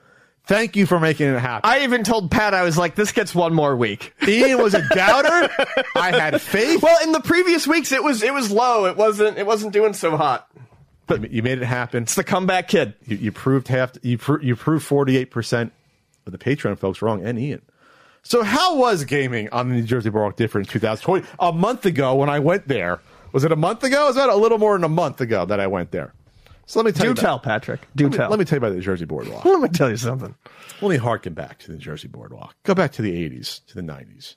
[0.47, 1.69] Thank you for making it happen.
[1.69, 4.15] I even told Pat, I was like, this gets one more week.
[4.27, 5.53] Ian was a doubter.
[5.97, 6.83] I had faith.
[6.83, 8.87] Well, in the previous weeks, it was it was low.
[8.87, 10.49] It wasn't it wasn't doing so hot.
[11.09, 12.05] But you made it happen.
[12.05, 12.95] It's the comeback kid.
[13.07, 13.93] You, you proved half.
[14.03, 15.73] You pro- you proved forty eight percent
[16.27, 17.63] of the Patreon folks wrong, and Ian.
[18.23, 21.25] So how was gaming on the New Jersey Boardwalk different in 2020?
[21.39, 23.01] A month ago when I went there,
[23.33, 24.07] was it a month ago?
[24.07, 26.13] Was that a little more than a month ago that I went there?
[26.67, 27.15] So let me tell Do you.
[27.15, 27.81] tell, Patrick.
[27.95, 28.31] Do Let me, tell.
[28.31, 29.45] let me tell you about the Jersey Boardwalk.
[29.45, 30.35] let me tell you something.
[30.83, 32.57] Let me harken back to the Jersey Boardwalk.
[32.65, 34.35] Go back to the 80s, to the 90s.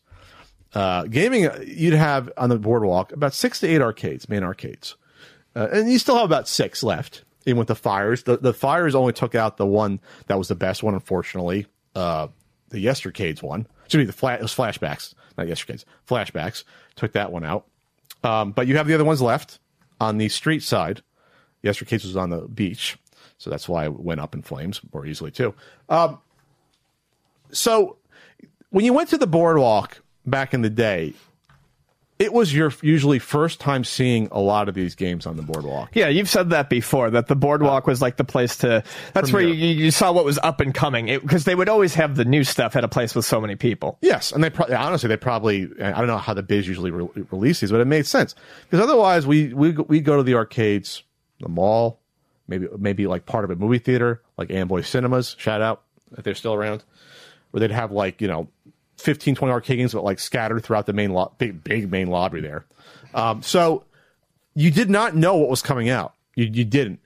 [0.73, 4.95] Uh, gaming, uh, you'd have on the boardwalk about six to eight arcades, main arcades.
[5.55, 8.21] Uh, and you still have about six left, even with the fires.
[8.23, 11.65] The, the fires only took out the one that was the best one, unfortunately.
[11.95, 12.27] Uh,
[12.69, 13.65] the Yestercades one.
[13.85, 15.85] Excuse me, the fla- it was flashbacks, not Yestercades.
[16.07, 16.63] Flashbacks
[16.95, 17.65] took that one out.
[18.23, 19.57] Um, but you have the other ones left
[19.99, 21.01] on the street side.
[21.63, 22.97] Yestercades was on the beach,
[23.37, 25.53] so that's why it went up in flames more easily too.
[25.89, 26.19] Um,
[27.51, 27.97] so
[28.69, 31.13] when you went to the boardwalk back in the day,
[32.19, 35.91] it was your usually first time seeing a lot of these games on the boardwalk.
[35.93, 37.09] Yeah, you've said that before.
[37.09, 38.83] That the boardwalk was like the place to.
[39.13, 42.17] That's where you, you saw what was up and coming because they would always have
[42.17, 43.97] the new stuff at a place with so many people.
[44.01, 47.07] Yes, and they pro- honestly they probably I don't know how the biz usually re-
[47.31, 48.35] release these, but it made sense
[48.69, 51.03] because otherwise we we we go to the arcades,
[51.39, 51.99] the mall,
[52.47, 55.35] maybe maybe like part of a movie theater like Amboy Cinemas.
[55.37, 55.83] Shout out
[56.17, 56.83] if they're still around,
[57.51, 58.47] where they'd have like you know
[58.97, 62.41] 15, 20 arcade games, but like scattered throughout the main lo- big big main lobby
[62.41, 62.65] there.
[63.13, 63.85] Um, so
[64.55, 66.13] you did not know what was coming out.
[66.35, 66.99] You you didn't.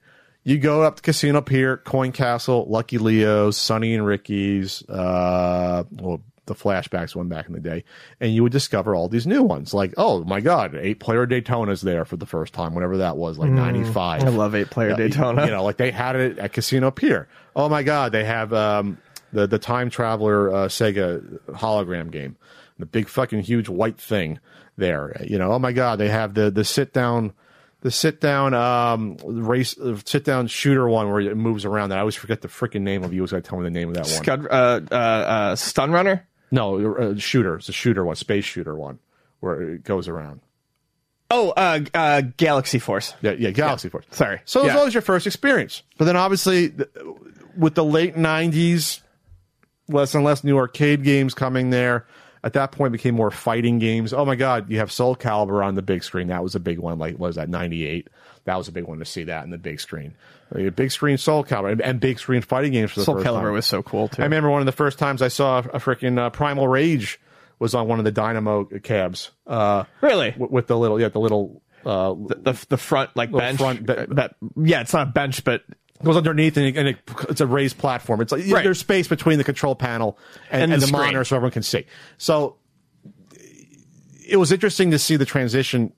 [0.46, 6.22] You go up to Casino Pier, Coin Castle, Lucky Leo's, Sonny and Ricky's, uh, well,
[6.46, 7.86] the flashbacks one back in the day,
[8.20, 9.74] and you would discover all these new ones.
[9.74, 13.38] Like, oh my God, eight player Daytona's there for the first time, whenever that was,
[13.38, 14.24] like ninety five.
[14.24, 15.46] I love eight-player Yeah, Daytona.
[15.46, 17.28] You know, like they had it at Casino Pier.
[17.56, 18.98] Oh my God, they have um,
[19.32, 22.36] the the time traveler uh, Sega hologram game,
[22.78, 24.40] the big fucking huge white thing
[24.76, 25.16] there.
[25.24, 27.34] You know, oh my God, they have the the sit down.
[27.82, 31.90] The sit down um, race, uh, sit down shooter one where it moves around.
[31.90, 33.14] That I always forget the freaking name of.
[33.14, 34.24] You Was to tell me the name of that one.
[34.24, 36.26] Scud, uh, uh, uh, Stun Runner.
[36.54, 37.56] No, uh, shooter.
[37.56, 39.00] It's a shooter one, space shooter one,
[39.40, 40.40] where it goes around.
[41.32, 43.16] Oh, uh, uh, Galaxy Force.
[43.24, 44.06] Yeah, yeah, Galaxy Force.
[44.12, 44.40] Sorry.
[44.46, 44.78] So it was Yeah.
[44.78, 45.82] always your first experience.
[45.98, 46.90] But then obviously, th-
[47.58, 49.02] with the late '90s,
[49.88, 52.06] less and less new arcade games coming there.
[52.44, 54.14] At that point, it became more fighting games.
[54.14, 56.28] Oh my God, you have Soul Calibur on the big screen.
[56.28, 57.00] That was a big one.
[57.00, 58.10] Like, was that '98?
[58.46, 60.16] That was a big one to see that in the big screen.
[60.54, 63.26] Had big screen Soul Calibur and, and big screen fighting games for the Soul first
[63.28, 63.54] Calibur time.
[63.54, 64.22] was so cool too.
[64.22, 67.20] I remember one of the first times I saw a freaking uh, Primal Rage
[67.60, 69.32] was on one of the Dynamo cabs.
[69.48, 70.32] Uh, really?
[70.32, 71.62] w- with the little, yeah, the little.
[71.86, 72.14] Uh,
[72.44, 73.58] the the front like bench.
[73.60, 76.88] front be- that yeah, it's not a bench, but it goes underneath and, it, and
[76.90, 76.98] it,
[77.30, 78.22] it's a raised platform.
[78.22, 78.64] It's like Right.
[78.64, 80.18] there's space between the control panel
[80.52, 81.86] and, And and the the, monitor so everyone can see.
[82.18, 82.56] So
[84.28, 85.92] it was interesting to see the transition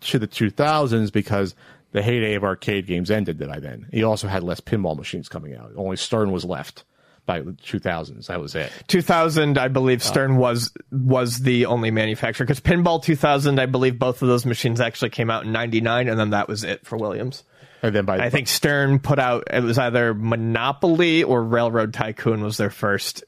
[0.00, 1.54] to the 2000s because
[1.92, 3.88] the heyday of arcade games ended that I then.
[3.92, 5.72] He also had less pinball machines coming out.
[5.76, 6.84] Only Stern was left
[7.28, 8.26] by the 2000s.
[8.26, 8.72] That was it.
[8.88, 14.22] 2000, I believe Stern was was the only manufacturer because Pinball 2000, I believe both
[14.22, 17.44] of those machines actually came out in '99, and then that was it for Williams.
[17.82, 22.42] And then by I think Stern put out it was either Monopoly or Railroad Tycoon
[22.42, 23.22] was their first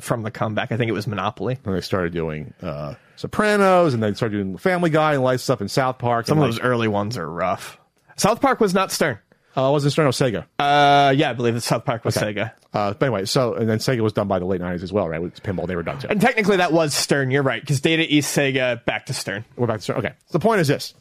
[0.00, 0.72] from the comeback.
[0.72, 1.58] I think it was Monopoly.
[1.64, 5.60] And they started doing uh, Sopranos and then started doing Family Guy and light stuff
[5.62, 6.26] in South Park.
[6.26, 7.78] Some and of those early ones are rough.
[8.16, 9.18] South Park was not Stern.
[9.56, 10.44] uh, wasn't Stern or Sega.
[10.58, 12.52] Uh, yeah, I believe that South Park was Sega.
[12.72, 15.08] Uh, but anyway, so and then Sega was done by the late '90s as well,
[15.08, 15.22] right?
[15.22, 16.08] With pinball, they were done too.
[16.08, 17.30] And technically, that was Stern.
[17.30, 19.44] You're right, because Data East Sega back to Stern.
[19.56, 19.98] We're back to Stern.
[19.98, 20.12] Okay.
[20.26, 20.94] So the point is this: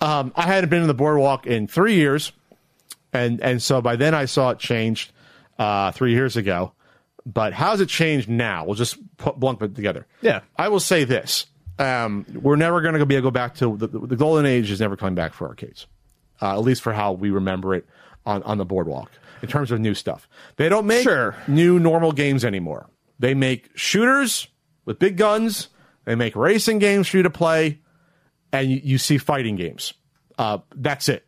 [0.00, 2.32] um, I hadn't been in the boardwalk in three years,
[3.12, 5.12] and and so by then I saw it changed
[5.58, 6.72] uh, three years ago.
[7.26, 8.64] But how's it changed now?
[8.64, 10.06] We'll just put lump it together.
[10.22, 10.40] Yeah.
[10.56, 11.46] I will say this:
[11.78, 14.70] um, we're never going to be able to go back to the, the golden age
[14.70, 15.86] is never coming back for arcades,
[16.40, 17.86] uh, at least for how we remember it
[18.26, 19.10] on on the boardwalk
[19.42, 20.28] in terms of new stuff.
[20.56, 21.34] They don't make Sure.
[21.46, 22.88] new normal games anymore.
[23.18, 24.48] They make shooters
[24.84, 25.68] with big guns.
[26.04, 27.80] They make racing games for you to play,
[28.52, 29.92] and you, you see fighting games.
[30.38, 31.24] Uh, that's it.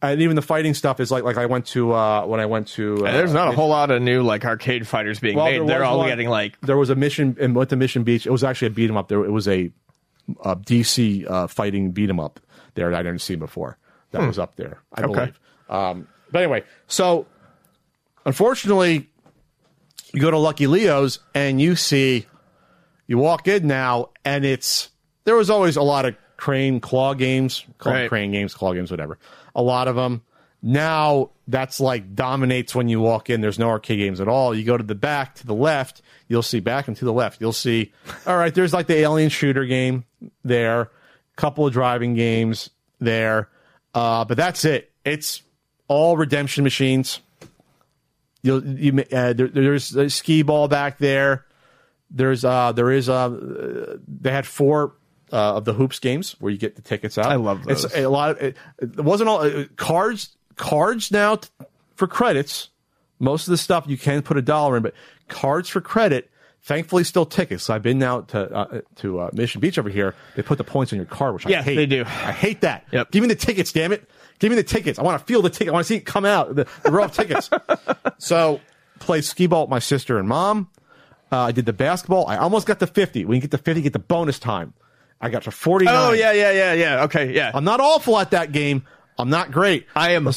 [0.00, 2.66] And even the fighting stuff is like like I went to uh, when I went
[2.68, 3.06] to.
[3.06, 5.68] Uh, There's not a whole lot of new like arcade fighters being well, made.
[5.68, 8.26] They're all one- getting like there was a mission and went to Mission Beach.
[8.26, 9.06] It was actually a beat 'em up.
[9.08, 9.70] There it was a,
[10.44, 12.40] a DC uh, fighting beat 'em up
[12.74, 13.78] there that I didn't see before.
[14.12, 15.12] That was up there, I Okay.
[15.12, 15.40] believe.
[15.68, 17.26] Um, but anyway, so
[18.24, 19.08] unfortunately,
[20.12, 22.26] you go to Lucky Leo's and you see,
[23.06, 24.90] you walk in now, and it's
[25.24, 28.08] there was always a lot of crane claw games, them Right.
[28.08, 29.18] crane games, claw games, whatever.
[29.54, 30.22] A lot of them.
[30.62, 33.40] Now that's like dominates when you walk in.
[33.40, 34.54] There's no arcade games at all.
[34.54, 37.40] You go to the back to the left, you'll see back and to the left,
[37.40, 37.92] you'll see.
[38.26, 40.04] All right, there's like the alien shooter game
[40.44, 40.90] there,
[41.36, 42.70] couple of driving games
[43.00, 43.48] there,
[43.94, 44.90] uh, but that's it.
[45.04, 45.42] It's
[45.88, 47.20] all redemption machines.
[48.42, 51.46] You'll you uh, there, there's a skee ball back there.
[52.10, 54.94] There's uh there is uh they had four
[55.32, 57.26] uh, of the hoops games where you get the tickets out.
[57.26, 61.48] I love It's a lot of it, it wasn't all uh, cards cards now t-
[61.94, 62.68] for credits.
[63.18, 64.94] Most of the stuff you can put a dollar in, but
[65.28, 66.30] cards for credit.
[66.64, 67.64] Thankfully, still tickets.
[67.64, 70.14] So I've been now to uh, to uh, Mission Beach over here.
[70.36, 71.74] They put the points on your card, which I Yeah, hate.
[71.74, 72.02] they do.
[72.02, 72.86] I hate that.
[72.92, 73.10] Yep.
[73.10, 74.08] Give me the tickets, damn it.
[74.38, 74.98] Give me the tickets.
[74.98, 75.68] I want to feel the ticket.
[75.68, 76.54] I want to see it come out.
[76.54, 77.50] The, the row of tickets.
[78.18, 78.60] so
[79.00, 80.68] played skee ball with my sister and mom.
[81.32, 82.26] Uh, I did the basketball.
[82.28, 83.24] I almost got to 50.
[83.24, 84.72] When you get to 50, you get the bonus time.
[85.20, 85.94] I got to 49.
[85.96, 87.50] oh yeah yeah yeah yeah okay yeah.
[87.54, 88.84] I'm not awful at that game.
[89.18, 89.86] I'm not great.
[89.96, 90.28] I am.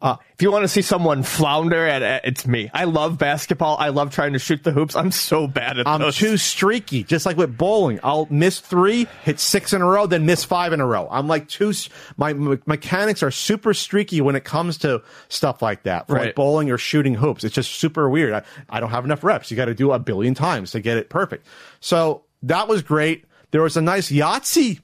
[0.00, 2.70] Uh, if you want to see someone flounder at, at it's me.
[2.72, 3.76] I love basketball.
[3.80, 4.94] I love trying to shoot the hoops.
[4.94, 5.86] I'm so bad at those.
[5.86, 6.16] I'm those.
[6.16, 7.98] too streaky, just like with bowling.
[8.04, 11.08] I'll miss three, hit six in a row, then miss five in a row.
[11.10, 11.72] I'm like too.
[12.16, 16.36] My me- mechanics are super streaky when it comes to stuff like that, for like
[16.36, 17.42] bowling or shooting hoops.
[17.42, 18.32] It's just super weird.
[18.32, 19.50] I, I don't have enough reps.
[19.50, 21.44] You got to do a billion times to get it perfect.
[21.80, 23.24] So that was great.
[23.50, 24.80] There was a nice Yahtzee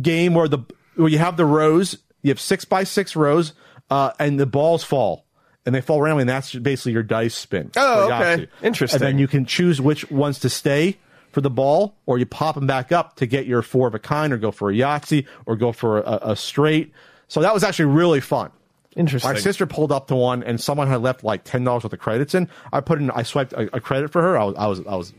[0.00, 0.58] game where the
[0.96, 3.54] where you have the rows, you have six by six rows,
[3.90, 5.24] uh, and the balls fall.
[5.66, 7.70] And they fall randomly, and that's basically your dice spin.
[7.76, 8.48] Oh, okay.
[8.62, 8.96] Interesting.
[8.96, 10.96] And then you can choose which ones to stay
[11.32, 13.98] for the ball, or you pop them back up to get your four of a
[13.98, 16.92] kind, or go for a Yahtzee, or go for a, a straight.
[17.28, 18.50] So that was actually really fun.
[18.96, 19.32] Interesting.
[19.32, 21.98] My sister pulled up to one, and someone had left like ten dollars worth of
[21.98, 22.48] credits in.
[22.72, 24.38] I put in, I swiped a, a credit for her.
[24.38, 25.12] I was, I was, I was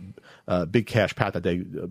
[0.47, 1.87] uh, big cash pat that day, uh,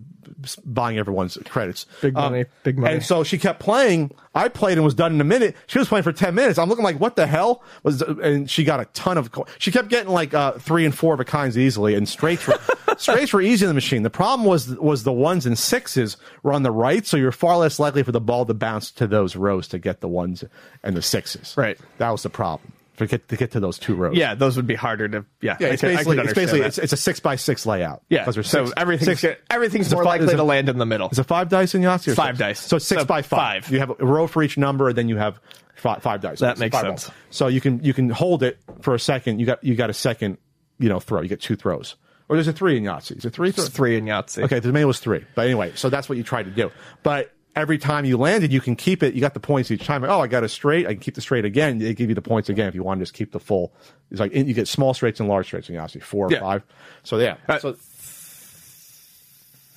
[0.65, 1.85] buying everyone's credits.
[2.01, 2.95] Big money, big money.
[2.95, 4.11] And so she kept playing.
[4.35, 5.55] I played and was done in a minute.
[5.67, 6.57] She was playing for ten minutes.
[6.59, 8.01] I'm looking like, what the hell was?
[8.01, 9.31] And she got a ton of.
[9.31, 12.47] co- She kept getting like uh, three and four of a kinds easily, and straights
[12.47, 12.59] were
[12.97, 14.03] straights were easy in the machine.
[14.03, 17.57] The problem was was the ones and sixes were on the right, so you're far
[17.57, 20.43] less likely for the ball to bounce to those rows to get the ones
[20.83, 21.55] and the sixes.
[21.57, 21.77] Right.
[21.97, 22.73] That was the problem.
[23.01, 24.15] To get to get to those two rows.
[24.15, 25.25] Yeah, those would be harder to.
[25.41, 27.65] Yeah, Yeah, it's could- I basically could it's basically it's, it's a six by six
[27.65, 28.01] layout.
[28.09, 28.25] yeah.
[28.25, 30.85] because so six, everything's six, everything's more fi- is likely it- to land in the
[30.85, 31.09] middle.
[31.09, 32.13] Is it five dice in Yahtzee?
[32.13, 32.39] Or Five six?
[32.39, 32.59] dice.
[32.61, 33.65] So it's six So by five.
[33.65, 33.73] five.
[33.73, 35.39] You have a row for each number, and then you have
[35.75, 36.39] five, five dice.
[36.39, 36.85] That It's makes sense.
[37.07, 37.11] rolls.
[37.29, 39.39] So you can you can hold it for a second.
[39.39, 40.37] You got you got a second,
[40.79, 41.21] you know, throw.
[41.21, 41.95] You get two throws.
[42.29, 43.17] Or there's a three in Yahtzee.
[43.17, 43.49] Is it three?
[43.49, 44.43] It's three in Yahtzee.
[44.45, 45.25] Okay, the main was three.
[45.35, 46.71] But anyway, so that's what you try to do.
[47.03, 49.13] But every time you landed, you can keep it.
[49.13, 50.03] You got the points each time.
[50.03, 50.87] oh, I got a straight.
[50.87, 51.79] I can keep the straight again.
[51.79, 53.73] They give you the points again if you want to just keep the full.
[54.09, 56.39] It's like you get small straights and large straights in Yahtzee, four or Yeah.
[56.39, 56.63] five.
[57.03, 57.37] So yeah.
[57.47, 57.75] Uh, so,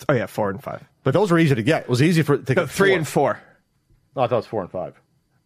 [0.09, 0.83] Oh yeah, four and five.
[1.03, 1.85] but those were easy to get.
[1.85, 2.97] It was easy for to No, get three four.
[2.99, 3.41] and four.
[4.17, 4.95] No, I thought it was four and five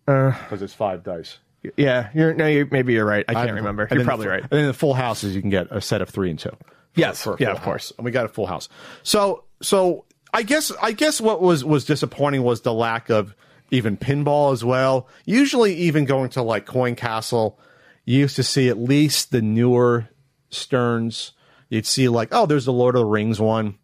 [0.07, 1.39] Uh, because it's five dice.
[1.77, 3.25] yeah, you're no, you're, maybe you're right.
[3.29, 3.87] I can't I- remember.
[3.91, 4.41] You're probably the, right.
[4.43, 6.57] And then the full houses, you can get a set of three and two.
[6.95, 7.91] Yes, for yeah, of course.
[7.91, 7.93] house.
[7.99, 8.69] And we got a full house.
[9.05, 13.35] So, so I guess, I guess what was was disappointing was the lack of
[13.71, 15.09] even pinball as well.
[15.25, 17.59] Usually, even going to like Coin Castle,
[18.05, 20.09] you used to see at least the newer
[20.51, 21.33] Sterns.
[21.71, 23.77] You'd see like, oh, there's the Lord of the Rings one,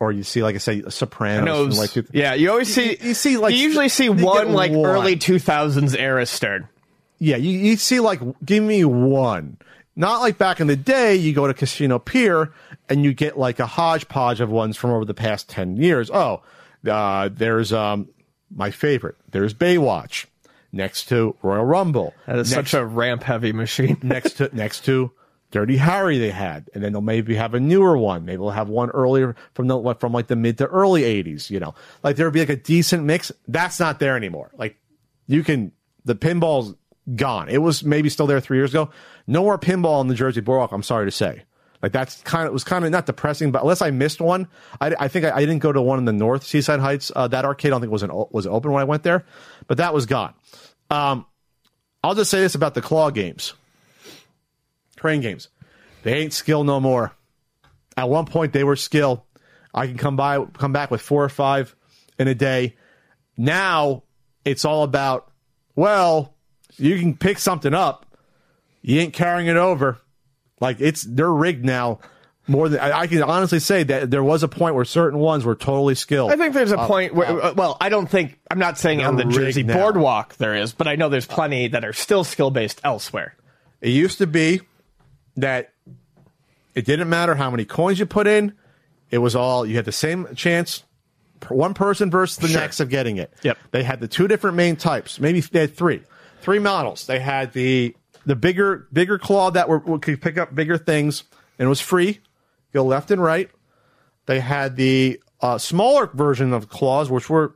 [0.00, 1.78] or you see, like I say, Sopranos.
[1.78, 2.90] Like, yeah, you always see.
[2.92, 4.84] you- you see, like, you usually see one like one.
[4.90, 6.68] early two thousands era Stern.
[7.18, 9.56] Yeah, you, you see, like, give me one.
[9.96, 12.52] Not like back in the day, you go to Casino Pier
[12.88, 16.10] and you get like a hodgepodge of ones from over the past 10 years.
[16.12, 16.42] Oh,
[16.86, 18.08] uh, there's um,
[18.54, 19.16] my favorite.
[19.30, 20.26] There's Baywatch
[20.70, 22.14] next to Royal Rumble.
[22.26, 23.96] That is next, such a ramp heavy machine.
[24.02, 25.10] next to next to
[25.50, 28.24] Dirty Harry they had, and then they'll maybe have a newer one.
[28.24, 31.50] Maybe they'll have one earlier from the from like the mid to early '80s.
[31.50, 33.32] You know, like there would be like a decent mix.
[33.48, 34.50] That's not there anymore.
[34.56, 34.76] Like
[35.26, 35.72] you can
[36.04, 36.74] the pinball's
[37.14, 37.48] gone.
[37.48, 38.90] It was maybe still there three years ago.
[39.26, 40.72] No more pinball in the Jersey Boardwalk.
[40.72, 41.42] I'm sorry to say.
[41.82, 44.48] Like that's kind of it was kind of not depressing, but unless I missed one,
[44.80, 47.12] I, I think I, I didn't go to one in the North Seaside Heights.
[47.14, 49.24] Uh, that arcade I don't think was an was open when I went there,
[49.66, 50.34] but that was gone.
[50.90, 51.26] Um,
[52.02, 53.52] I'll just say this about the claw games
[54.96, 55.48] train games.
[56.02, 57.12] They ain't skill no more.
[57.96, 59.24] At one point they were skill.
[59.74, 61.76] I can come by come back with four or five
[62.18, 62.76] in a day.
[63.36, 64.02] Now
[64.44, 65.30] it's all about
[65.74, 66.34] well,
[66.78, 68.05] you can pick something up.
[68.86, 69.98] You ain't carrying it over.
[70.60, 71.98] Like it's they're rigged now.
[72.46, 75.44] More than I, I can honestly say that there was a point where certain ones
[75.44, 76.30] were totally skilled.
[76.30, 79.16] I think there's a point where, uh, well, I don't think I'm not saying on
[79.16, 79.74] the Jersey now.
[79.74, 83.34] Boardwalk there is, but I know there's plenty that are still skill based elsewhere.
[83.80, 84.60] It used to be
[85.36, 85.72] that
[86.76, 88.52] it didn't matter how many coins you put in.
[89.10, 90.84] It was all you had the same chance,
[91.48, 92.60] one person versus the Sure.
[92.60, 93.32] next of getting it.
[93.42, 93.58] Yep.
[93.72, 95.18] They had the two different main types.
[95.18, 96.02] Maybe they had three,
[96.42, 97.06] three models.
[97.08, 97.96] They had the
[98.26, 101.24] the bigger bigger claw that were could pick up bigger things
[101.58, 102.20] and it was free,
[102.74, 103.48] go left and right.
[104.26, 107.54] They had the uh, smaller version of claws, which were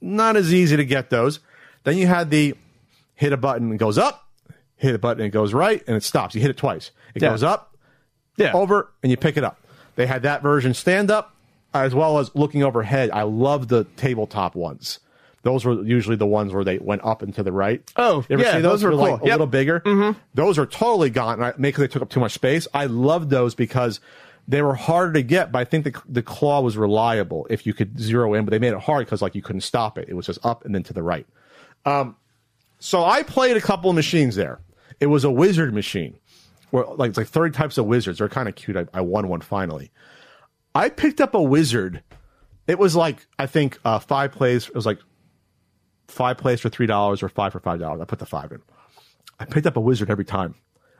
[0.00, 1.40] not as easy to get those.
[1.84, 2.54] Then you had the
[3.14, 4.26] hit a button and goes up,
[4.76, 6.34] hit a button and it goes right, and it stops.
[6.34, 6.90] You hit it twice.
[7.14, 7.30] It Yeah.
[7.30, 7.76] goes up,
[8.36, 8.52] Yeah.
[8.52, 9.58] over, and you pick it up.
[9.96, 11.34] They had that version stand up
[11.74, 13.10] as well as looking overhead.
[13.12, 15.00] I love the tabletop ones.
[15.42, 17.80] Those were usually the ones where they went up and to the right.
[17.96, 19.32] Oh, you ever yeah, see those were They're, like a Yep.
[19.32, 19.80] little bigger.
[19.80, 20.18] Mm-hmm.
[20.34, 21.38] Those are totally gone.
[21.38, 21.58] Right?
[21.58, 22.66] Maybe 'cause they took up too much space.
[22.74, 24.00] I loved those because
[24.48, 27.72] they were harder to get, but I think the the claw was reliable if you
[27.74, 28.44] could zero in.
[28.44, 30.08] But they made it hard because like you couldn't stop it.
[30.08, 31.26] It was just up and then to the right.
[31.86, 32.16] Um,
[32.80, 34.60] so I played a couple of machines there.
[35.00, 36.18] It was a wizard machine,
[36.70, 38.18] where like it's like thirty types of wizards.
[38.18, 38.76] They're kind of cute.
[38.76, 39.92] I, I won one finally.
[40.74, 42.02] I picked up a wizard.
[42.66, 44.66] It was like I think uh, five plays.
[44.68, 44.98] It was like
[46.08, 48.00] five plays for three dollars or five for five dollars.
[48.00, 48.60] I put the five in.
[49.38, 50.54] I picked up a wizard every time.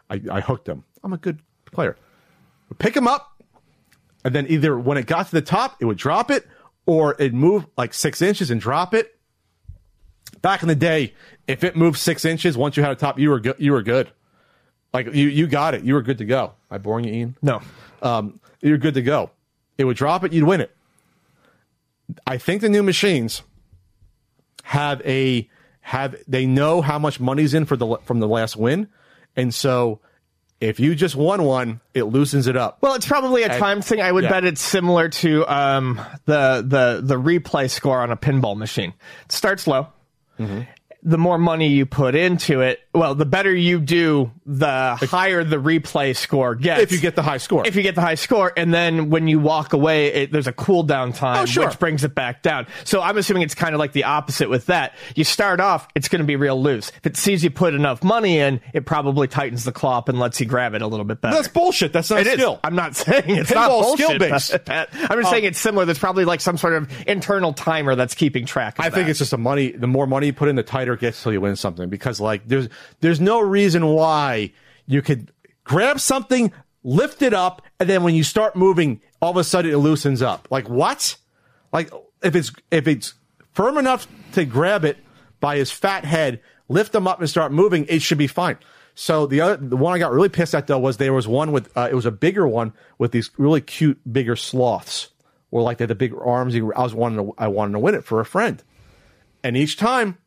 [0.09, 0.85] I, I hooked him.
[1.03, 1.41] I'm a good
[1.73, 1.97] player.
[2.79, 3.43] Pick him up,
[4.25, 6.47] and then either when it got to the top, it would drop it,
[6.87, 9.15] or it'd move like six inches and drop it.
[10.43, 11.15] Back in the day,
[11.47, 13.57] if it moved six inches once you had a top, you were good.
[13.59, 14.11] You were good.
[14.93, 15.83] Like you, you got it.
[15.83, 16.53] You were good to go.
[16.71, 17.37] Am I boring you, Ian?
[17.43, 17.61] No.
[18.03, 19.31] um, you're good to go.
[19.77, 20.75] It would drop it, you'd win it.
[22.27, 23.43] I think the new machines
[24.69, 25.49] have a
[25.81, 28.89] have they know how much money's in for the from the last win,
[29.35, 30.01] and so
[30.61, 32.77] if you just won one, it loosens it up.
[32.83, 34.03] Well, it's probably a time thing.
[34.03, 34.31] I would yeah.
[34.31, 38.93] bet it's similar to um, the the the replay score on a pinball machine.
[39.25, 39.87] It starts low.
[40.39, 40.63] Mm-hmm.
[41.03, 45.57] The more money you put into it, well, the better you do the higher the
[45.57, 46.81] replay score gets.
[46.83, 47.67] If you get the high score.
[47.67, 50.53] if you get the high score, and then when you walk away, it, there's a
[50.55, 51.67] cooldown time, Oh, sure.
[51.69, 52.67] which brings it back down.
[52.85, 54.95] So I'm assuming it's kind of like the opposite with that.
[55.15, 56.91] You start off, it's going to be real loose.
[56.97, 60.19] If it sees you put enough money in, it probably tightens the claw up and
[60.19, 61.37] lets you grab it a little bit better.
[61.37, 61.93] That's bullshit.
[61.93, 62.33] That's not It is.
[62.35, 62.59] skill.
[62.65, 64.07] I'm not saying it's not Pinball's bullshit.
[64.07, 64.65] skill-based.
[64.65, 64.89] Pat.
[65.11, 65.85] I'm just saying it's similar.
[65.85, 68.79] There's probably like some sort of internal timer that's keeping track.
[68.79, 69.73] Of I think it's just the money.
[69.73, 71.91] The more money you put in, the tighter it gets till you win something.
[71.91, 72.69] Because like there's
[73.01, 74.38] there's no reason why
[74.87, 75.33] you could
[75.65, 76.53] grab something,
[76.83, 80.23] lift it up, and then when you start moving, all of a sudden it loosens
[80.23, 80.49] up.
[80.51, 81.17] Like what?
[81.73, 81.91] Like
[82.23, 83.15] if it's if it's
[83.53, 84.99] firm enough to grab it
[85.41, 88.59] by his fat head, lift them up and start moving, it should be fine.
[88.95, 91.53] So the other the one I got really pissed at though was there was one
[91.53, 95.11] with uh, it was a bigger one with these really cute bigger sloths.
[95.51, 96.55] Or like they had the big arms.
[96.55, 98.63] I was wanting to, I wanted to win it for a friend.
[99.43, 100.19] And each time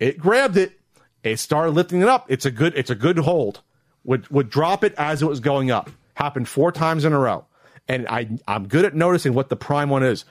[0.00, 0.77] it grabbed it,
[1.22, 2.26] it started lifting it up.
[2.30, 3.60] It's a good, it's a good hold.
[4.04, 5.90] Would would drop it as it was going up.
[6.14, 7.44] Happened four times in a row.
[7.88, 10.24] And I I'm good at noticing what the prime one is.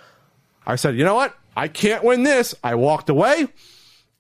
[0.66, 1.36] I said, you know what?
[1.56, 2.56] I can't win this.
[2.64, 3.48] I walked away.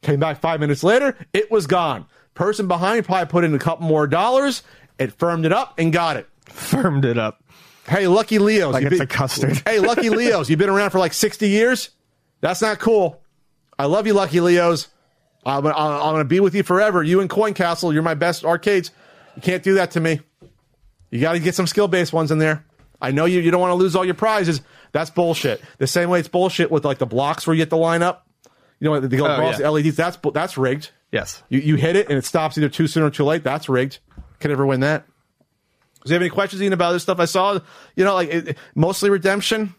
[0.01, 1.15] Came back five minutes later.
[1.33, 2.05] It was gone.
[2.33, 4.63] Person behind probably put in a couple more dollars.
[4.99, 6.27] It firmed it up and got it.
[6.45, 7.43] firmed it up.
[7.87, 8.73] Hey, Lucky Leos.
[8.73, 9.61] Like it's been- a custard.
[9.65, 10.49] hey, Lucky Leos.
[10.49, 11.89] You've been around for like 60 years?
[12.41, 13.21] That's not cool.
[13.79, 14.87] I love you, Lucky Leos.
[15.45, 17.01] I'm, I'm, I'm going to be with you forever.
[17.03, 18.91] You and Coin Castle, you're my best arcades.
[19.35, 20.19] You can't do that to me.
[21.11, 22.65] You got to get some skill based ones in there.
[23.01, 24.61] I know you, you don't want to lose all your prizes.
[24.91, 25.61] That's bullshit.
[25.77, 28.19] The same way it's bullshit with like the blocks where you get the lineup.
[28.79, 29.67] You know, they go Oh, across yeah.
[29.67, 29.95] the LEDs.
[29.95, 30.89] That's, that's rigged.
[31.11, 31.41] Yes.
[31.49, 33.43] You, you hit it and it stops either too soon or too late.
[33.43, 33.99] That's rigged.
[34.39, 35.05] Can never win that.
[36.05, 37.19] Do you have any questions Ian, about this stuff?
[37.19, 37.59] I saw,
[37.95, 39.75] you know, like it- mostly redemption,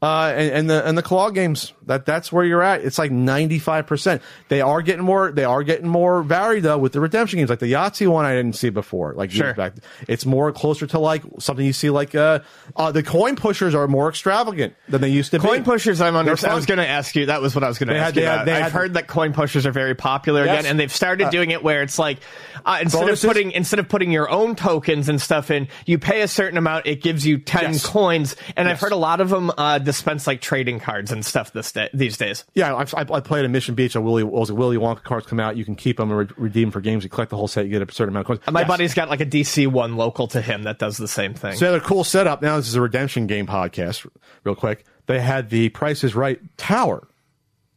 [0.00, 1.72] uh, and, and the and the claw games.
[1.86, 2.82] That that's where you're at.
[2.82, 3.86] It's like 95.
[3.86, 5.32] percent They are getting more.
[5.32, 7.48] They are getting more varied though with the redemption games.
[7.48, 9.14] Like the Yahtzee one, I didn't see before.
[9.14, 9.54] Like Sure.
[9.54, 9.72] back.
[10.06, 11.88] it's more closer to like something you see.
[11.88, 12.40] Like uh,
[12.76, 15.56] uh the coin pushers are more extravagant than they used to Coin be.
[15.56, 16.36] Coin pushers, I'm under.
[16.46, 17.26] I was going to ask you.
[17.26, 18.26] That was what I was going to ask had- you.
[18.26, 18.48] had-.
[18.50, 20.60] I've had- heard that coin pushers are very popular Yes.
[20.60, 22.18] again, and they've started Uh, doing it where it's like
[22.66, 23.24] uh, instead Bonuses?
[23.24, 26.58] of putting instead of putting your own tokens and stuff in, you pay a certain
[26.58, 26.86] amount.
[26.86, 27.86] It gives you ten Yes.
[27.86, 31.52] coins, and I've heard a lot of them uh, dispense like trading cards and stuff
[31.52, 32.44] this day, these days.
[32.54, 33.96] Yeah, I've, I, I played at Mission Beach.
[33.96, 35.56] A Willy, was a Willy Wonka cards come out.
[35.56, 37.02] You can keep them and re- redeem for games.
[37.02, 38.52] You collect the whole set, you get a certain amount of coins.
[38.54, 38.68] My Yes.
[38.68, 41.54] buddy's got like a DC one local to him that does the same thing.
[41.56, 42.40] So they had a cool setup.
[42.42, 44.06] Now this is a redemption game podcast.
[44.44, 47.08] Real quick, they had the Price is Right tower,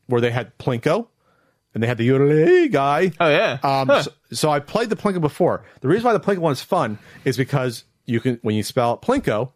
[0.08, 1.08] where they had Plinko,
[1.74, 3.12] and they had the Yodelay guy.
[3.20, 3.58] Oh, yeah.
[3.64, 4.04] Um, Huh.
[4.04, 5.64] so, so I played the Plinko before.
[5.80, 8.98] The reason why the Plinko one is fun is because you can when you spell
[8.98, 9.52] Plinko,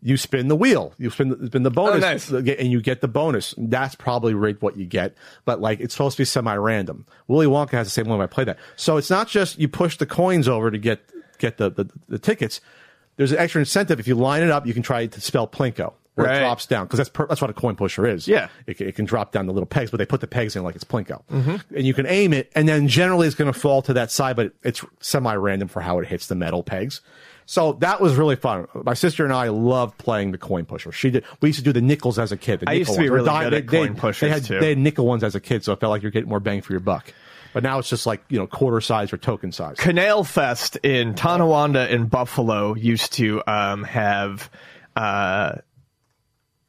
[0.00, 0.94] you spin the wheel.
[0.98, 2.02] You spin the, spin the bonus,
[2.32, 2.56] Oh, nice.
[2.58, 3.54] and you get the bonus.
[3.58, 5.14] That's probably rigged what you get,
[5.44, 7.06] but like it's supposed to be semi-random.
[7.28, 8.18] Willy Wonka has the same one.
[8.18, 11.00] When I play that, so it's not just you push the coins over to get
[11.38, 12.60] get the the, the tickets.
[13.16, 14.66] There's an extra incentive if you line it up.
[14.66, 15.92] You can try to spell Plinko.
[16.14, 16.36] Where Right.
[16.36, 18.28] it drops down because that's per, that's what a coin pusher is.
[18.28, 18.48] Yeah.
[18.66, 20.62] it, can- it can drop down the little pegs, but they put the pegs in
[20.62, 21.74] like it's Plinko, Mm-hmm.
[21.74, 24.36] and you can aim it, and then generally it's going to fall to that side,
[24.36, 27.00] but it's semi-random for how it hits the metal pegs.
[27.52, 28.66] So that was really fun.
[28.72, 30.90] My sister and I loved playing the coin pusher.
[30.90, 31.22] She did.
[31.42, 32.60] We used to do the nickels as a kid.
[32.60, 33.10] The I used to be ones.
[33.10, 34.58] Really di- good at they- coin pushers, They had, too.
[34.58, 36.62] they had nickel ones as a kid, so it felt like you're getting more bang
[36.62, 37.12] for your buck.
[37.52, 39.76] But now it's just like you know quarter size or token size.
[39.76, 44.48] Canal Fest in Tonawanda in Buffalo used to um, have
[44.96, 45.56] uh,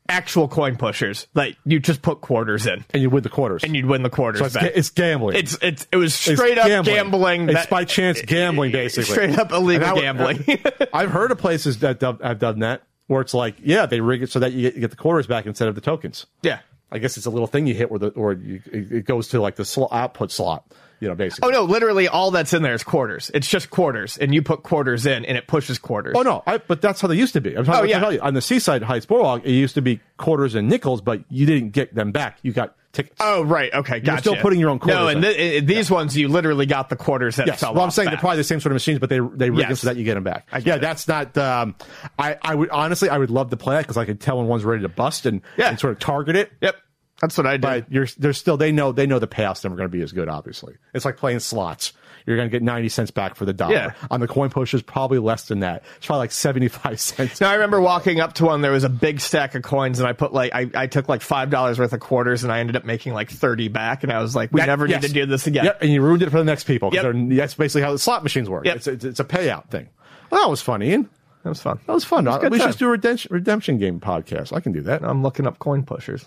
[0.09, 1.27] actual coin pushers.
[1.33, 3.63] Like you just put quarters in, and you win the quarters.
[3.63, 5.37] and you'd win the quarters so it's, ga- it's gambling.
[5.37, 7.49] It's it's it was It's straight up gambling.
[7.49, 9.11] It's that- by chance gambling, basically.
[9.13, 10.43] Straight up illegal I- gambling.
[10.93, 14.31] I've heard of places that have done that where it's like, yeah, they rig it
[14.31, 16.25] so that you get, you get the quarters back instead of the tokens.
[16.41, 16.59] yeah.
[16.91, 19.29] I guess it's a little thing you hit where the or you, it it goes
[19.29, 20.63] to like the sl- output slot,
[21.03, 21.49] you know, basically.
[21.49, 21.63] Oh no!
[21.65, 23.29] Literally, all that's in there is quarters.
[23.33, 26.15] It's just quarters, and you put quarters in, and it pushes quarters.
[26.17, 27.53] Oh no, I, but that's how they used to be.
[27.55, 27.99] I'm talking Oh, yeah.
[27.99, 31.21] tell you, on the Seaside Heights Boardwalk, it used to be quarters and nickels, but
[31.29, 32.39] you didn't get them back.
[32.41, 33.17] You got tickets.
[33.19, 34.11] Oh right, okay, gotcha.
[34.11, 34.95] You're still putting your own quarters.
[34.99, 37.59] No, and th- these ones you literally got the quarters that Yes.
[37.59, 38.13] fell Well, I'm saying back.
[38.13, 39.81] they're probably the same sort of machines, but they they rig Yes.
[39.81, 40.47] so that you get them back.
[40.63, 40.81] Yeah, it.
[40.81, 41.37] that's not.
[41.37, 41.75] Um,
[42.17, 44.47] I I would honestly I would love to play that because I could tell when
[44.47, 45.69] one's ready to bust and, Yeah.
[45.69, 46.51] and sort of target it.
[46.61, 46.75] Yep,
[47.21, 47.61] that's what I did.
[47.61, 50.11] But you're they're still they know they know the payoff's never going to be as
[50.11, 50.27] good.
[50.29, 51.93] Obviously, it's like playing slots.
[52.25, 53.73] You're going to get ninety cents back for the dollar.
[53.73, 53.93] Yeah.
[54.09, 55.83] On the coin pushers, probably less than that.
[55.97, 57.41] It's probably like seventy five cents.
[57.41, 58.61] Now I remember walking up to one.
[58.61, 61.21] There was a big stack of coins, and I put like I, I took like
[61.21, 64.03] five dollars worth of quarters, and I ended up making like thirty back.
[64.03, 65.01] And I was like, we That- never yes.
[65.01, 65.65] need to do this again.
[65.65, 66.91] Yep, and you ruined it for the next people.
[66.93, 67.13] Yep.
[67.31, 68.65] That's basically how the slot machines work.
[68.65, 68.75] Yep.
[68.77, 69.89] It's, it's, it's a payout thing.
[70.29, 71.09] Well, that was fun, Ian.
[71.43, 71.79] That was fun.
[71.85, 72.25] That was fun.
[72.25, 72.69] a good we should time.
[72.69, 74.53] just do a redemption, redemption game podcast.
[74.55, 75.03] I can do that.
[75.03, 76.25] I'm looking up coin pushers.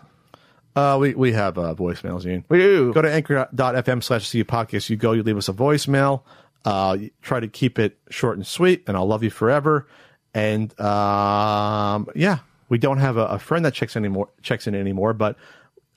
[0.76, 2.44] Uh, we, we have uh, voicemails, Ian.
[2.50, 2.92] We do.
[2.92, 4.90] Go to anchor.fm slash see podcast.
[4.90, 6.22] You go, you leave us a voicemail.
[6.66, 9.88] Uh, try to keep it short and sweet, and I'll love you forever.
[10.34, 15.14] And um, yeah, we don't have a, a friend that checks anymore checks in anymore,
[15.14, 15.36] but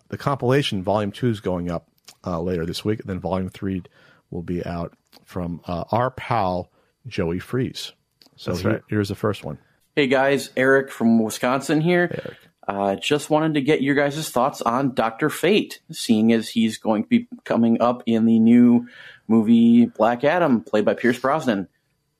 [0.07, 1.89] the compilation volume two is going up
[2.25, 3.83] uh, later this week, and then volume three
[4.31, 4.93] will be out
[5.25, 6.69] from uh, our pal
[7.05, 7.91] Joey Freeze.
[8.37, 8.81] So That's here- right.
[8.87, 9.57] here's the first one.
[9.95, 12.37] Hey guys, Eric from Wisconsin here.
[12.69, 17.01] Uh, just wanted to get your guys' thoughts on Doctor Fate, seeing as he's going
[17.01, 18.87] to be coming up in the new
[19.27, 21.67] movie Black Adam, played by Pierce Brosnan.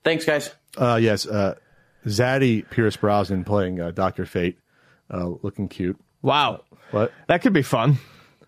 [0.04, 0.50] Thanks, guys.
[0.76, 1.54] Uh, yes, uh,
[2.04, 4.58] Zaddy Pierce Brosnan playing uh, Doctor Fate,
[5.14, 6.00] uh, looking cute.
[6.24, 6.64] Wow.
[6.90, 7.14] What?
[7.28, 8.00] That could be fun.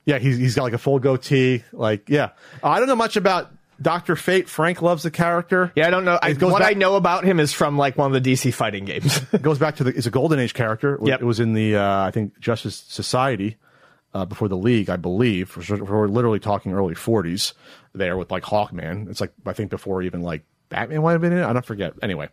[0.03, 1.63] Yeah, he's he's got like a full goatee.
[1.71, 2.29] Like, yeah,
[2.63, 3.51] I don't know much about
[3.81, 4.47] Doctor Fate.
[4.47, 5.71] Frank loves the character.
[5.75, 6.19] Yeah, I don't know.
[6.21, 8.85] I, what back- I know about him is from like one of the DC fighting
[8.85, 9.21] games.
[9.33, 9.95] It goes back to the.
[9.95, 10.95] It's a Golden Age character.
[10.95, 11.21] It was- Yep.
[11.21, 13.57] It was in the uh, I think Justice Society
[14.13, 15.55] uh, before the League, I believe.
[15.69, 17.53] We're, we're literally talking early 40s
[17.93, 19.09] there with like Hawkman.
[19.09, 21.45] It's like I think before even like Batman might have been in it.
[21.45, 21.93] I don't forget.
[22.01, 22.29] Anyway.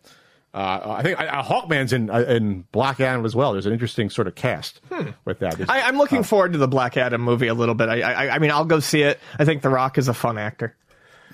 [0.54, 3.52] Uh, I think uh, Hawkman's in uh, in Black Adam as well.
[3.52, 4.80] There's an interesting sort of cast
[5.26, 5.56] with that.
[5.58, 7.88] There's- I, I'm looking forward to the Black Adam movie a little bit.
[7.90, 9.20] I, I, I mean, I'll go see it.
[9.38, 10.74] I think The Rock is a fun actor.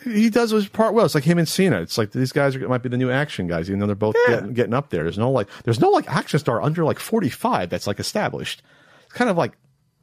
[0.05, 1.05] He does his part well.
[1.05, 1.81] It's like him and Cena.
[1.81, 4.15] It's like these guys are, might be the new action guys, even though they're both
[4.29, 4.35] Yeah.
[4.37, 5.03] getting, getting up there.
[5.03, 8.63] There's no like, there's no like action star under like 45 that's like established.
[9.05, 9.53] It's kind of like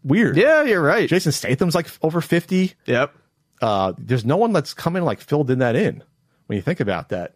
[0.03, 0.37] weird.
[0.37, 1.07] Yeah, you're right.
[1.07, 2.73] Jason Statham's like over 50.
[2.85, 3.13] Yep.
[3.61, 6.03] Uh, there's no one that's come in like filled in that in
[6.47, 7.35] when you think about that.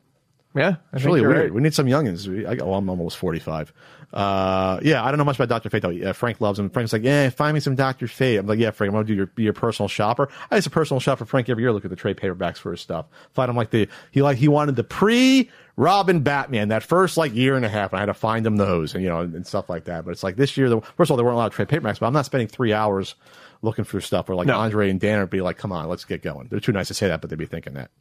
[0.55, 1.37] Yeah, I It's really weird.
[1.37, 1.53] right.
[1.53, 2.27] We need some youngins.
[2.27, 3.73] We, I, oh, I'm almost 45.
[4.13, 5.69] Uh, yeah, I don't know much about Dr.
[5.69, 5.89] Fate though.
[5.89, 6.69] Yeah, Frank loves him.
[6.69, 8.07] Frank's like, yeah, find me some Dr.
[8.07, 8.37] Fate.
[8.37, 10.29] I'm like, yeah, Frank, I'm to do your, be your personal shopper.
[10.49, 12.71] I used to personal shop for Frank every year, look at the trade paperbacks for
[12.71, 13.07] his stuff.
[13.33, 17.33] Find him like the, he like, he wanted the pre Robin Batman, that first like
[17.35, 17.91] year and a half.
[17.91, 20.05] And I had to find him those and, you know, and, and stuff like that.
[20.05, 21.67] But it's like this year, the, first of all, there weren't a lot of trade
[21.67, 23.15] paperbacks, but I'm not spending three hours
[23.61, 24.57] looking for stuff where like No.
[24.57, 26.47] Andre and Dan would be like, come on, let's get going.
[26.49, 27.91] They're too nice to say that, but they'd be thinking that.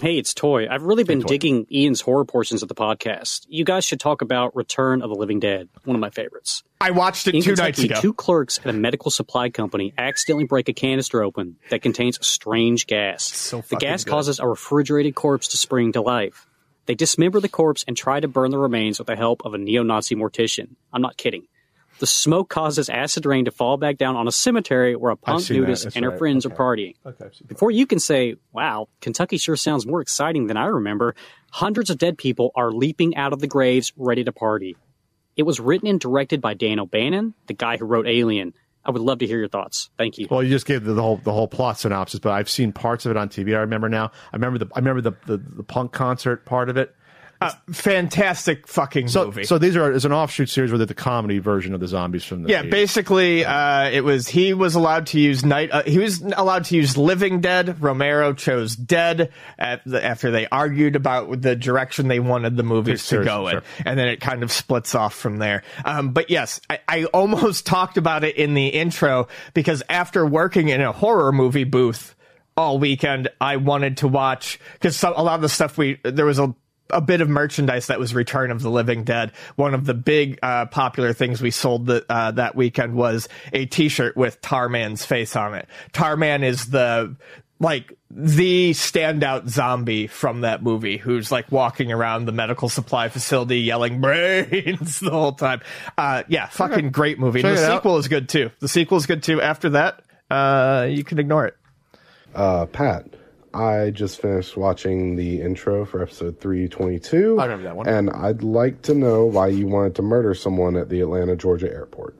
[0.00, 0.66] Hey, it's Toy.
[0.68, 1.28] I've really been Toy.
[1.28, 3.46] digging Ian's horror portions of the podcast.
[3.48, 6.64] You guys should talk about Return of the Living Dead, one of my favorites.
[6.80, 8.00] I watched it In two Kentucky, nights ago.
[8.00, 12.24] two clerks at a medical supply company accidentally break a canister open that contains a
[12.24, 13.22] strange gas.
[13.22, 14.10] So the gas good.
[14.10, 16.48] causes a refrigerated corpse to spring to life.
[16.86, 19.58] They dismember the corpse and try to burn the remains with the help of a
[19.58, 20.70] neo-Nazi mortician.
[20.92, 21.46] I'm not kidding.
[22.00, 25.48] The smoke causes acid rain to fall back down on a cemetery where a punk
[25.48, 26.18] nudist and her right.
[26.18, 26.54] friends Okay.
[26.54, 26.94] are partying.
[27.06, 27.26] Okay.
[27.46, 31.14] Before you can say, wow, Kentucky sure sounds more exciting than I remember,
[31.52, 34.76] hundreds of dead people are leaping out of the graves ready to party.
[35.36, 38.54] It was written and directed by Dan O'Bannon, the guy who wrote Alien.
[38.84, 39.88] I would love to hear your thoughts.
[39.96, 40.28] Thank you.
[40.30, 43.06] Well, you just gave the, the whole the whole plot synopsis, but I've seen parts
[43.06, 43.56] of it on TV.
[43.56, 44.12] I remember now.
[44.32, 46.94] I remember the I remember the the, the punk concert part of it.
[47.40, 49.44] Uh, fantastic fucking So movie.
[49.44, 52.24] so these are is an offshoot series where they're the comedy version of the zombies
[52.24, 52.70] from the yeah, 80s.
[52.70, 55.70] basically, uh, it was he was allowed to use night.
[55.70, 57.82] Uh, he was allowed to use Living Dead.
[57.82, 63.06] Romero chose Dead at the, after they argued about the direction they wanted the movies
[63.08, 63.62] to go in, sure.
[63.84, 65.62] and then it kind of splits off from there.
[65.84, 70.68] Um, but yes, I, I almost talked about it in the intro because after working
[70.68, 72.14] in a horror movie booth
[72.56, 76.38] all weekend, I wanted to watch because a lot of the stuff we there was
[76.38, 76.54] a
[76.94, 79.32] a bit of merchandise that was Return of the Living Dead.
[79.56, 83.66] One of the big uh, popular things we sold the, uh, that weekend was a
[83.66, 85.68] T-shirt with Tarman's face on it.
[85.92, 87.16] Tarman is the
[87.60, 93.60] like the standout zombie from that movie who's like walking around the medical supply facility
[93.60, 95.60] yelling brains the whole time.
[95.96, 97.40] Uh, yeah, fucking great movie.
[97.40, 97.78] And the it out.
[97.78, 98.50] sequel is good too.
[98.60, 99.40] The sequel is good too.
[99.40, 101.56] After that, uh, you can ignore it.
[102.34, 103.06] Uh, Pat,
[103.54, 107.38] I just finished watching the intro for episode 322.
[107.38, 107.88] I remember that one.
[107.88, 111.70] And I'd like to know why you wanted to murder someone at the Atlanta, Georgia
[111.72, 112.16] airport.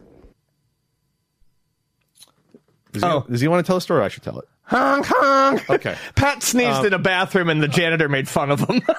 [2.93, 3.25] Does he, Oh.
[3.29, 4.03] does he want to tell a story?
[4.05, 4.45] I should tell it.
[4.63, 5.69] Honk honk.
[5.69, 5.97] Okay.
[6.15, 8.81] Pat sneezed um, in a bathroom and the janitor made fun of him.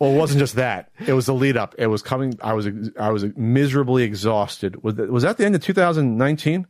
[0.00, 0.90] Well, it wasn't just that.
[1.06, 1.76] It was the lead up.
[1.78, 2.36] It was coming.
[2.42, 2.68] I was
[2.98, 4.82] I was miserably exhausted.
[4.82, 6.66] Was that, was that the end of 2019?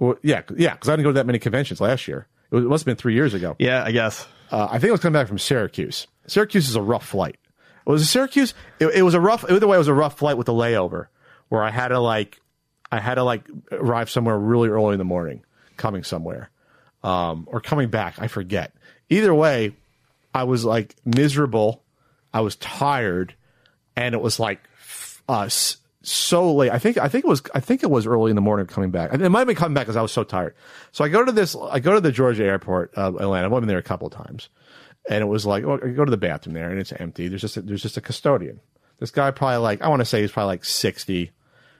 [0.00, 0.74] Well, yeah, yeah.
[0.74, 2.26] Because I didn't go to that many conventions last year.
[2.50, 3.56] It, was, it must have been three years ago.
[3.58, 4.26] yeah, I guess.
[4.50, 6.06] Uh, I think it was coming back from Syracuse.
[6.26, 7.36] Syracuse is a rough flight.
[7.86, 8.54] It Was it Syracuse?
[8.78, 9.44] It, it was a rough.
[9.48, 11.06] Either way, it was a rough flight with a layover,
[11.48, 12.40] where I had to like,
[12.90, 15.44] I had to like arrive somewhere really early in the morning,
[15.76, 16.50] coming somewhere,
[17.02, 18.16] um, or coming back.
[18.18, 18.72] I forget.
[19.10, 19.74] Either way,
[20.34, 21.82] I was like miserable.
[22.32, 23.34] I was tired,
[23.96, 24.60] and it was like
[25.28, 25.48] uh,
[26.06, 26.70] so late.
[26.70, 28.90] I think I think it was I think it was early in the morning coming
[28.90, 29.12] back.
[29.12, 30.54] It might have been coming back because I was so tired.
[30.92, 31.56] So I go to this.
[31.56, 33.46] I go to the Georgia airport, uh, Atlanta.
[33.46, 34.48] I've been there a couple of times,
[35.08, 37.28] and it was like, well, I go to the bathroom there, and it's empty.
[37.28, 38.60] There's just a, there's just a custodian.
[38.98, 41.32] This guy probably like I want to say he's probably like sixty,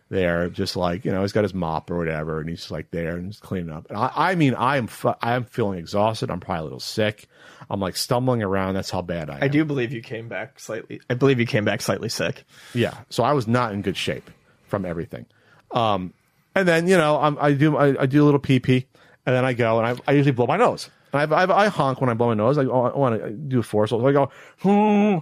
[0.08, 2.90] there, just like you know, he's got his mop or whatever, and he's just like
[2.90, 3.86] there and he's cleaning up.
[3.88, 6.30] And I, I mean, I am fu- I am feeling exhausted.
[6.30, 7.28] I'm probably a little sick.
[7.68, 8.74] I'm like stumbling around.
[8.74, 9.42] That's how bad I am.
[9.42, 11.00] I do believe you came back slightly.
[11.10, 12.44] I believe you came back slightly sick.
[12.74, 12.96] Yeah.
[13.10, 14.30] So I was not in good shape
[14.68, 15.26] from everything.
[15.72, 16.14] Um,
[16.54, 18.86] and then you know I'm, I do I, I do a little pee pee,
[19.26, 20.88] and then I go and I, I usually blow my nose.
[21.12, 22.58] And I, I, I honk when I blow my nose.
[22.58, 23.90] I, I want to do a force.
[23.90, 24.30] So I go,
[24.60, 25.18] hmm.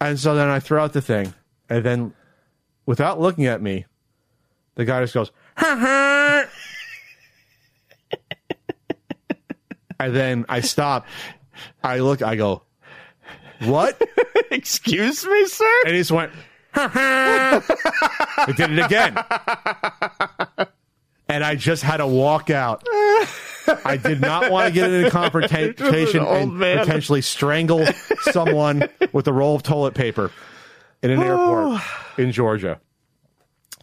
[0.00, 1.34] and so then I throw out the thing,
[1.68, 2.14] and then
[2.86, 3.86] without looking at me,
[4.74, 6.46] the guy just goes, ha ha.
[10.00, 11.06] and then I stop.
[11.82, 12.22] I look.
[12.22, 12.62] I go,
[13.60, 14.00] what?
[14.50, 15.80] Excuse me, sir.
[15.84, 16.32] And he just went,
[16.74, 18.44] ha ha.
[18.46, 19.16] He did it again.
[21.28, 22.82] And I just had to walk out.
[23.84, 26.78] I did not want to get into confrontation Old and man.
[26.78, 27.86] potentially strangle
[28.22, 30.30] someone with a roll of toilet paper
[31.02, 31.80] in an airport
[32.18, 32.80] in Georgia.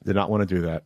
[0.06, 0.84] Did not want to do that.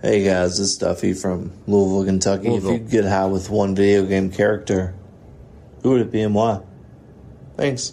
[0.00, 2.48] Hey guys, this is Duffy from Louisville, Kentucky.
[2.48, 2.70] Louisville.
[2.70, 4.94] If you could get high with one video game character,
[5.82, 6.60] who would it be and why?
[7.56, 7.92] Thanks.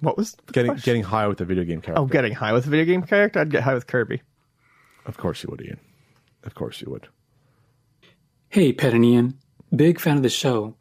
[0.00, 0.84] What was the Getting question?
[0.84, 2.02] getting high with a video game oh, character.
[2.02, 3.40] Oh, getting high with a video game character?
[3.40, 4.20] I'd get high with Kirby.
[5.06, 5.80] Of course you would, Ian.
[6.44, 7.08] Of course you would.
[8.50, 9.38] Hey, Pat and Ian.
[9.74, 10.76] Big fan of the show.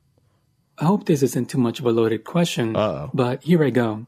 [0.77, 3.09] I hope this isn't too much of a loaded question, Uh-oh.
[3.13, 4.05] but here I go.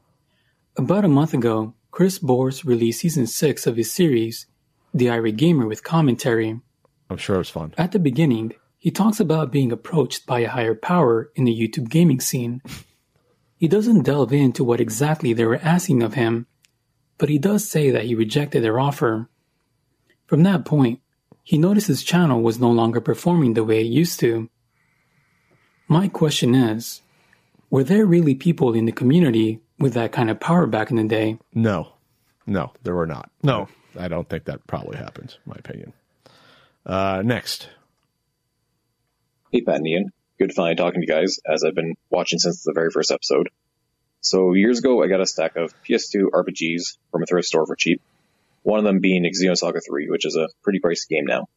[0.75, 4.45] About a month ago, Chris Bores released season 6 of his series,
[4.93, 6.61] The Irate Gamer with commentary.
[7.09, 7.73] I'm sure it was fun.
[7.75, 11.89] At the beginning, he talks about being approached by a higher power in the YouTube
[11.89, 12.61] gaming scene.
[13.57, 16.45] He doesn't delve into what exactly they were asking of him,
[17.17, 19.27] but he does say that he rejected their offer.
[20.27, 20.99] From that point,
[21.41, 24.51] he noticed his channel was no longer performing the way it used to.
[25.87, 27.01] My question is
[27.71, 31.03] were there really people in the community with that kind of power back in the
[31.03, 31.37] day?
[31.53, 31.93] No,
[32.45, 33.29] no, there were not.
[33.43, 33.67] No.
[33.99, 35.37] I don't think that probably happens.
[35.45, 35.93] My opinion.
[36.85, 37.69] Uh, next,
[39.51, 40.11] Hey, Pat and Ian.
[40.39, 43.49] Good finally talking to you guys, as I've been watching since the very first episode.
[44.21, 47.75] So, years ago, I got a stack of PS2 RPGs from a thrift store for
[47.75, 48.01] cheap.
[48.63, 51.47] One of them being Xenosaga 3, which is a pretty pricey game now.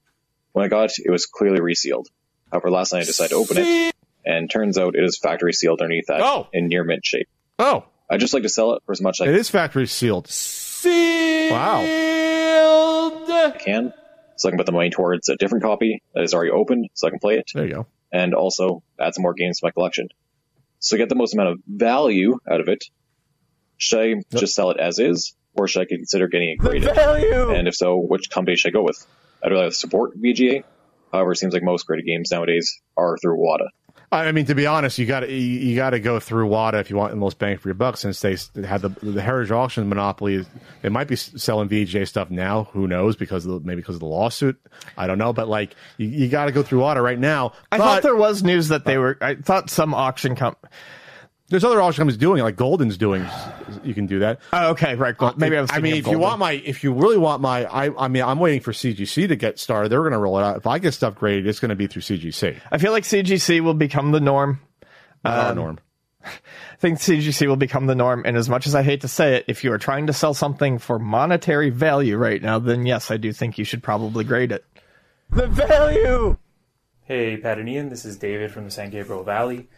[0.52, 2.06] When I got it, it was clearly resealed.
[2.50, 3.94] However, last night I decided to open it,
[4.24, 6.48] and turns out it is factory sealed underneath that Oh.
[6.52, 7.28] in near mint shape.
[7.58, 10.26] oh, I'd just like to sell it for as much as it is factory sealed.
[10.28, 11.52] Sealed.
[11.52, 11.80] Wow.
[13.28, 13.92] I can,
[14.36, 17.06] so I can put the money towards a different copy that is already opened, so
[17.06, 17.50] I can play it.
[17.54, 17.86] There you go.
[18.12, 20.08] and also add some more games to my collection.
[20.80, 22.84] So to get the most amount of value out of it,
[23.76, 26.94] should I just sell it as is, or should I consider getting it graded?
[26.94, 27.50] Value!
[27.50, 29.06] And if so, which company should I go with?
[29.42, 30.64] I'd rather support VGA.
[31.12, 33.68] However, it seems like most graded games nowadays are through WATA.
[34.12, 36.90] I mean, to be honest, you got you, you got to go through WATA if
[36.90, 37.96] you want the most bang for your buck.
[37.96, 40.44] Since they had the the Heritage Auction monopoly,
[40.82, 42.64] they might be selling VJ stuff now.
[42.72, 43.14] Who knows?
[43.14, 44.60] Because of the, maybe because of the lawsuit.
[44.96, 45.32] I don't know.
[45.32, 47.52] But like, you, you got to go through WATA right now.
[47.70, 49.16] I But thought there was news that they were.
[49.20, 50.58] I thought some auction comp.
[51.50, 53.26] There's other auction companies doing it, like Goldin's doing.
[53.82, 54.38] You can do that.
[54.52, 55.18] Oh, okay, right.
[55.20, 55.70] Well, maybe I was.
[55.72, 58.38] I mean, if you want my, if you really want my, I, I mean, I'm
[58.38, 59.90] waiting for CGC to get started.
[59.90, 60.56] They're going to roll it out.
[60.56, 62.56] If I get stuff graded, it's going to be through CGC.
[62.70, 64.60] I feel like CGC will become the norm.
[65.24, 65.78] Not Um, norm.
[66.24, 66.30] I
[66.78, 68.22] think CGC will become the norm.
[68.24, 70.34] And as much as I hate to say it, if you are trying to sell
[70.34, 74.52] something for monetary value right now, then yes, I do think you should probably grade
[74.52, 74.64] it.
[75.30, 76.36] The value.
[77.04, 79.68] Hey, Pat and Ian, this is David from the San Gabriel Valley.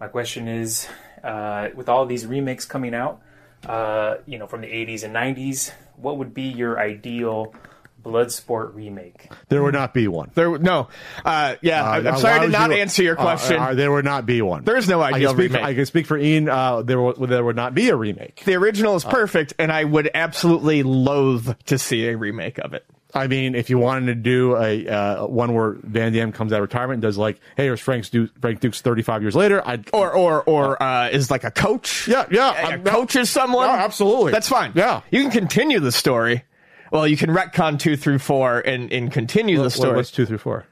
[0.00, 0.86] My question is,
[1.24, 3.20] uh, with all these remakes coming out,
[3.66, 7.54] uh, you know, from the 80s and 90s, what would be your ideal
[8.02, 9.30] Bloodsport remake?
[9.48, 10.30] There would not be one.
[10.34, 10.88] There, no,
[11.24, 11.82] uh, yeah.
[11.82, 13.58] Uh, I'm why sorry to not you- answer your uh, question.
[13.58, 14.62] uh, there would not be one.
[14.64, 15.64] There's no I can ideal speak For, remake.
[15.70, 16.48] I can speak for Ian.
[16.50, 18.42] Uh, there, would, there would not be a remake.
[18.44, 22.84] the original is perfect, and I would absolutely loathe to see a remake of it.
[23.14, 26.56] I mean, if you wanted to do a uh, one where Van Damme comes out
[26.56, 29.88] of retirement and does like, hey, here's Frank's Du- Frank Dux 35 years later, I'd
[29.92, 32.08] Or, or, or uh, is like a coach.
[32.08, 33.66] yeah, yeah, A- a I'm- coaches someone.
[33.68, 34.32] No, absolutely.
[34.32, 34.72] That's fine.
[34.74, 35.02] Yeah.
[35.10, 36.42] you can continue the story.
[36.90, 39.96] Well, you can retcon two through four and, and continue the story.
[39.96, 40.66] What's two through four?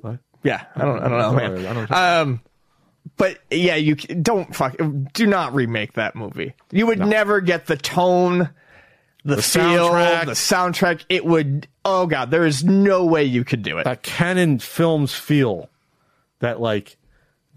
[0.00, 0.18] What?
[0.42, 1.66] Yeah, I don't, I don't know, man.
[1.66, 1.96] I don't know.
[2.22, 2.40] Um,
[3.16, 4.76] but yeah, you don't fuck.
[5.12, 6.54] Do not remake that movie.
[6.72, 8.50] You would never get the tone,
[9.26, 10.24] the, The feel, soundtrack.
[10.26, 11.04] the soundtrack.
[11.08, 11.68] It would.
[11.84, 13.84] Oh god, there is no way you could do it.
[13.84, 15.68] that Cannon films feel
[16.40, 16.96] that like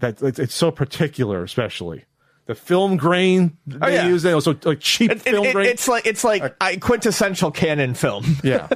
[0.00, 2.04] that it's, it's so particular, especially
[2.46, 4.06] the film grain they Oh, yeah.
[4.08, 4.22] use.
[4.22, 5.66] They also like cheap It- it- film it- grain.
[5.68, 8.24] it's like it's like a quintessential Cannon film.
[8.44, 8.68] yeah.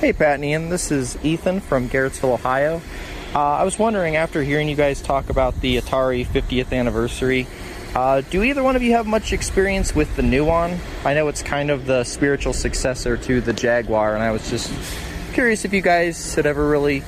[0.00, 0.68] Hey, Pat and Ian.
[0.70, 2.80] This is Ethan from Garrettsville, Ohio.
[3.34, 7.46] Uh, I was wondering, after hearing you guys talk about the Atari 50th anniversary,
[7.94, 10.78] Uh, do either one of you have much experience with the Nuon?
[11.04, 14.72] I know it's kind of the spiritual successor to the Jaguar, and I was just
[15.32, 17.04] curious if you guys had ever really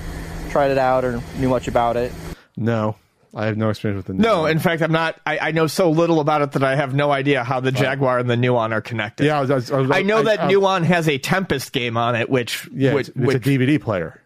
[0.50, 2.12] tried it out or knew much about it.
[2.56, 2.94] No,
[3.34, 4.22] I have no experience with the.
[4.22, 4.24] Nuon.
[4.26, 5.20] No, in fact, I'm not.
[5.26, 8.20] I, I know so little about it that I have no idea how the Jaguar
[8.20, 9.26] and the Nuon are connected.
[9.26, 11.18] Yeah, I, was, I, was, I, was, I know I- that I- Nuon has a
[11.18, 14.22] Tempest game on it, which Yeah, which, it's, it's which a DVD player.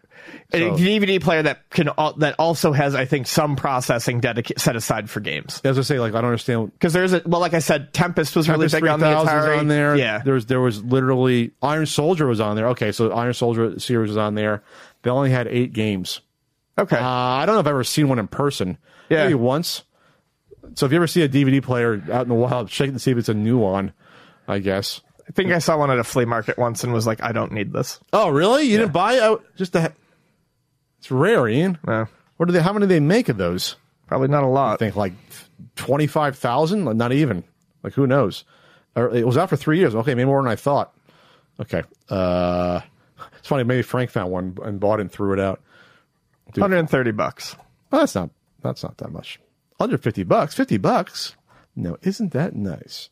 [0.53, 4.59] A So- DVD player that can al- that also has, I think, some processing dedica-
[4.59, 5.61] set aside for games.
[5.63, 6.71] As I say, like I don't understand.
[6.73, 9.33] Because there's a well, like I said, Tempest was really Tempest big on the 3000
[9.33, 9.57] Atari.
[9.59, 9.95] on there.
[9.95, 12.67] Yeah, there was there was literally Iron Soldier was on there.
[12.69, 14.61] Okay, so Iron Soldier series was on there.
[15.03, 16.19] They only had eight games.
[16.77, 18.77] Okay, uh, I don't know if I've ever seen one in person.
[19.09, 19.23] Yeah.
[19.23, 19.83] maybe once.
[20.75, 23.11] So if you ever see a DVD player out in the wild, check and see
[23.11, 23.91] if it's a Nuon.
[24.47, 25.01] I guess.
[25.27, 27.51] I think I saw one at a flea market once and was like, I don't
[27.53, 27.99] need this.
[28.11, 28.63] Oh, really?
[28.63, 29.39] You didn't buy it?
[29.55, 29.93] Just to
[31.01, 31.79] It's rare, Ian.
[31.87, 32.07] No,
[32.37, 32.61] What do they?
[32.61, 33.75] How many do they make of those?
[34.05, 34.73] probably not a lot.
[34.73, 35.13] I think like
[35.75, 36.83] twenty five thousand.
[36.95, 37.43] Not even.
[37.81, 38.43] Like who knows?
[38.95, 39.95] Or it was out for three years.
[39.95, 40.93] Okay, maybe more than I thought.
[41.59, 41.81] Okay.
[42.07, 42.81] Uh,
[43.39, 43.63] it's funny.
[43.63, 45.59] Maybe Frank found one and bought it and threw it out.
[46.53, 47.55] 130 bucks.
[47.89, 48.29] Well, that's not.
[48.61, 49.39] That's not that much.
[49.79, 50.53] Under fifty bucks.
[50.53, 51.35] Fifty bucks.
[51.75, 53.09] No, isn't that nice?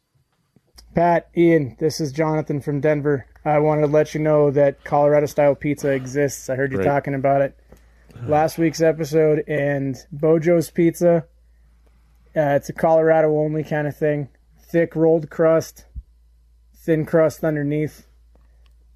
[0.93, 3.25] Pat, Ian, this is Jonathan from Denver.
[3.45, 6.49] I wanted to let you know that Colorado style pizza exists.
[6.49, 6.85] I heard you Great.
[6.87, 7.58] talking about it
[8.27, 11.25] last week's episode, and Beau Jo's Pizza.
[12.35, 14.29] Uh, it's a Colorado only kind of thing.
[14.61, 15.85] Thick rolled crust,
[16.75, 18.05] thin crust underneath.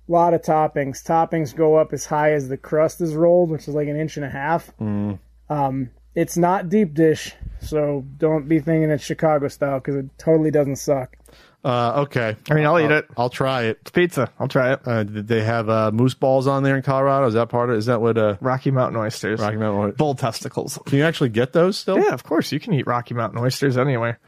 [0.08, 1.04] A lot of toppings.
[1.04, 4.18] Toppings go up as high as the crust is rolled, which is like an inch
[4.18, 4.72] and a half.
[4.80, 5.20] Mm.
[5.50, 10.52] Um, it's not deep dish, so don't be thinking it's Chicago style because it totally
[10.52, 11.18] doesn't suck.
[11.64, 12.36] Uh, okay.
[12.52, 13.06] I mean, I'll eat it.
[13.16, 13.78] I'll try it.
[13.82, 14.30] It's pizza.
[14.38, 14.82] I'll try it.
[14.86, 17.26] Uh, did they have uh, moose balls on there in Colorado?
[17.28, 17.78] Is that part of?
[17.78, 18.18] Is that what?
[18.18, 19.40] Uh, Rocky Mountain oysters.
[19.40, 19.82] Rocky Mountain.
[19.82, 19.98] oysters.
[19.98, 20.78] Bull testicles.
[20.86, 21.98] Can you actually get those still?
[21.98, 22.52] Yeah, of course.
[22.52, 24.20] You can eat Rocky Mountain oysters anywhere.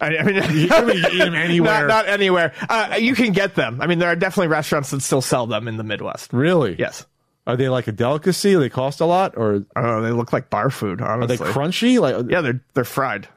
[0.00, 1.86] I, I mean, You can eat them anywhere.
[1.86, 2.52] Not, not anywhere.
[2.68, 3.80] Uh, you can get them.
[3.80, 6.32] I mean, there are definitely restaurants that still sell them in the Midwest.
[6.32, 6.74] Really?
[6.78, 7.06] Yes.
[7.46, 8.54] Are they like a delicacy?
[8.54, 10.02] They cost a lot, or I don't know.
[10.02, 11.00] They look like bar food.
[11.00, 12.00] are they crunchy?
[12.00, 13.28] Like Yeah, they're they're fried.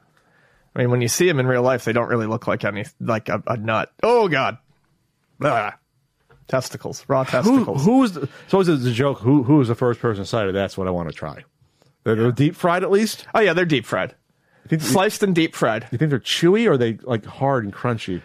[0.74, 2.84] I mean, when you see them in real life, they don't really look like any
[3.00, 3.92] like a, a nut.
[4.02, 4.58] Oh God,
[5.42, 5.76] ah.
[6.48, 7.84] testicles, raw testicles.
[7.84, 9.20] who was the, so is a joke?
[9.20, 10.54] Who who was the first person cited?
[10.54, 11.44] That's what I want to try.
[12.02, 13.26] They're, they're deep fried at least.
[13.34, 14.14] Oh yeah, they're deep fried,
[14.64, 15.88] You think, sliced and deep fried.
[15.90, 18.20] you think they're chewy or are they like hard and crunchy?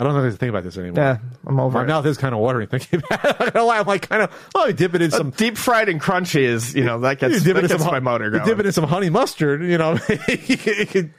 [0.00, 1.04] I don't know if I think about this anymore.
[1.04, 1.88] Yeah, I'm over My it.
[1.88, 3.36] mouth is kind of watering thinking about it.
[3.38, 5.56] I'm not gonna lie, I'm like kind of oh, you dip it in some deep
[5.58, 7.92] fried and crunchy is you know that you gets, dip that it in gets some
[7.92, 9.62] my hu- motor you dip it in some honey mustard.
[9.62, 9.92] You know,
[10.28, 11.14] you can, you can,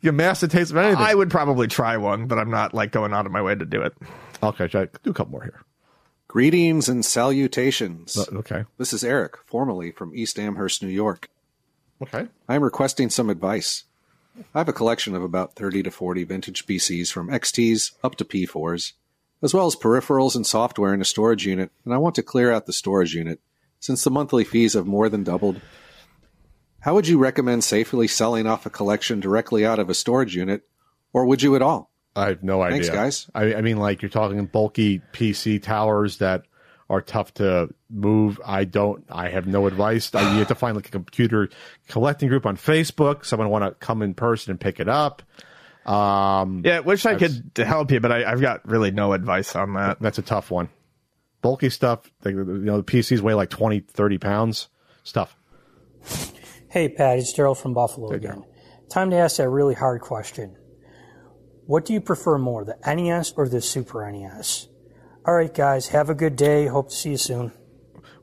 [0.00, 0.96] you mask the taste of anything.
[1.02, 3.64] I would probably try one, but I'm not like going out of my way to
[3.64, 3.94] do it.
[4.42, 5.60] okay, try, do a couple more here.
[6.26, 8.16] Greetings and salutations.
[8.16, 11.28] Uh, okay, This is Eric, formerly from East Amherst, New York.
[12.02, 12.28] okay.
[12.48, 13.84] I am requesting some advice.
[14.54, 18.24] I have a collection of about 30 to 40 vintage PCs from XTs up to
[18.24, 18.92] P4s,
[19.42, 22.52] as well as peripherals and software in a storage unit, and I want to clear
[22.52, 23.40] out the storage unit
[23.78, 25.60] since the monthly fees have more than doubled.
[26.80, 30.62] How would you recommend safely selling off a collection directly out of a storage unit,
[31.12, 31.90] or would you at all?
[32.16, 32.82] I have no idea.
[32.82, 33.30] Thanks, guys.
[33.34, 36.44] I, I mean, like you're talking bulky PC towers that
[36.90, 38.38] are tough to move.
[38.44, 39.04] I don't.
[39.10, 40.14] I have no advice.
[40.14, 41.48] I, you have to find like a computer
[41.88, 43.24] collecting group on Facebook.
[43.24, 45.22] Someone want to come in person and pick it up.
[45.86, 49.56] Um, Yeah, wish I That's- could help you, but I, I've got really no advice
[49.56, 49.98] on that.
[50.00, 50.68] that's a tough one.
[51.42, 52.10] Bulky stuff.
[52.24, 54.68] Like, you know, the PCs weigh like 20, 30 pounds.
[55.04, 55.34] Stuff.
[56.68, 58.44] Hey, Pat, it's Daryl from Buffalo again.
[58.90, 60.56] Time to ask that really hard question.
[61.66, 64.66] What do you prefer more, the NES or the Super NES?
[65.26, 66.66] All right, guys, have a good day.
[66.66, 67.52] Hope to see you soon.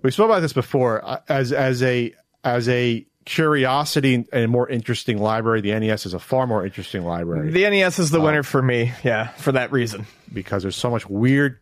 [0.01, 1.03] We spoke about this before.
[1.05, 2.13] Uh, As as a
[2.43, 7.03] as a curiosity and a more interesting library, the NES is a far more interesting
[7.03, 7.51] library.
[7.51, 8.93] The NES is the winner for me.
[9.03, 10.05] Yeah, for that reason.
[10.33, 11.59] because there's so much weird,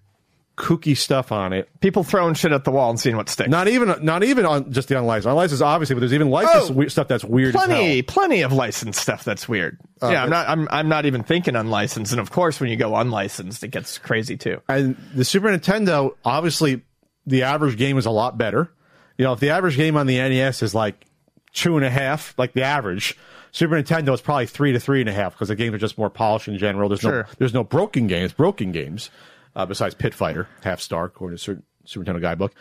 [0.57, 1.69] kooky stuff on it.
[1.81, 3.49] People throwing shit at the wall and seeing what sticks.
[3.49, 5.27] Not even, not even on just the unlicensed.
[5.27, 7.55] Unlicensed, obviously, but there's even licensed Oh, stuff that's weird.
[7.55, 9.77] as plenty, plenty of licensed stuff that's weird.
[10.01, 10.47] Uh, yeah, I'm not.
[10.49, 10.67] I'm.
[10.71, 12.11] I'm not even thinking unlicensed.
[12.11, 14.61] And of course, when you go unlicensed, it gets crazy too.
[14.69, 16.81] And the Super Nintendo, obviously,
[17.25, 18.71] the average game is a lot better.
[19.17, 21.05] You know, if the average game on the NES is like
[21.53, 23.17] two and a half, like the average,
[23.51, 25.97] Super Nintendo is probably three to three and a half because the games are just
[25.97, 26.89] more polished in general.
[26.89, 29.09] There's no, there's no broken games, broken games,
[29.55, 32.53] uh, besides Pit Fighter, half star according to Super, Super Nintendo guidebook.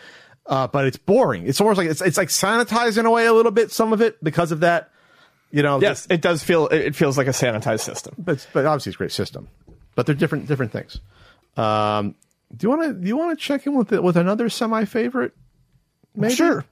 [0.46, 1.46] Uh, but it's boring.
[1.46, 3.72] It's almost like it's it's like sanitized in a way a little bit.
[3.72, 4.90] Some of it because of that.
[5.50, 6.66] You know, Yes, it does feel.
[6.68, 8.14] It it feels like a sanitized system.
[8.18, 9.48] but but obviously it's a great system.
[9.94, 10.98] But they're different different things.
[11.56, 12.14] Um,
[12.54, 14.84] do you want to do you want to check in with it with another semi
[14.84, 15.32] favorite?
[16.14, 16.34] Maybe?
[16.34, 16.64] Sure.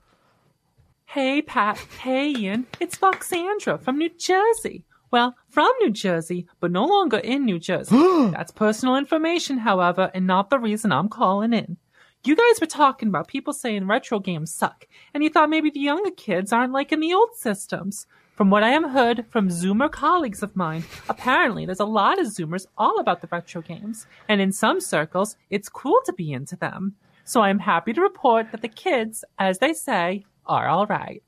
[1.07, 1.79] Hey, Pat.
[2.01, 2.67] Hey, Ian.
[2.81, 4.85] It's Foxandra from New Jersey.
[5.13, 7.95] Well, from New Jersey, but no longer in New Jersey.
[8.33, 11.77] That's personal information, however, and not the reason I'm calling in.
[12.25, 15.81] You guys were talking about people saying retro games suck, and you thought maybe the
[15.81, 18.07] younger kids aren't liking the old systems.
[18.37, 22.29] From what I have heard from Zoomer colleagues of mine, apparently there's a lot of
[22.29, 26.57] Zoomers all about the retro games, and in some circles, it's cool to be into
[26.57, 26.95] them.
[27.25, 31.23] So I am happy to report that the kids, as they say, are alright.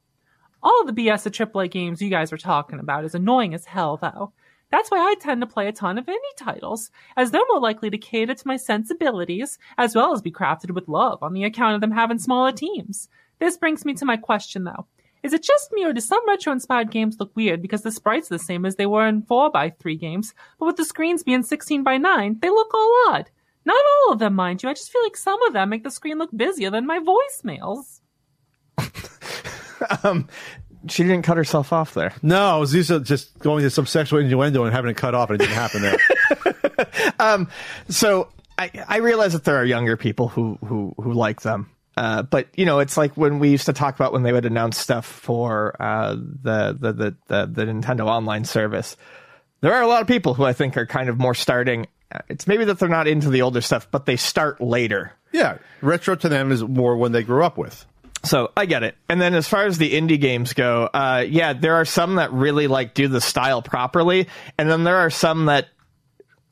[0.65, 3.67] All of the BS of AAA games you guys were talking about is annoying as
[3.67, 4.33] hell, though.
[4.71, 7.91] That's why I tend to play a ton of indie titles, as they're more likely
[7.91, 11.75] to cater to my sensibilities, as well as be crafted with love on the account
[11.75, 13.11] of them having smaller teams.
[13.39, 14.87] This brings me to my question, though.
[15.23, 18.39] Is it just me, or do some retro-inspired games look weird because the sprites are
[18.39, 22.49] the same as they were in 4x3 games, but with the screens being 16x9, they
[22.49, 23.31] look all odd?
[23.67, 24.71] Not all of them, mind you.
[24.71, 28.01] I just feel like some of them make the screen look busier than my voicemails.
[30.03, 30.29] um,
[30.89, 32.13] she didn't cut herself off there.
[32.23, 35.31] No, it was Lisa just going to some sexual innuendo and having it cut off,
[35.31, 35.99] and it didn't happen there.
[37.19, 37.49] um,
[37.89, 38.29] so
[38.59, 41.71] I, I realize that there are younger people who who who like them.
[41.97, 44.45] Uh, but you know, it's like when we used to talk about when they would
[44.47, 48.97] announce stuff for uh, the, the, the the the Nintendo Online service.
[49.61, 51.87] There are a lot of people who I think are kind of more starting.
[52.13, 55.13] uh, It's maybe that they're not into the older stuff, but they start later.
[55.33, 57.87] yeah, retro to them is more when they grew up with.
[58.25, 58.97] So I get it.
[59.09, 62.33] And then as far as the indie games go, uh, yeah, there are some that
[62.33, 64.29] really like do the style properly,
[64.59, 65.69] and then there are some that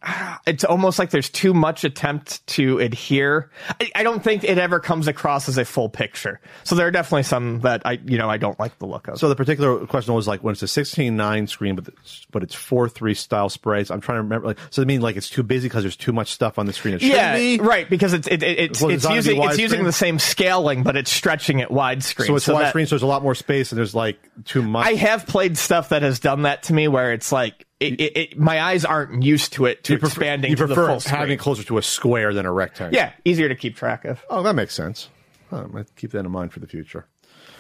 [0.47, 3.51] it's almost like there's too much attempt to adhere.
[3.81, 6.41] I, I don't think it ever comes across as a full picture.
[6.65, 9.19] So there are definitely some that I, you know, I don't like the look of.
[9.19, 12.55] So the particular question was like when it's a 16:9 screen, but it's, but it's
[12.55, 13.91] four three style sprites.
[13.91, 14.49] I'm trying to remember.
[14.49, 16.73] Like, so I mean, like it's too busy because there's too much stuff on the
[16.73, 16.99] screen.
[17.01, 17.59] Yeah, be.
[17.59, 17.89] right.
[17.89, 20.19] Because it's it, it, it's it it's designed to be using it's using the same
[20.19, 22.27] scaling, but it's stretching it widescreen.
[22.27, 24.87] So it's that- widescreen, so there's a lot more space, and there's like too much.
[24.87, 28.17] I have played stuff that has done that to me, where it's like it, it,
[28.17, 30.99] it, my eyes aren't used to it to you prefer, expanding you to the prefer
[31.01, 31.15] screen.
[31.19, 32.95] having it closer to a square than a rectangle.
[32.97, 34.25] Yeah, easier to keep track of.
[34.31, 35.09] Oh, that makes sense.
[35.51, 37.07] I'm gonna keep that in mind for the future.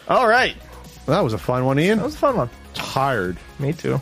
[0.08, 0.56] All right.
[1.06, 1.98] Well, that was a fun one, Ian.
[1.98, 2.50] That was a fun one.
[2.74, 3.36] Tired.
[3.58, 4.00] Me too.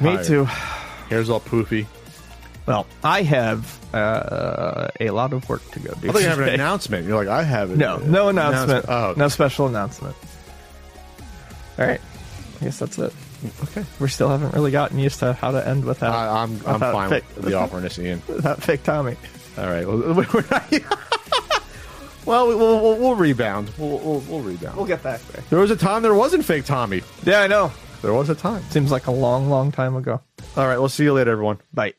[0.00, 0.44] Me too.
[0.44, 1.86] Hair's all poofy.
[2.66, 6.08] Well, I have uh, a lot of work to go do.
[6.08, 7.06] I thought you have an announcement.
[7.06, 7.76] You're like, I have it.
[7.76, 8.86] No, no announcement.
[8.88, 10.16] Oh, No special announcement.
[11.78, 12.00] All right.
[12.60, 13.12] I guess that's it.
[13.62, 13.84] Okay.
[14.00, 16.12] We still haven't really gotten used to how to end without.
[16.14, 18.22] I, I'm I'm fine fake, with the awkwardness, Ian.
[18.28, 19.16] Without fake Tommy.
[19.58, 19.86] All right.
[19.86, 19.98] Well,
[20.32, 20.72] we're not,
[22.24, 23.70] well we'll, we'll, we'll rebound.
[23.78, 24.76] We'll, we'll, we'll rebound.
[24.76, 25.42] We'll get back there.
[25.50, 27.02] There was a time there wasn't fake Tommy.
[27.24, 27.72] Yeah, I know.
[28.02, 28.62] There was a time.
[28.70, 30.20] Seems like a long, long time ago.
[30.56, 30.78] All right.
[30.78, 31.58] We'll see you later, everyone.
[31.72, 31.94] Bye.